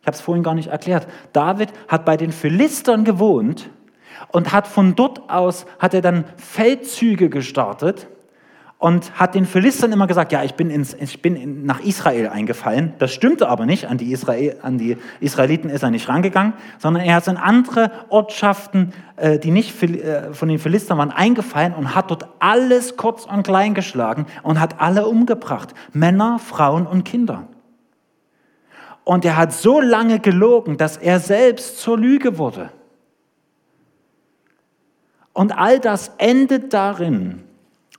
Ich 0.01 0.07
habe 0.07 0.15
es 0.15 0.21
vorhin 0.21 0.43
gar 0.43 0.55
nicht 0.55 0.69
erklärt. 0.69 1.07
David 1.31 1.69
hat 1.87 2.05
bei 2.05 2.17
den 2.17 2.31
Philistern 2.31 3.05
gewohnt 3.05 3.69
und 4.31 4.51
hat 4.51 4.67
von 4.67 4.95
dort 4.95 5.29
aus, 5.29 5.65
hat 5.77 5.93
er 5.93 6.01
dann 6.01 6.25
Feldzüge 6.37 7.29
gestartet 7.29 8.07
und 8.81 9.19
hat 9.19 9.35
den 9.35 9.45
Philistern 9.45 9.91
immer 9.91 10.07
gesagt, 10.07 10.31
ja, 10.31 10.43
ich 10.43 10.55
bin, 10.55 10.71
ins, 10.71 10.95
ich 10.95 11.21
bin 11.21 11.35
in, 11.35 11.67
nach 11.67 11.81
Israel 11.81 12.29
eingefallen. 12.29 12.93
Das 12.97 13.13
stimmte 13.13 13.47
aber 13.47 13.67
nicht, 13.67 13.85
an 13.85 13.99
die, 13.99 14.11
Israel, 14.11 14.57
an 14.63 14.79
die 14.79 14.97
Israeliten 15.19 15.69
ist 15.69 15.83
er 15.83 15.91
nicht 15.91 16.09
rangegangen, 16.09 16.53
sondern 16.79 17.03
er 17.03 17.17
hat 17.17 17.27
in 17.27 17.37
andere 17.37 17.91
Ortschaften, 18.09 18.91
äh, 19.17 19.37
die 19.37 19.51
nicht 19.51 19.83
äh, 19.83 20.33
von 20.33 20.49
den 20.49 20.57
Philistern 20.57 20.97
waren, 20.97 21.11
eingefallen 21.11 21.75
und 21.75 21.93
hat 21.93 22.09
dort 22.09 22.25
alles 22.39 22.97
kurz 22.97 23.27
und 23.27 23.43
klein 23.43 23.75
geschlagen 23.75 24.25
und 24.41 24.59
hat 24.59 24.81
alle 24.81 25.05
umgebracht, 25.05 25.75
Männer, 25.93 26.39
Frauen 26.39 26.87
und 26.87 27.03
Kinder. 27.03 27.47
Und 29.03 29.25
er 29.25 29.37
hat 29.37 29.53
so 29.53 29.79
lange 29.79 30.17
gelogen, 30.17 30.77
dass 30.77 30.97
er 30.97 31.19
selbst 31.19 31.77
zur 31.79 31.99
Lüge 31.99 32.39
wurde. 32.39 32.71
Und 35.33 35.55
all 35.55 35.79
das 35.79 36.13
endet 36.17 36.73
darin, 36.73 37.43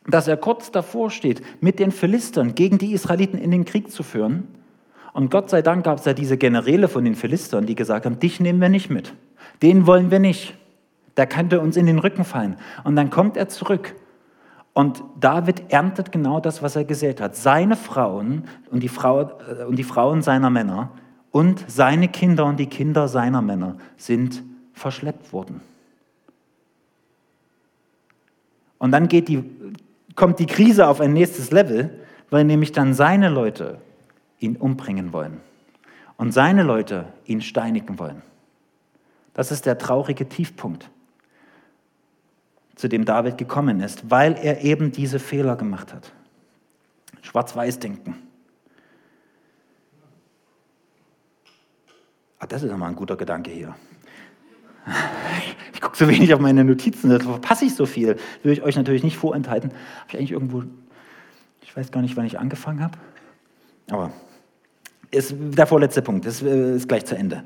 dass 0.07 0.29
er 0.29 0.37
kurz 0.37 0.71
davor 0.71 1.11
steht, 1.11 1.43
mit 1.61 1.79
den 1.79 1.93
Philistern 1.93 2.55
gegen 2.55 2.79
die 2.79 2.93
Israeliten 2.93 3.39
in 3.39 3.51
den 3.51 3.65
Krieg 3.65 3.91
zu 3.91 4.03
führen. 4.03 4.49
Und 5.13 5.31
Gott 5.31 5.51
sei 5.51 5.63
Dank 5.63 5.85
gab 5.85 5.99
es 5.99 6.05
ja 6.05 6.15
diese 6.15 6.37
Generäle 6.37 6.89
von 6.89 7.05
den 7.05 7.15
Philistern, 7.15 7.67
die 7.67 7.75
gesagt 7.75 8.07
haben, 8.07 8.19
dich 8.19 8.41
nehmen 8.41 8.61
wir 8.61 8.69
nicht 8.69 8.91
mit. 8.91 9.15
Den 9.61 9.87
wollen 9.87 10.11
wir 10.11 10.19
nicht. 10.19 10.55
Der 11.17 11.27
könnte 11.27 11.61
uns 11.61 11.77
in 11.77 11.87
den 11.87 11.99
Rücken 11.99 12.25
fallen. 12.25 12.57
Und 12.85 12.97
dann 12.97 13.11
kommt 13.11 13.37
er 13.37 13.49
zurück. 13.49 13.95
Und 14.73 15.05
David 15.21 15.65
erntet 15.69 16.13
genau 16.13 16.41
das, 16.41 16.63
was 16.63 16.77
er 16.77 16.85
gesät 16.85 17.21
hat. 17.21 17.37
Seine 17.37 17.77
Frauen 17.77 18.45
und 18.71 18.83
die, 18.83 18.89
Frau, 18.89 19.21
äh, 19.21 19.65
und 19.65 19.77
die 19.77 19.85
Frauen 19.85 20.23
seiner 20.23 20.49
Männer 20.49 20.91
und 21.31 21.65
seine 21.69 22.09
Kinder 22.09 22.47
und 22.47 22.59
die 22.59 22.67
Kinder 22.67 23.07
seiner 23.07 23.43
Männer 23.43 23.77
sind 23.97 24.43
verschleppt 24.73 25.33
worden. 25.33 25.61
Und 28.79 28.93
dann 28.93 29.09
geht 29.09 29.29
die, 29.29 29.45
kommt 30.15 30.39
die 30.39 30.47
Krise 30.47 30.87
auf 30.87 31.01
ein 31.01 31.13
nächstes 31.13 31.51
Level, 31.51 31.99
weil 32.31 32.45
nämlich 32.45 32.73
dann 32.73 32.95
seine 32.95 33.29
Leute 33.29 33.81
ihn 34.39 34.57
umbringen 34.57 35.13
wollen 35.13 35.41
und 36.17 36.33
seine 36.33 36.63
Leute 36.63 37.13
ihn 37.25 37.41
steinigen 37.41 37.99
wollen. 37.99 38.23
Das 39.35 39.51
ist 39.51 39.67
der 39.67 39.79
traurige 39.79 40.29
Tiefpunkt, 40.29 40.91
zu 42.75 42.89
dem 42.89 43.05
David 43.05 43.39
gekommen 43.39 43.81
ist, 43.81 44.11
weil 44.11 44.35
er 44.35 44.63
eben 44.63 44.93
diese 44.93 45.19
Fehler 45.19 45.57
gemacht 45.57 45.93
hat. 45.93 46.13
Schwarz-Weiß-Denken. 47.23 48.17
Ah, 52.39 52.47
das 52.47 52.63
ist 52.63 52.71
nochmal 52.71 52.91
ein 52.91 52.97
guter 52.97 53.17
Gedanke 53.17 53.51
hier. 53.51 53.75
Ich 55.73 55.81
gucke 55.81 55.97
so 55.97 56.09
wenig 56.09 56.33
auf 56.33 56.41
meine 56.41 56.65
Notizen, 56.65 57.11
da 57.11 57.19
verpasse 57.19 57.65
ich 57.65 57.75
so 57.75 57.87
viel. 57.87 58.17
Will 58.43 58.53
ich 58.53 58.63
euch 58.63 58.77
natürlich 58.77 59.03
nicht 59.03 59.17
vorenthalten. 59.17 59.71
Habe 59.71 60.09
ich 60.09 60.17
eigentlich 60.17 60.33
irgendwo, 60.33 60.63
ich 61.63 61.77
weiß 61.77 61.91
gar 61.91 62.03
nicht, 62.03 62.17
wann 62.17 62.25
ich 62.25 62.39
angefangen 62.39 62.83
habe. 62.83 62.99
Aber 63.91 64.13
ist 65.11 65.35
der 65.39 65.67
vorletzte 65.67 66.03
Punkt, 66.03 66.27
das 66.27 66.43
äh, 66.43 66.77
ist 66.77 66.89
gleich 66.89 67.05
zu 67.05 67.17
Ende. 67.17 67.45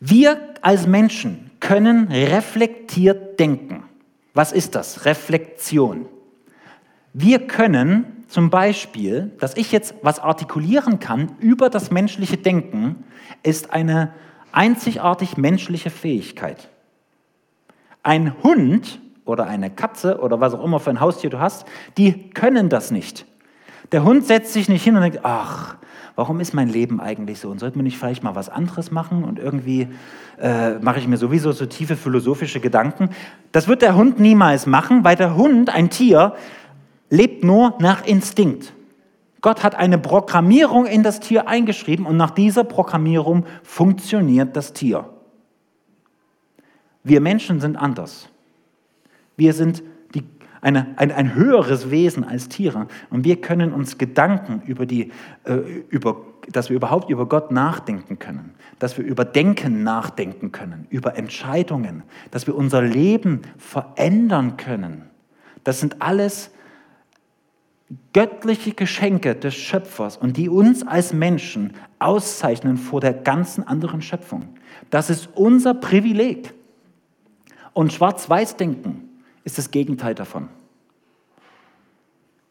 Wir 0.00 0.38
als 0.62 0.86
Menschen 0.86 1.50
können 1.60 2.08
reflektiert 2.08 3.40
denken. 3.40 3.84
Was 4.34 4.52
ist 4.52 4.74
das? 4.74 5.04
Reflexion. 5.04 6.06
Wir 7.12 7.46
können 7.46 8.24
zum 8.28 8.50
Beispiel, 8.50 9.32
dass 9.40 9.56
ich 9.56 9.72
jetzt 9.72 9.94
was 10.02 10.20
artikulieren 10.20 11.00
kann 11.00 11.32
über 11.40 11.70
das 11.70 11.90
menschliche 11.90 12.36
Denken, 12.36 13.04
ist 13.42 13.72
eine 13.72 14.12
einzigartig 14.52 15.36
menschliche 15.36 15.90
Fähigkeit. 15.90 16.68
Ein 18.02 18.42
Hund 18.42 19.00
oder 19.24 19.46
eine 19.46 19.70
Katze 19.70 20.18
oder 20.20 20.40
was 20.40 20.54
auch 20.54 20.64
immer 20.64 20.80
für 20.80 20.90
ein 20.90 21.00
Haustier 21.00 21.30
du 21.30 21.38
hast, 21.38 21.66
die 21.96 22.30
können 22.30 22.68
das 22.68 22.90
nicht. 22.90 23.26
Der 23.92 24.04
Hund 24.04 24.26
setzt 24.26 24.52
sich 24.52 24.68
nicht 24.68 24.84
hin 24.84 24.96
und 24.96 25.02
denkt, 25.02 25.20
ach, 25.22 25.76
warum 26.16 26.40
ist 26.40 26.52
mein 26.52 26.68
Leben 26.68 27.00
eigentlich 27.00 27.38
so? 27.38 27.48
Und 27.48 27.60
sollte 27.60 27.78
man 27.78 27.84
nicht 27.84 27.98
vielleicht 27.98 28.22
mal 28.22 28.34
was 28.34 28.48
anderes 28.48 28.90
machen? 28.90 29.24
Und 29.24 29.38
irgendwie 29.38 29.88
äh, 30.40 30.78
mache 30.80 30.98
ich 30.98 31.06
mir 31.06 31.16
sowieso 31.16 31.52
so 31.52 31.64
tiefe 31.66 31.96
philosophische 31.96 32.60
Gedanken. 32.60 33.10
Das 33.52 33.68
wird 33.68 33.82
der 33.82 33.94
Hund 33.94 34.18
niemals 34.18 34.66
machen, 34.66 35.04
weil 35.04 35.16
der 35.16 35.36
Hund, 35.36 35.70
ein 35.70 35.90
Tier, 35.90 36.34
lebt 37.08 37.44
nur 37.44 37.74
nach 37.78 38.04
Instinkt. 38.04 38.72
Gott 39.40 39.62
hat 39.62 39.74
eine 39.74 39.98
Programmierung 39.98 40.86
in 40.86 41.02
das 41.02 41.20
Tier 41.20 41.48
eingeschrieben 41.48 42.06
und 42.06 42.16
nach 42.16 42.30
dieser 42.30 42.64
Programmierung 42.64 43.44
funktioniert 43.62 44.56
das 44.56 44.72
Tier. 44.72 45.08
Wir 47.04 47.20
Menschen 47.20 47.60
sind 47.60 47.76
anders. 47.76 48.28
Wir 49.36 49.52
sind 49.52 49.82
die, 50.14 50.24
eine, 50.60 50.88
ein, 50.96 51.12
ein 51.12 51.34
höheres 51.34 51.90
Wesen 51.90 52.24
als 52.24 52.48
Tiere 52.48 52.88
und 53.10 53.24
wir 53.24 53.40
können 53.40 53.72
uns 53.72 53.96
Gedanken 53.98 54.62
über 54.66 54.84
die, 54.84 55.12
äh, 55.44 55.54
über, 55.88 56.16
dass 56.50 56.68
wir 56.68 56.76
überhaupt 56.76 57.08
über 57.08 57.26
Gott 57.26 57.52
nachdenken 57.52 58.18
können, 58.18 58.54
dass 58.80 58.98
wir 58.98 59.04
über 59.04 59.24
Denken 59.24 59.84
nachdenken 59.84 60.50
können, 60.50 60.88
über 60.90 61.16
Entscheidungen, 61.16 62.02
dass 62.32 62.48
wir 62.48 62.56
unser 62.56 62.82
Leben 62.82 63.42
verändern 63.56 64.56
können. 64.56 65.04
Das 65.62 65.78
sind 65.78 66.02
alles 66.02 66.50
göttliche 68.12 68.72
Geschenke 68.72 69.34
des 69.34 69.54
Schöpfers 69.54 70.16
und 70.16 70.36
die 70.36 70.48
uns 70.48 70.86
als 70.86 71.12
Menschen 71.12 71.72
auszeichnen 71.98 72.76
vor 72.76 73.00
der 73.00 73.14
ganzen 73.14 73.66
anderen 73.66 74.02
Schöpfung. 74.02 74.48
Das 74.90 75.08
ist 75.08 75.30
unser 75.34 75.74
Privileg. 75.74 76.52
Und 77.72 77.92
Schwarz-Weiß-Denken 77.92 79.08
ist 79.44 79.56
das 79.56 79.70
Gegenteil 79.70 80.14
davon. 80.14 80.48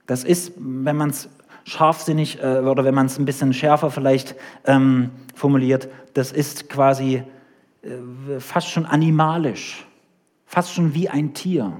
Das 0.07 0.23
ist, 0.23 0.53
wenn 0.57 0.95
man 0.95 1.09
es 1.09 1.29
scharfsinnig 1.65 2.41
äh, 2.41 2.59
oder 2.59 2.85
wenn 2.85 2.95
man 2.95 3.07
es 3.07 3.19
ein 3.19 3.25
bisschen 3.25 3.53
schärfer 3.53 3.91
vielleicht 3.91 4.35
ähm, 4.65 5.11
formuliert, 5.35 5.89
das 6.13 6.31
ist 6.31 6.69
quasi 6.69 7.23
äh, 7.81 8.39
fast 8.39 8.69
schon 8.69 8.85
animalisch, 8.85 9.85
fast 10.45 10.73
schon 10.73 10.93
wie 10.93 11.09
ein 11.09 11.33
Tier. 11.33 11.73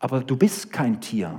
Aber 0.00 0.20
du 0.20 0.36
bist 0.36 0.72
kein 0.72 1.00
Tier. 1.00 1.38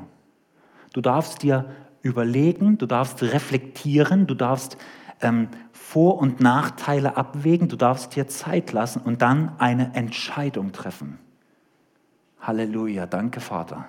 Du 0.94 1.02
darfst 1.02 1.44
dir 1.44 1.70
überlegen, 2.02 2.78
du 2.78 2.86
darfst 2.86 3.22
reflektieren, 3.22 4.28
du 4.28 4.34
darfst 4.34 4.78
ähm, 5.22 5.50
Vor- 5.72 6.20
und 6.20 6.40
Nachteile 6.40 7.18
abwägen, 7.18 7.68
du 7.68 7.76
darfst 7.76 8.16
dir 8.16 8.28
Zeit 8.28 8.72
lassen 8.72 9.02
und 9.02 9.22
dann 9.22 9.58
eine 9.60 9.94
Entscheidung 9.96 10.72
treffen. 10.72 11.20
Halleluja, 12.40 13.06
danke 13.06 13.40
Vater, 13.40 13.86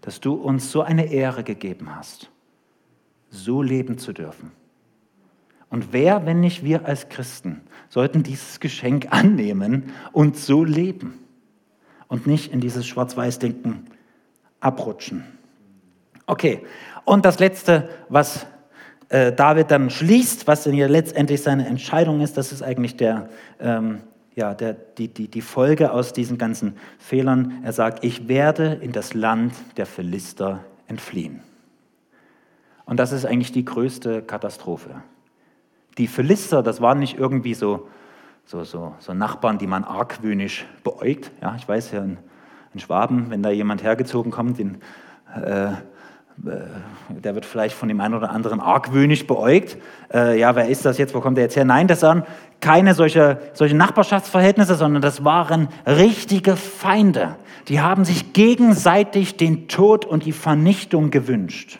dass 0.00 0.20
du 0.20 0.34
uns 0.34 0.70
so 0.72 0.82
eine 0.82 1.06
Ehre 1.06 1.44
gegeben 1.44 1.94
hast, 1.94 2.30
so 3.28 3.62
leben 3.62 3.98
zu 3.98 4.12
dürfen. 4.12 4.52
Und 5.68 5.92
wer, 5.92 6.24
wenn 6.24 6.40
nicht 6.40 6.64
wir 6.64 6.86
als 6.86 7.08
Christen, 7.08 7.60
sollten 7.88 8.22
dieses 8.22 8.60
Geschenk 8.60 9.08
annehmen 9.10 9.92
und 10.12 10.36
so 10.36 10.64
leben 10.64 11.18
und 12.08 12.26
nicht 12.26 12.52
in 12.52 12.60
dieses 12.60 12.86
Schwarz-Weiß-Denken 12.86 13.86
abrutschen. 14.60 15.33
Okay, 16.26 16.64
und 17.04 17.24
das 17.24 17.38
Letzte, 17.38 17.88
was 18.08 18.46
äh, 19.10 19.32
David 19.32 19.70
dann 19.70 19.90
schließt, 19.90 20.46
was 20.46 20.64
denn 20.64 20.72
hier 20.72 20.88
letztendlich 20.88 21.42
seine 21.42 21.66
Entscheidung 21.66 22.20
ist, 22.20 22.36
das 22.36 22.52
ist 22.52 22.62
eigentlich 22.62 22.96
der, 22.96 23.28
ähm, 23.60 24.00
ja, 24.34 24.54
der, 24.54 24.72
die, 24.72 25.08
die, 25.08 25.28
die 25.28 25.42
Folge 25.42 25.92
aus 25.92 26.12
diesen 26.12 26.38
ganzen 26.38 26.76
Fehlern. 26.98 27.60
Er 27.62 27.72
sagt, 27.72 28.04
ich 28.04 28.26
werde 28.26 28.78
in 28.80 28.92
das 28.92 29.14
Land 29.14 29.52
der 29.76 29.86
Philister 29.86 30.64
entfliehen. 30.88 31.40
Und 32.86 32.98
das 32.98 33.12
ist 33.12 33.24
eigentlich 33.24 33.52
die 33.52 33.64
größte 33.64 34.22
Katastrophe. 34.22 35.02
Die 35.98 36.06
Philister, 36.06 36.62
das 36.62 36.80
waren 36.80 36.98
nicht 36.98 37.18
irgendwie 37.18 37.54
so, 37.54 37.88
so, 38.44 38.64
so, 38.64 38.94
so 38.98 39.14
Nachbarn, 39.14 39.58
die 39.58 39.66
man 39.66 39.84
argwöhnisch 39.84 40.66
beäugt. 40.82 41.30
Ja, 41.40 41.54
ich 41.56 41.68
weiß 41.68 41.92
ja, 41.92 42.02
in, 42.02 42.18
in 42.72 42.80
Schwaben, 42.80 43.30
wenn 43.30 43.42
da 43.42 43.50
jemand 43.50 43.82
hergezogen 43.82 44.32
kommt, 44.32 44.58
den 44.58 44.78
äh, 45.34 45.72
der 46.36 47.34
wird 47.34 47.46
vielleicht 47.46 47.76
von 47.76 47.88
dem 47.88 48.00
einen 48.00 48.14
oder 48.14 48.30
anderen 48.30 48.60
argwöhnisch 48.60 49.26
beäugt. 49.26 49.76
Äh, 50.12 50.38
ja, 50.38 50.56
wer 50.56 50.68
ist 50.68 50.84
das 50.84 50.98
jetzt? 50.98 51.14
Wo 51.14 51.20
kommt 51.20 51.36
der 51.36 51.44
jetzt 51.44 51.56
her? 51.56 51.64
Nein, 51.64 51.86
das 51.86 52.02
waren 52.02 52.24
keine 52.60 52.94
solche, 52.94 53.38
solche 53.52 53.76
Nachbarschaftsverhältnisse, 53.76 54.74
sondern 54.74 55.00
das 55.00 55.24
waren 55.24 55.68
richtige 55.86 56.56
Feinde. 56.56 57.36
Die 57.68 57.80
haben 57.80 58.04
sich 58.04 58.32
gegenseitig 58.32 59.36
den 59.36 59.68
Tod 59.68 60.04
und 60.04 60.24
die 60.24 60.32
Vernichtung 60.32 61.10
gewünscht. 61.10 61.78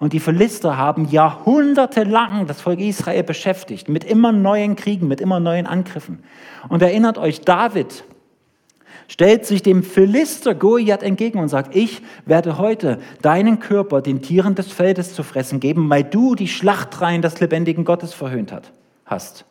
Und 0.00 0.12
die 0.12 0.20
Philister 0.20 0.76
haben 0.76 1.06
jahrhundertelang 1.06 2.46
das 2.46 2.60
Volk 2.60 2.78
Israel 2.78 3.24
beschäftigt, 3.24 3.88
mit 3.88 4.04
immer 4.04 4.30
neuen 4.30 4.76
Kriegen, 4.76 5.08
mit 5.08 5.20
immer 5.20 5.40
neuen 5.40 5.66
Angriffen. 5.66 6.22
Und 6.68 6.82
erinnert 6.82 7.18
euch, 7.18 7.40
David, 7.40 8.04
stellt 9.08 9.46
sich 9.46 9.62
dem 9.62 9.82
Philister 9.82 10.54
Goliath 10.54 11.02
entgegen 11.02 11.40
und 11.40 11.48
sagt, 11.48 11.74
ich 11.74 12.02
werde 12.26 12.58
heute 12.58 12.98
deinen 13.22 13.58
Körper 13.58 14.02
den 14.02 14.22
Tieren 14.22 14.54
des 14.54 14.70
Feldes 14.70 15.14
zu 15.14 15.22
fressen 15.22 15.60
geben, 15.60 15.88
weil 15.90 16.04
du 16.04 16.34
die 16.34 16.46
Schlachtreihen 16.46 17.22
des 17.22 17.40
lebendigen 17.40 17.84
Gottes 17.84 18.14
verhöhnt 18.14 18.52
hat, 18.52 18.70
hast. 19.06 19.46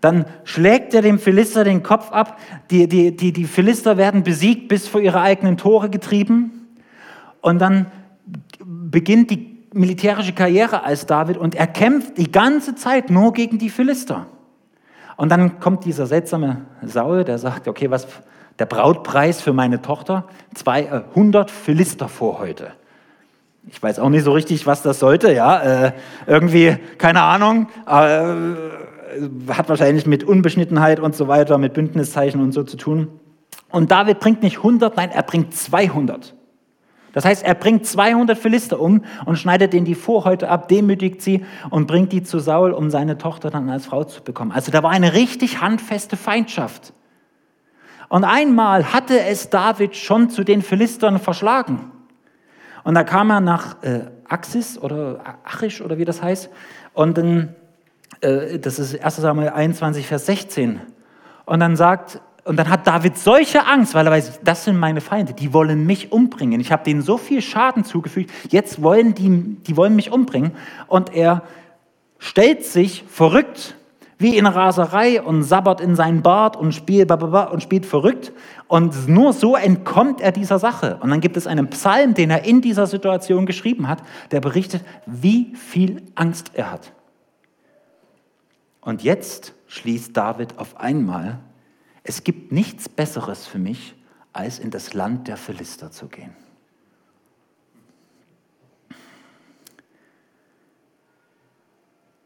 Dann 0.00 0.24
schlägt 0.42 0.94
er 0.94 1.02
dem 1.02 1.20
Philister 1.20 1.62
den 1.62 1.84
Kopf 1.84 2.10
ab, 2.10 2.40
die, 2.70 2.88
die, 2.88 3.14
die, 3.14 3.32
die 3.32 3.44
Philister 3.44 3.96
werden 3.96 4.24
besiegt, 4.24 4.66
bis 4.68 4.88
vor 4.88 5.00
ihre 5.00 5.20
eigenen 5.20 5.58
Tore 5.58 5.90
getrieben 5.90 6.68
und 7.40 7.60
dann 7.60 7.86
beginnt 8.58 9.30
die 9.30 9.58
militärische 9.74 10.32
Karriere 10.32 10.82
als 10.82 11.06
David 11.06 11.36
und 11.36 11.54
er 11.54 11.66
kämpft 11.66 12.18
die 12.18 12.32
ganze 12.32 12.74
Zeit 12.74 13.10
nur 13.10 13.32
gegen 13.32 13.58
die 13.58 13.70
Philister. 13.70 14.26
Und 15.16 15.28
dann 15.30 15.60
kommt 15.60 15.84
dieser 15.84 16.06
seltsame 16.06 16.62
Saul, 16.82 17.24
der 17.24 17.38
sagt, 17.38 17.68
okay, 17.68 17.90
was, 17.90 18.06
der 18.58 18.66
Brautpreis 18.66 19.40
für 19.40 19.52
meine 19.52 19.82
Tochter 19.82 20.24
200 20.54 21.48
äh, 21.48 21.52
Philister 21.52 22.08
vor 22.08 22.38
heute. 22.38 22.72
Ich 23.68 23.82
weiß 23.82 23.98
auch 24.00 24.08
nicht 24.08 24.24
so 24.24 24.32
richtig, 24.32 24.66
was 24.66 24.82
das 24.82 24.98
sollte, 24.98 25.32
ja. 25.32 25.60
Äh, 25.86 25.92
irgendwie, 26.26 26.76
keine 26.98 27.22
Ahnung, 27.22 27.68
äh, 27.86 29.52
hat 29.52 29.68
wahrscheinlich 29.68 30.06
mit 30.06 30.24
Unbeschnittenheit 30.24 31.00
und 31.00 31.14
so 31.14 31.28
weiter, 31.28 31.58
mit 31.58 31.74
Bündniszeichen 31.74 32.40
und 32.40 32.52
so 32.52 32.64
zu 32.64 32.76
tun. 32.76 33.08
Und 33.70 33.90
David 33.90 34.20
bringt 34.20 34.42
nicht 34.42 34.58
100, 34.58 34.96
nein, 34.96 35.10
er 35.10 35.22
bringt 35.22 35.54
200. 35.54 36.34
Das 37.12 37.24
heißt, 37.24 37.44
er 37.44 37.54
bringt 37.54 37.86
200 37.86 38.38
Philister 38.38 38.80
um 38.80 39.04
und 39.26 39.38
schneidet 39.38 39.72
denen 39.74 39.84
die 39.84 39.94
Vorhäute 39.94 40.48
ab, 40.48 40.68
demütigt 40.68 41.20
sie 41.20 41.44
und 41.70 41.86
bringt 41.86 42.12
die 42.12 42.22
zu 42.22 42.38
Saul, 42.38 42.72
um 42.72 42.90
seine 42.90 43.18
Tochter 43.18 43.50
dann 43.50 43.68
als 43.68 43.86
Frau 43.86 44.04
zu 44.04 44.22
bekommen. 44.22 44.52
Also 44.52 44.72
da 44.72 44.82
war 44.82 44.90
eine 44.90 45.12
richtig 45.12 45.60
handfeste 45.60 46.16
Feindschaft. 46.16 46.94
Und 48.12 48.24
einmal 48.24 48.92
hatte 48.92 49.18
es 49.20 49.48
David 49.48 49.96
schon 49.96 50.28
zu 50.28 50.44
den 50.44 50.60
Philistern 50.60 51.18
verschlagen. 51.18 51.90
Und 52.84 52.94
da 52.94 53.04
kam 53.04 53.30
er 53.30 53.40
nach 53.40 53.82
äh, 53.82 54.02
Axis 54.28 54.76
oder 54.76 55.38
Achish 55.44 55.80
oder 55.80 55.96
wie 55.96 56.04
das 56.04 56.20
heißt. 56.20 56.50
Und 56.92 57.16
dann, 57.16 57.54
äh, 58.20 58.58
das 58.58 58.78
ist 58.78 59.02
1 59.02 59.16
Samuel 59.16 59.48
21, 59.48 60.06
Vers 60.06 60.26
16. 60.26 60.82
Und 61.46 61.60
dann 61.60 61.74
sagt, 61.74 62.20
und 62.44 62.58
dann 62.58 62.68
hat 62.68 62.86
David 62.86 63.16
solche 63.16 63.66
Angst, 63.66 63.94
weil 63.94 64.06
er 64.06 64.12
weiß, 64.12 64.40
das 64.44 64.66
sind 64.66 64.76
meine 64.76 65.00
Feinde, 65.00 65.32
die 65.32 65.54
wollen 65.54 65.86
mich 65.86 66.12
umbringen. 66.12 66.60
Ich 66.60 66.70
habe 66.70 66.84
denen 66.84 67.00
so 67.00 67.16
viel 67.16 67.40
Schaden 67.40 67.82
zugefügt, 67.82 68.30
jetzt 68.50 68.82
wollen 68.82 69.14
die, 69.14 69.56
die 69.62 69.74
wollen 69.78 69.96
mich 69.96 70.12
umbringen. 70.12 70.52
Und 70.86 71.14
er 71.14 71.44
stellt 72.18 72.62
sich 72.62 73.04
verrückt 73.08 73.74
wie 74.22 74.38
in 74.38 74.46
Raserei 74.46 75.20
und 75.20 75.42
sabbert 75.42 75.80
in 75.80 75.96
seinen 75.96 76.22
Bart 76.22 76.56
und 76.56 76.72
spielt, 76.72 77.10
und 77.10 77.62
spielt 77.62 77.84
verrückt. 77.84 78.32
Und 78.68 79.08
nur 79.08 79.32
so 79.32 79.56
entkommt 79.56 80.20
er 80.20 80.32
dieser 80.32 80.58
Sache. 80.58 80.98
Und 81.02 81.10
dann 81.10 81.20
gibt 81.20 81.36
es 81.36 81.46
einen 81.46 81.68
Psalm, 81.68 82.14
den 82.14 82.30
er 82.30 82.44
in 82.44 82.62
dieser 82.62 82.86
Situation 82.86 83.44
geschrieben 83.44 83.88
hat, 83.88 84.02
der 84.30 84.40
berichtet, 84.40 84.84
wie 85.06 85.54
viel 85.56 86.02
Angst 86.14 86.52
er 86.54 86.70
hat. 86.70 86.92
Und 88.80 89.02
jetzt 89.02 89.54
schließt 89.66 90.16
David 90.16 90.58
auf 90.58 90.78
einmal, 90.80 91.40
es 92.04 92.24
gibt 92.24 92.52
nichts 92.52 92.88
Besseres 92.88 93.46
für 93.46 93.58
mich, 93.58 93.94
als 94.32 94.58
in 94.58 94.70
das 94.70 94.94
Land 94.94 95.28
der 95.28 95.36
Philister 95.36 95.90
zu 95.90 96.08
gehen. 96.08 96.34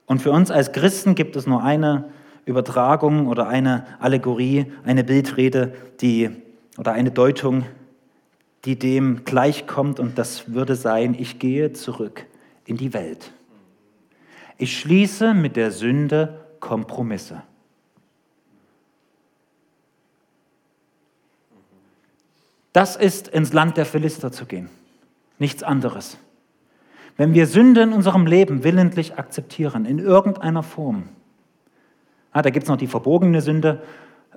Und 0.06 0.22
für 0.22 0.30
uns 0.30 0.50
als 0.50 0.72
Christen 0.72 1.14
gibt 1.14 1.36
es 1.36 1.46
nur 1.46 1.62
eine 1.62 2.10
Übertragung 2.44 3.26
oder 3.26 3.48
eine 3.48 3.84
Allegorie, 3.98 4.72
eine 4.84 5.02
Bildrede, 5.04 5.74
die 6.00 6.30
oder 6.78 6.92
eine 6.92 7.10
Deutung, 7.10 7.66
die 8.64 8.78
dem 8.78 9.24
gleichkommt 9.24 10.00
und 10.00 10.16
das 10.16 10.52
würde 10.52 10.76
sein, 10.76 11.14
ich 11.18 11.38
gehe 11.38 11.72
zurück 11.72 12.26
in 12.64 12.76
die 12.76 12.92
Welt. 12.92 13.32
Ich 14.58 14.78
schließe 14.78 15.34
mit 15.34 15.56
der 15.56 15.70
Sünde 15.70 16.40
Kompromisse. 16.60 17.42
Das 22.72 22.96
ist 22.96 23.28
ins 23.28 23.52
Land 23.52 23.76
der 23.76 23.86
Philister 23.86 24.30
zu 24.32 24.46
gehen, 24.46 24.68
nichts 25.38 25.62
anderes. 25.62 26.18
Wenn 27.16 27.32
wir 27.32 27.46
Sünde 27.46 27.82
in 27.82 27.92
unserem 27.92 28.26
Leben 28.26 28.62
willentlich 28.62 29.18
akzeptieren, 29.18 29.86
in 29.86 29.98
irgendeiner 29.98 30.62
Form, 30.62 31.04
ah, 32.32 32.42
da 32.42 32.50
gibt 32.50 32.64
es 32.64 32.68
noch 32.68 32.76
die 32.76 32.86
verbogene 32.86 33.40
Sünde, 33.40 33.82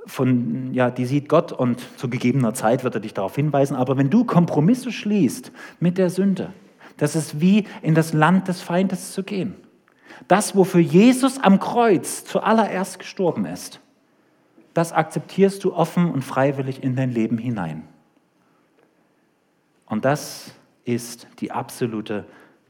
von, 0.05 0.73
ja, 0.73 0.89
die 0.89 1.05
sieht 1.05 1.29
Gott 1.29 1.51
und 1.51 1.81
zu 1.97 2.09
gegebener 2.09 2.53
Zeit 2.53 2.83
wird 2.83 2.95
er 2.95 3.01
dich 3.01 3.13
darauf 3.13 3.35
hinweisen. 3.35 3.75
Aber 3.75 3.97
wenn 3.97 4.09
du 4.09 4.23
Kompromisse 4.23 4.91
schließt 4.91 5.51
mit 5.79 5.97
der 5.97 6.09
Sünde, 6.09 6.53
das 6.97 7.15
ist 7.15 7.41
wie 7.41 7.65
in 7.81 7.95
das 7.95 8.13
Land 8.13 8.47
des 8.47 8.61
Feindes 8.61 9.13
zu 9.13 9.23
gehen. 9.23 9.55
Das, 10.27 10.55
wofür 10.55 10.81
Jesus 10.81 11.37
am 11.39 11.59
Kreuz 11.59 12.25
zuallererst 12.25 12.99
gestorben 12.99 13.45
ist, 13.45 13.79
das 14.73 14.91
akzeptierst 14.91 15.63
du 15.63 15.73
offen 15.73 16.11
und 16.11 16.23
freiwillig 16.23 16.83
in 16.83 16.95
dein 16.95 17.11
Leben 17.11 17.37
hinein. 17.37 17.83
Und 19.85 20.05
das 20.05 20.53
ist 20.85 21.27
die 21.39 21.51
absolute 21.51 22.25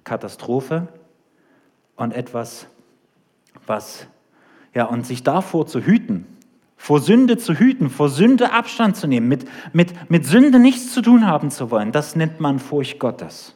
Katastrophe 0.09 0.87
und 1.95 2.13
etwas, 2.13 2.65
was, 3.67 4.07
ja, 4.73 4.85
und 4.85 5.05
sich 5.05 5.21
davor 5.21 5.67
zu 5.67 5.81
hüten, 5.81 6.25
vor 6.77 6.99
Sünde 6.99 7.37
zu 7.37 7.53
hüten, 7.53 7.91
vor 7.91 8.09
Sünde 8.09 8.51
Abstand 8.51 8.95
zu 8.95 9.05
nehmen, 9.05 9.27
mit, 9.27 9.47
mit, 9.71 10.09
mit 10.09 10.25
Sünde 10.25 10.57
nichts 10.57 10.93
zu 10.93 11.03
tun 11.03 11.27
haben 11.27 11.51
zu 11.51 11.69
wollen, 11.69 11.91
das 11.91 12.15
nennt 12.15 12.39
man 12.39 12.57
Furcht 12.57 12.97
Gottes. 12.97 13.53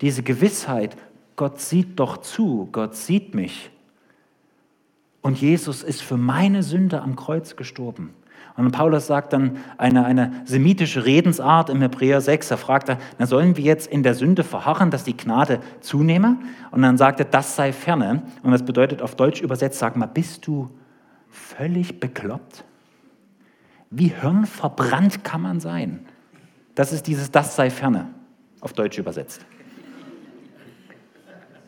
Diese 0.00 0.22
Gewissheit, 0.22 0.96
Gott 1.36 1.60
sieht 1.60 2.00
doch 2.00 2.16
zu, 2.16 2.70
Gott 2.72 2.96
sieht 2.96 3.34
mich. 3.34 3.70
Und 5.20 5.38
Jesus 5.42 5.82
ist 5.82 6.00
für 6.00 6.16
meine 6.16 6.62
Sünde 6.62 7.02
am 7.02 7.16
Kreuz 7.16 7.54
gestorben. 7.54 8.14
Und 8.56 8.70
Paulus 8.70 9.08
sagt 9.08 9.32
dann 9.32 9.56
eine, 9.78 10.04
eine 10.04 10.32
semitische 10.44 11.04
Redensart 11.04 11.70
im 11.70 11.80
Hebräer 11.80 12.20
6. 12.20 12.52
Er 12.52 12.56
fragt, 12.56 12.96
na, 13.18 13.26
sollen 13.26 13.56
wir 13.56 13.64
jetzt 13.64 13.88
in 13.88 14.04
der 14.04 14.14
Sünde 14.14 14.44
verharren, 14.44 14.92
dass 14.92 15.02
die 15.02 15.16
Gnade 15.16 15.58
zunehme? 15.80 16.36
Und 16.70 16.82
dann 16.82 16.96
sagt 16.96 17.18
er, 17.18 17.26
das 17.26 17.56
sei 17.56 17.72
ferne. 17.72 18.22
Und 18.44 18.52
das 18.52 18.64
bedeutet 18.64 19.02
auf 19.02 19.16
Deutsch 19.16 19.40
übersetzt, 19.40 19.80
sag 19.80 19.96
mal, 19.96 20.06
bist 20.06 20.46
du 20.46 20.70
völlig 21.30 21.98
bekloppt? 21.98 22.64
Wie 23.90 24.08
hirnverbrannt 24.08 25.24
kann 25.24 25.42
man 25.42 25.58
sein? 25.58 26.06
Das 26.76 26.92
ist 26.92 27.08
dieses 27.08 27.32
Das 27.32 27.56
sei 27.56 27.70
ferne, 27.70 28.08
auf 28.60 28.72
Deutsch 28.72 28.98
übersetzt. 28.98 29.44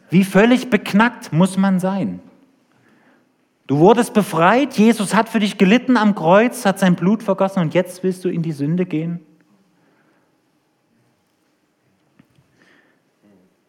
Wie 0.09 0.23
völlig 0.23 0.71
beknackt 0.71 1.33
muss 1.33 1.57
man 1.57 1.81
sein? 1.81 2.21
Du 3.67 3.79
wurdest 3.79 4.15
befreit, 4.15 4.75
Jesus 4.75 5.15
hat 5.15 5.29
für 5.29 5.41
dich 5.41 5.59
gelitten 5.59 5.97
am 5.97 6.15
Kreuz, 6.15 6.65
hat 6.65 6.79
sein 6.79 6.95
Blut 6.95 7.23
vergossen 7.23 7.61
und 7.61 7.75
jetzt 7.75 8.05
willst 8.05 8.25
du 8.25 8.29
in 8.29 8.43
die 8.43 8.53
Sünde 8.53 8.87
gehen? 8.87 9.21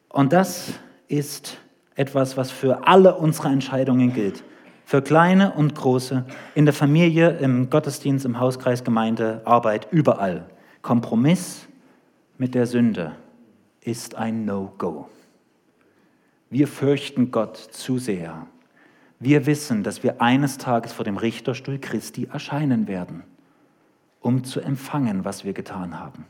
Und 0.10 0.34
das 0.34 0.74
ist 1.08 1.58
etwas, 1.96 2.38
was 2.38 2.52
für 2.52 2.88
alle 2.88 3.16
unsere 3.16 3.50
Entscheidungen 3.50 4.14
gilt. 4.14 4.44
Für 4.86 5.02
kleine 5.02 5.54
und 5.54 5.76
große, 5.76 6.26
in 6.56 6.66
der 6.66 6.74
Familie, 6.74 7.38
im 7.38 7.70
Gottesdienst, 7.70 8.26
im 8.26 8.40
Hauskreis, 8.40 8.84
Gemeinde, 8.84 9.42
Arbeit, 9.46 9.88
überall. 9.92 10.46
Kompromiss 10.82 11.68
mit 12.38 12.56
der 12.56 12.68
Sünde 12.68 13.14
ist 13.82 14.16
ein 14.16 14.46
No-Go. 14.46 15.10
Wir 16.50 16.68
fürchten 16.68 17.32
Gott 17.32 17.58
zu 17.58 17.98
sehr. 17.98 18.48
Wir 19.20 19.46
wissen, 19.46 19.84
dass 19.84 20.04
wir 20.04 20.22
eines 20.22 20.58
Tages 20.58 20.94
vor 20.94 21.06
dem 21.06 21.18
Richterstuhl 21.18 21.80
Christi 21.80 22.26
erscheinen 22.32 22.88
werden, 22.88 23.24
um 24.22 24.44
zu 24.44 24.62
empfangen, 24.62 25.26
was 25.26 25.44
wir 25.44 25.54
getan 25.54 26.00
haben. 26.00 26.26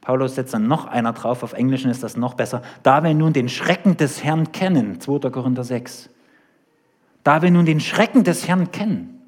Paulus 0.00 0.36
setzt 0.36 0.54
dann 0.54 0.68
noch 0.68 0.86
einer 0.86 1.12
drauf, 1.12 1.42
auf 1.42 1.52
Englisch 1.52 1.84
ist 1.84 2.02
das 2.02 2.16
noch 2.16 2.34
besser. 2.34 2.62
Da 2.82 3.02
wir 3.02 3.12
nun 3.12 3.32
den 3.32 3.48
Schrecken 3.48 3.96
des 3.96 4.22
Herrn 4.22 4.52
kennen, 4.52 5.00
2. 5.00 5.30
Korinther 5.30 5.64
6. 5.64 6.08
Da 7.24 7.42
wir 7.42 7.50
nun 7.50 7.66
den 7.66 7.80
Schrecken 7.80 8.22
des 8.22 8.46
Herrn 8.46 8.70
kennen, 8.70 9.20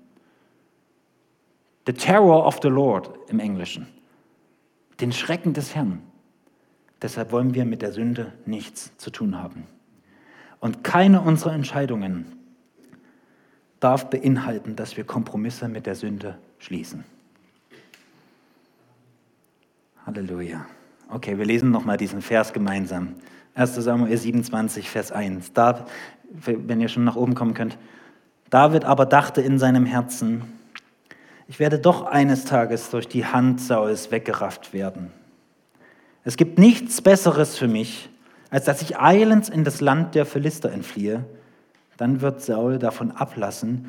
the 1.87 1.93
terror 1.93 2.47
of 2.47 2.61
the 2.63 2.69
Lord 2.69 3.11
im 3.29 3.41
Englischen, 3.41 3.89
den 5.01 5.13
Schrecken 5.13 5.53
des 5.53 5.75
Herrn, 5.75 6.03
Deshalb 7.01 7.31
wollen 7.31 7.55
wir 7.55 7.65
mit 7.65 7.83
der 7.83 7.93
Sünde 7.93 8.33
nichts 8.45 8.97
zu 8.97 9.11
tun 9.11 9.41
haben. 9.41 9.67
Und 10.61 10.83
keine 10.85 11.21
unserer 11.21 11.53
Entscheidungen 11.53 12.27
darf 13.81 14.11
beinhalten, 14.11 14.77
dass 14.77 14.97
wir 14.97 15.05
Kompromisse 15.05 15.69
mit 15.69 15.87
der 15.87 15.95
Sünde 15.95 16.39
schließen. 16.59 17.05
Halleluja. 20.05 20.67
Okay, 21.11 21.39
wir 21.39 21.45
lesen 21.45 21.71
nochmal 21.71 21.97
diesen 21.97 22.23
Vers 22.23 22.53
gemeinsam. 22.53 23.15
1 23.55 23.75
Samuel 23.77 24.17
27, 24.17 24.91
Vers 24.91 25.13
1. 25.13 25.53
Da, 25.53 25.87
wenn 26.31 26.81
ihr 26.81 26.89
schon 26.89 27.05
nach 27.05 27.17
oben 27.17 27.35
kommen 27.35 27.55
könnt. 27.55 27.79
David 28.51 28.85
aber 28.85 29.07
dachte 29.07 29.41
in 29.41 29.59
seinem 29.59 29.85
Herzen, 29.85 30.43
ich 31.47 31.59
werde 31.59 31.79
doch 31.79 32.03
eines 32.03 32.45
Tages 32.45 32.91
durch 32.91 33.09
die 33.09 33.25
Hand 33.25 33.61
Sauls 33.61 34.11
weggerafft 34.11 34.73
werden. 34.73 35.11
Es 36.25 36.37
gibt 36.37 36.59
nichts 36.59 37.01
Besseres 37.01 37.57
für 37.57 37.69
mich, 37.69 38.11
als 38.51 38.65
dass 38.65 38.83
ich 38.83 38.99
eilends 38.99 39.49
in 39.49 39.65
das 39.65 39.81
Land 39.81 40.15
der 40.15 40.27
Philister 40.27 40.73
entfliehe. 40.73 41.25
Dann 41.97 42.21
wird 42.21 42.43
Saul 42.43 42.79
davon 42.79 43.11
ablassen, 43.11 43.87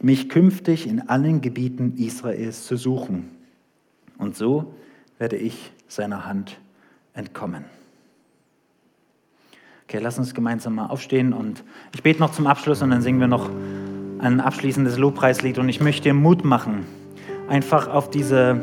mich 0.00 0.28
künftig 0.28 0.86
in 0.86 1.08
allen 1.08 1.40
Gebieten 1.40 1.94
Israels 1.96 2.66
zu 2.66 2.76
suchen. 2.76 3.30
Und 4.18 4.36
so 4.36 4.74
werde 5.18 5.36
ich 5.36 5.72
seiner 5.88 6.26
Hand 6.26 6.58
entkommen. 7.14 7.64
Okay, 9.86 9.98
lass 10.02 10.18
uns 10.18 10.34
gemeinsam 10.34 10.76
mal 10.76 10.86
aufstehen 10.86 11.32
und 11.32 11.62
ich 11.94 12.02
bete 12.02 12.18
noch 12.18 12.32
zum 12.32 12.46
Abschluss 12.46 12.80
und 12.82 12.90
dann 12.90 13.02
singen 13.02 13.20
wir 13.20 13.28
noch 13.28 13.50
ein 14.18 14.40
abschließendes 14.40 14.96
Lobpreislied 14.96 15.58
und 15.58 15.68
ich 15.68 15.80
möchte 15.80 16.04
dir 16.04 16.14
Mut 16.14 16.44
machen, 16.44 16.86
einfach 17.48 17.88
auf 17.88 18.10
diese 18.10 18.54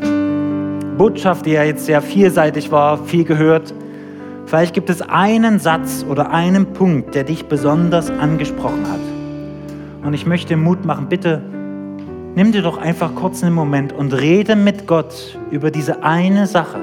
Botschaft, 0.97 1.45
die 1.45 1.51
ja 1.51 1.63
jetzt 1.63 1.85
sehr 1.85 2.01
vielseitig 2.01 2.71
war, 2.71 3.05
viel 3.05 3.23
gehört. 3.23 3.73
Vielleicht 4.45 4.73
gibt 4.73 4.89
es 4.89 5.01
einen 5.01 5.59
Satz 5.59 6.05
oder 6.09 6.31
einen 6.31 6.73
Punkt, 6.73 7.15
der 7.15 7.23
dich 7.23 7.45
besonders 7.45 8.09
angesprochen 8.09 8.85
hat. 8.89 8.99
Und 10.05 10.13
ich 10.13 10.25
möchte 10.25 10.57
Mut 10.57 10.85
machen, 10.85 11.07
bitte 11.07 11.41
nimm 12.35 12.51
dir 12.51 12.61
doch 12.61 12.77
einfach 12.77 13.13
kurz 13.15 13.43
einen 13.43 13.53
Moment 13.53 13.93
und 13.93 14.13
rede 14.13 14.55
mit 14.55 14.87
Gott 14.87 15.37
über 15.51 15.71
diese 15.71 16.03
eine 16.03 16.47
Sache. 16.47 16.79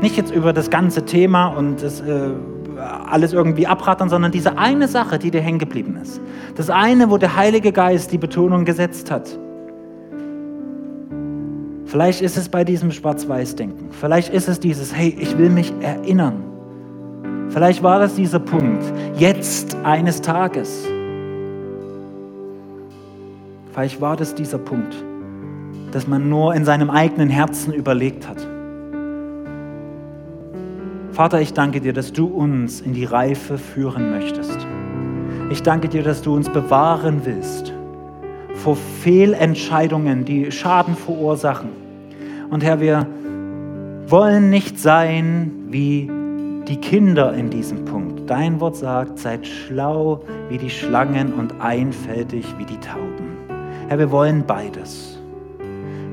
Nicht 0.00 0.16
jetzt 0.16 0.34
über 0.34 0.52
das 0.52 0.70
ganze 0.70 1.04
Thema 1.04 1.48
und 1.48 1.82
das, 1.82 2.00
äh, 2.00 2.30
alles 3.10 3.32
irgendwie 3.32 3.66
abrattern, 3.66 4.08
sondern 4.08 4.32
diese 4.32 4.56
eine 4.58 4.88
Sache, 4.88 5.18
die 5.18 5.30
dir 5.30 5.42
hängen 5.42 5.58
geblieben 5.58 5.98
ist. 6.00 6.20
Das 6.56 6.70
eine, 6.70 7.10
wo 7.10 7.18
der 7.18 7.36
Heilige 7.36 7.72
Geist 7.72 8.12
die 8.12 8.18
Betonung 8.18 8.64
gesetzt 8.64 9.10
hat. 9.10 9.38
Vielleicht 11.90 12.22
ist 12.22 12.36
es 12.36 12.48
bei 12.48 12.62
diesem 12.62 12.92
Schwarz-Weiß-Denken. 12.92 13.88
Vielleicht 13.90 14.32
ist 14.32 14.48
es 14.48 14.60
dieses, 14.60 14.94
hey, 14.94 15.12
ich 15.18 15.36
will 15.36 15.50
mich 15.50 15.72
erinnern. 15.80 16.44
Vielleicht 17.48 17.82
war 17.82 17.98
das 17.98 18.14
dieser 18.14 18.38
Punkt, 18.38 18.84
jetzt 19.16 19.74
eines 19.82 20.20
Tages. 20.20 20.86
Vielleicht 23.72 24.00
war 24.00 24.16
das 24.16 24.36
dieser 24.36 24.58
Punkt, 24.58 24.94
dass 25.90 26.06
man 26.06 26.28
nur 26.28 26.54
in 26.54 26.64
seinem 26.64 26.90
eigenen 26.90 27.28
Herzen 27.28 27.72
überlegt 27.72 28.28
hat. 28.28 28.38
Vater, 31.10 31.40
ich 31.40 31.54
danke 31.54 31.80
dir, 31.80 31.92
dass 31.92 32.12
du 32.12 32.26
uns 32.26 32.80
in 32.80 32.92
die 32.92 33.04
Reife 33.04 33.58
führen 33.58 34.12
möchtest. 34.12 34.64
Ich 35.50 35.64
danke 35.64 35.88
dir, 35.88 36.04
dass 36.04 36.22
du 36.22 36.36
uns 36.36 36.48
bewahren 36.48 37.22
willst 37.24 37.72
vor 38.54 38.76
Fehlentscheidungen, 38.76 40.24
die 40.24 40.52
Schaden 40.52 40.94
verursachen. 40.94 41.79
Und 42.50 42.64
Herr, 42.64 42.80
wir 42.80 43.06
wollen 44.06 44.50
nicht 44.50 44.78
sein 44.78 45.52
wie 45.68 46.10
die 46.66 46.76
Kinder 46.76 47.32
in 47.32 47.48
diesem 47.48 47.84
Punkt. 47.84 48.28
Dein 48.28 48.60
Wort 48.60 48.76
sagt, 48.76 49.18
seid 49.18 49.46
schlau 49.46 50.22
wie 50.48 50.58
die 50.58 50.70
Schlangen 50.70 51.32
und 51.32 51.60
einfältig 51.60 52.44
wie 52.58 52.64
die 52.64 52.78
Tauben. 52.78 53.38
Herr, 53.88 53.98
wir 53.98 54.10
wollen 54.10 54.44
beides. 54.46 55.18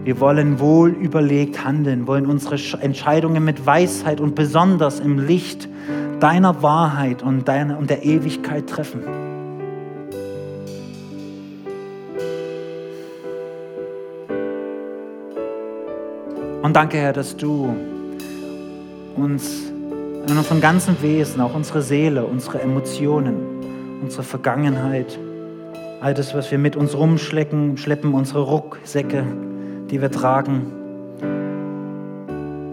Wir 0.04 0.20
wollen 0.20 0.60
wohl 0.60 0.92
überlegt 0.92 1.66
handeln, 1.66 2.08
wollen 2.08 2.28
unsere 2.28 2.58
Entscheidungen 2.82 3.44
mit 3.44 3.66
Weisheit 3.66 4.22
und 4.22 4.36
besonders 4.36 5.00
im 5.00 5.20
Licht 5.20 5.68
deiner 6.20 6.62
Wahrheit 6.64 7.24
und, 7.24 7.48
deiner, 7.48 7.78
und 7.78 7.90
der 7.90 8.06
Ewigkeit 8.06 8.68
treffen. 8.68 9.27
Und 16.68 16.74
danke, 16.74 16.98
Herr, 16.98 17.14
dass 17.14 17.38
du 17.38 17.74
uns 19.16 19.72
in 20.28 20.38
unserem 20.38 20.60
ganzen 20.60 21.02
Wesen, 21.02 21.40
auch 21.40 21.56
unsere 21.56 21.82
Seele, 21.82 22.26
unsere 22.26 22.60
Emotionen, 22.60 23.38
unsere 24.02 24.24
Vergangenheit, 24.24 25.18
all 26.02 26.14
das, 26.14 26.34
was 26.34 26.52
wir 26.52 26.58
mit 26.58 26.76
uns 26.76 26.94
rumschleppen, 26.94 27.78
schleppen, 27.78 28.14
unsere 28.14 28.42
Rucksäcke, 28.42 29.24
die 29.90 30.02
wir 30.02 30.12
tragen, 30.12 30.66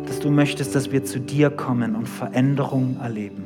dass 0.08 0.18
du 0.18 0.28
möchtest, 0.28 0.74
dass 0.74 0.90
wir 0.90 1.04
zu 1.04 1.20
dir 1.20 1.50
kommen 1.50 1.94
und 1.94 2.08
Veränderung 2.08 2.96
erleben. 3.00 3.44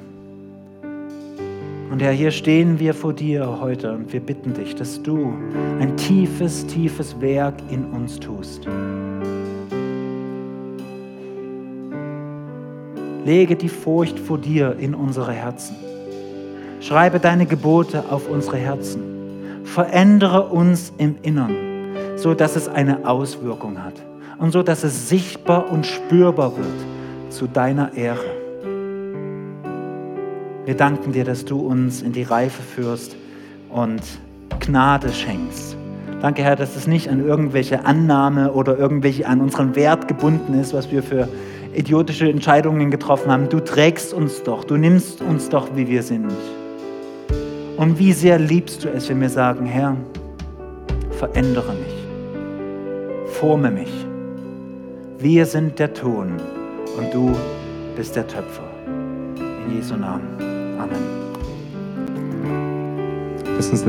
Und 1.90 2.00
Herr, 2.00 2.12
hier 2.12 2.30
stehen 2.30 2.78
wir 2.78 2.94
vor 2.94 3.12
dir 3.12 3.60
heute 3.60 3.92
und 3.92 4.14
wir 4.14 4.20
bitten 4.20 4.54
dich, 4.54 4.74
dass 4.74 5.02
du 5.02 5.30
ein 5.78 5.94
tiefes, 5.98 6.66
tiefes 6.66 7.20
Werk 7.20 7.56
in 7.68 7.84
uns 7.84 8.18
tust. 8.18 8.66
Lege 13.24 13.56
die 13.56 13.68
Furcht 13.68 14.18
vor 14.18 14.38
dir 14.38 14.76
in 14.78 14.94
unsere 14.94 15.32
Herzen. 15.32 15.76
Schreibe 16.80 17.18
deine 17.18 17.46
Gebote 17.46 18.04
auf 18.10 18.28
unsere 18.28 18.56
Herzen. 18.56 19.02
Verändere 19.64 20.48
uns 20.48 20.92
im 20.98 21.16
Innern, 21.22 21.54
so 22.16 22.34
dass 22.34 22.56
es 22.56 22.68
eine 22.68 23.06
Auswirkung 23.06 23.82
hat 23.82 23.94
und 24.38 24.52
so 24.52 24.62
dass 24.62 24.84
es 24.84 25.08
sichtbar 25.08 25.70
und 25.70 25.84
spürbar 25.84 26.56
wird 26.56 27.32
zu 27.32 27.46
deiner 27.46 27.92
Ehre. 27.94 28.24
Wir 30.64 30.76
danken 30.76 31.12
dir, 31.12 31.24
dass 31.24 31.44
du 31.44 31.60
uns 31.60 32.02
in 32.02 32.12
die 32.12 32.22
Reife 32.22 32.62
führst 32.62 33.16
und 33.70 34.02
Gnade 34.60 35.10
schenkst. 35.12 35.76
Danke, 36.20 36.42
Herr, 36.42 36.56
dass 36.56 36.76
es 36.76 36.86
nicht 36.86 37.08
an 37.08 37.24
irgendwelche 37.24 37.84
Annahme 37.84 38.52
oder 38.52 38.76
irgendwelche 38.76 39.26
an 39.26 39.40
unseren 39.40 39.76
Wert 39.76 40.08
gebunden 40.08 40.54
ist, 40.54 40.74
was 40.74 40.90
wir 40.90 41.02
für 41.02 41.28
idiotische 41.78 42.28
Entscheidungen 42.28 42.90
getroffen 42.90 43.30
haben. 43.30 43.48
Du 43.48 43.60
trägst 43.60 44.12
uns 44.12 44.42
doch, 44.42 44.64
du 44.64 44.76
nimmst 44.76 45.22
uns 45.22 45.48
doch, 45.48 45.68
wie 45.76 45.86
wir 45.86 46.02
sind. 46.02 46.32
Und 47.76 47.98
wie 47.98 48.12
sehr 48.12 48.38
liebst 48.40 48.84
du 48.84 48.88
es, 48.88 49.08
wenn 49.08 49.20
wir 49.20 49.30
sagen, 49.30 49.64
Herr, 49.64 49.96
verändere 51.12 51.72
mich, 51.74 53.32
forme 53.34 53.70
mich. 53.70 53.92
Wir 55.20 55.46
sind 55.46 55.78
der 55.78 55.94
Ton 55.94 56.32
und 56.96 57.14
du 57.14 57.34
bist 57.96 58.16
der 58.16 58.26
Töpfer. 58.26 58.64
In 59.36 59.76
Jesu 59.76 59.94
Namen. 59.94 60.26
Amen. 60.80 61.18
Lass 63.56 63.70
uns 63.70 63.80
das 63.80 63.86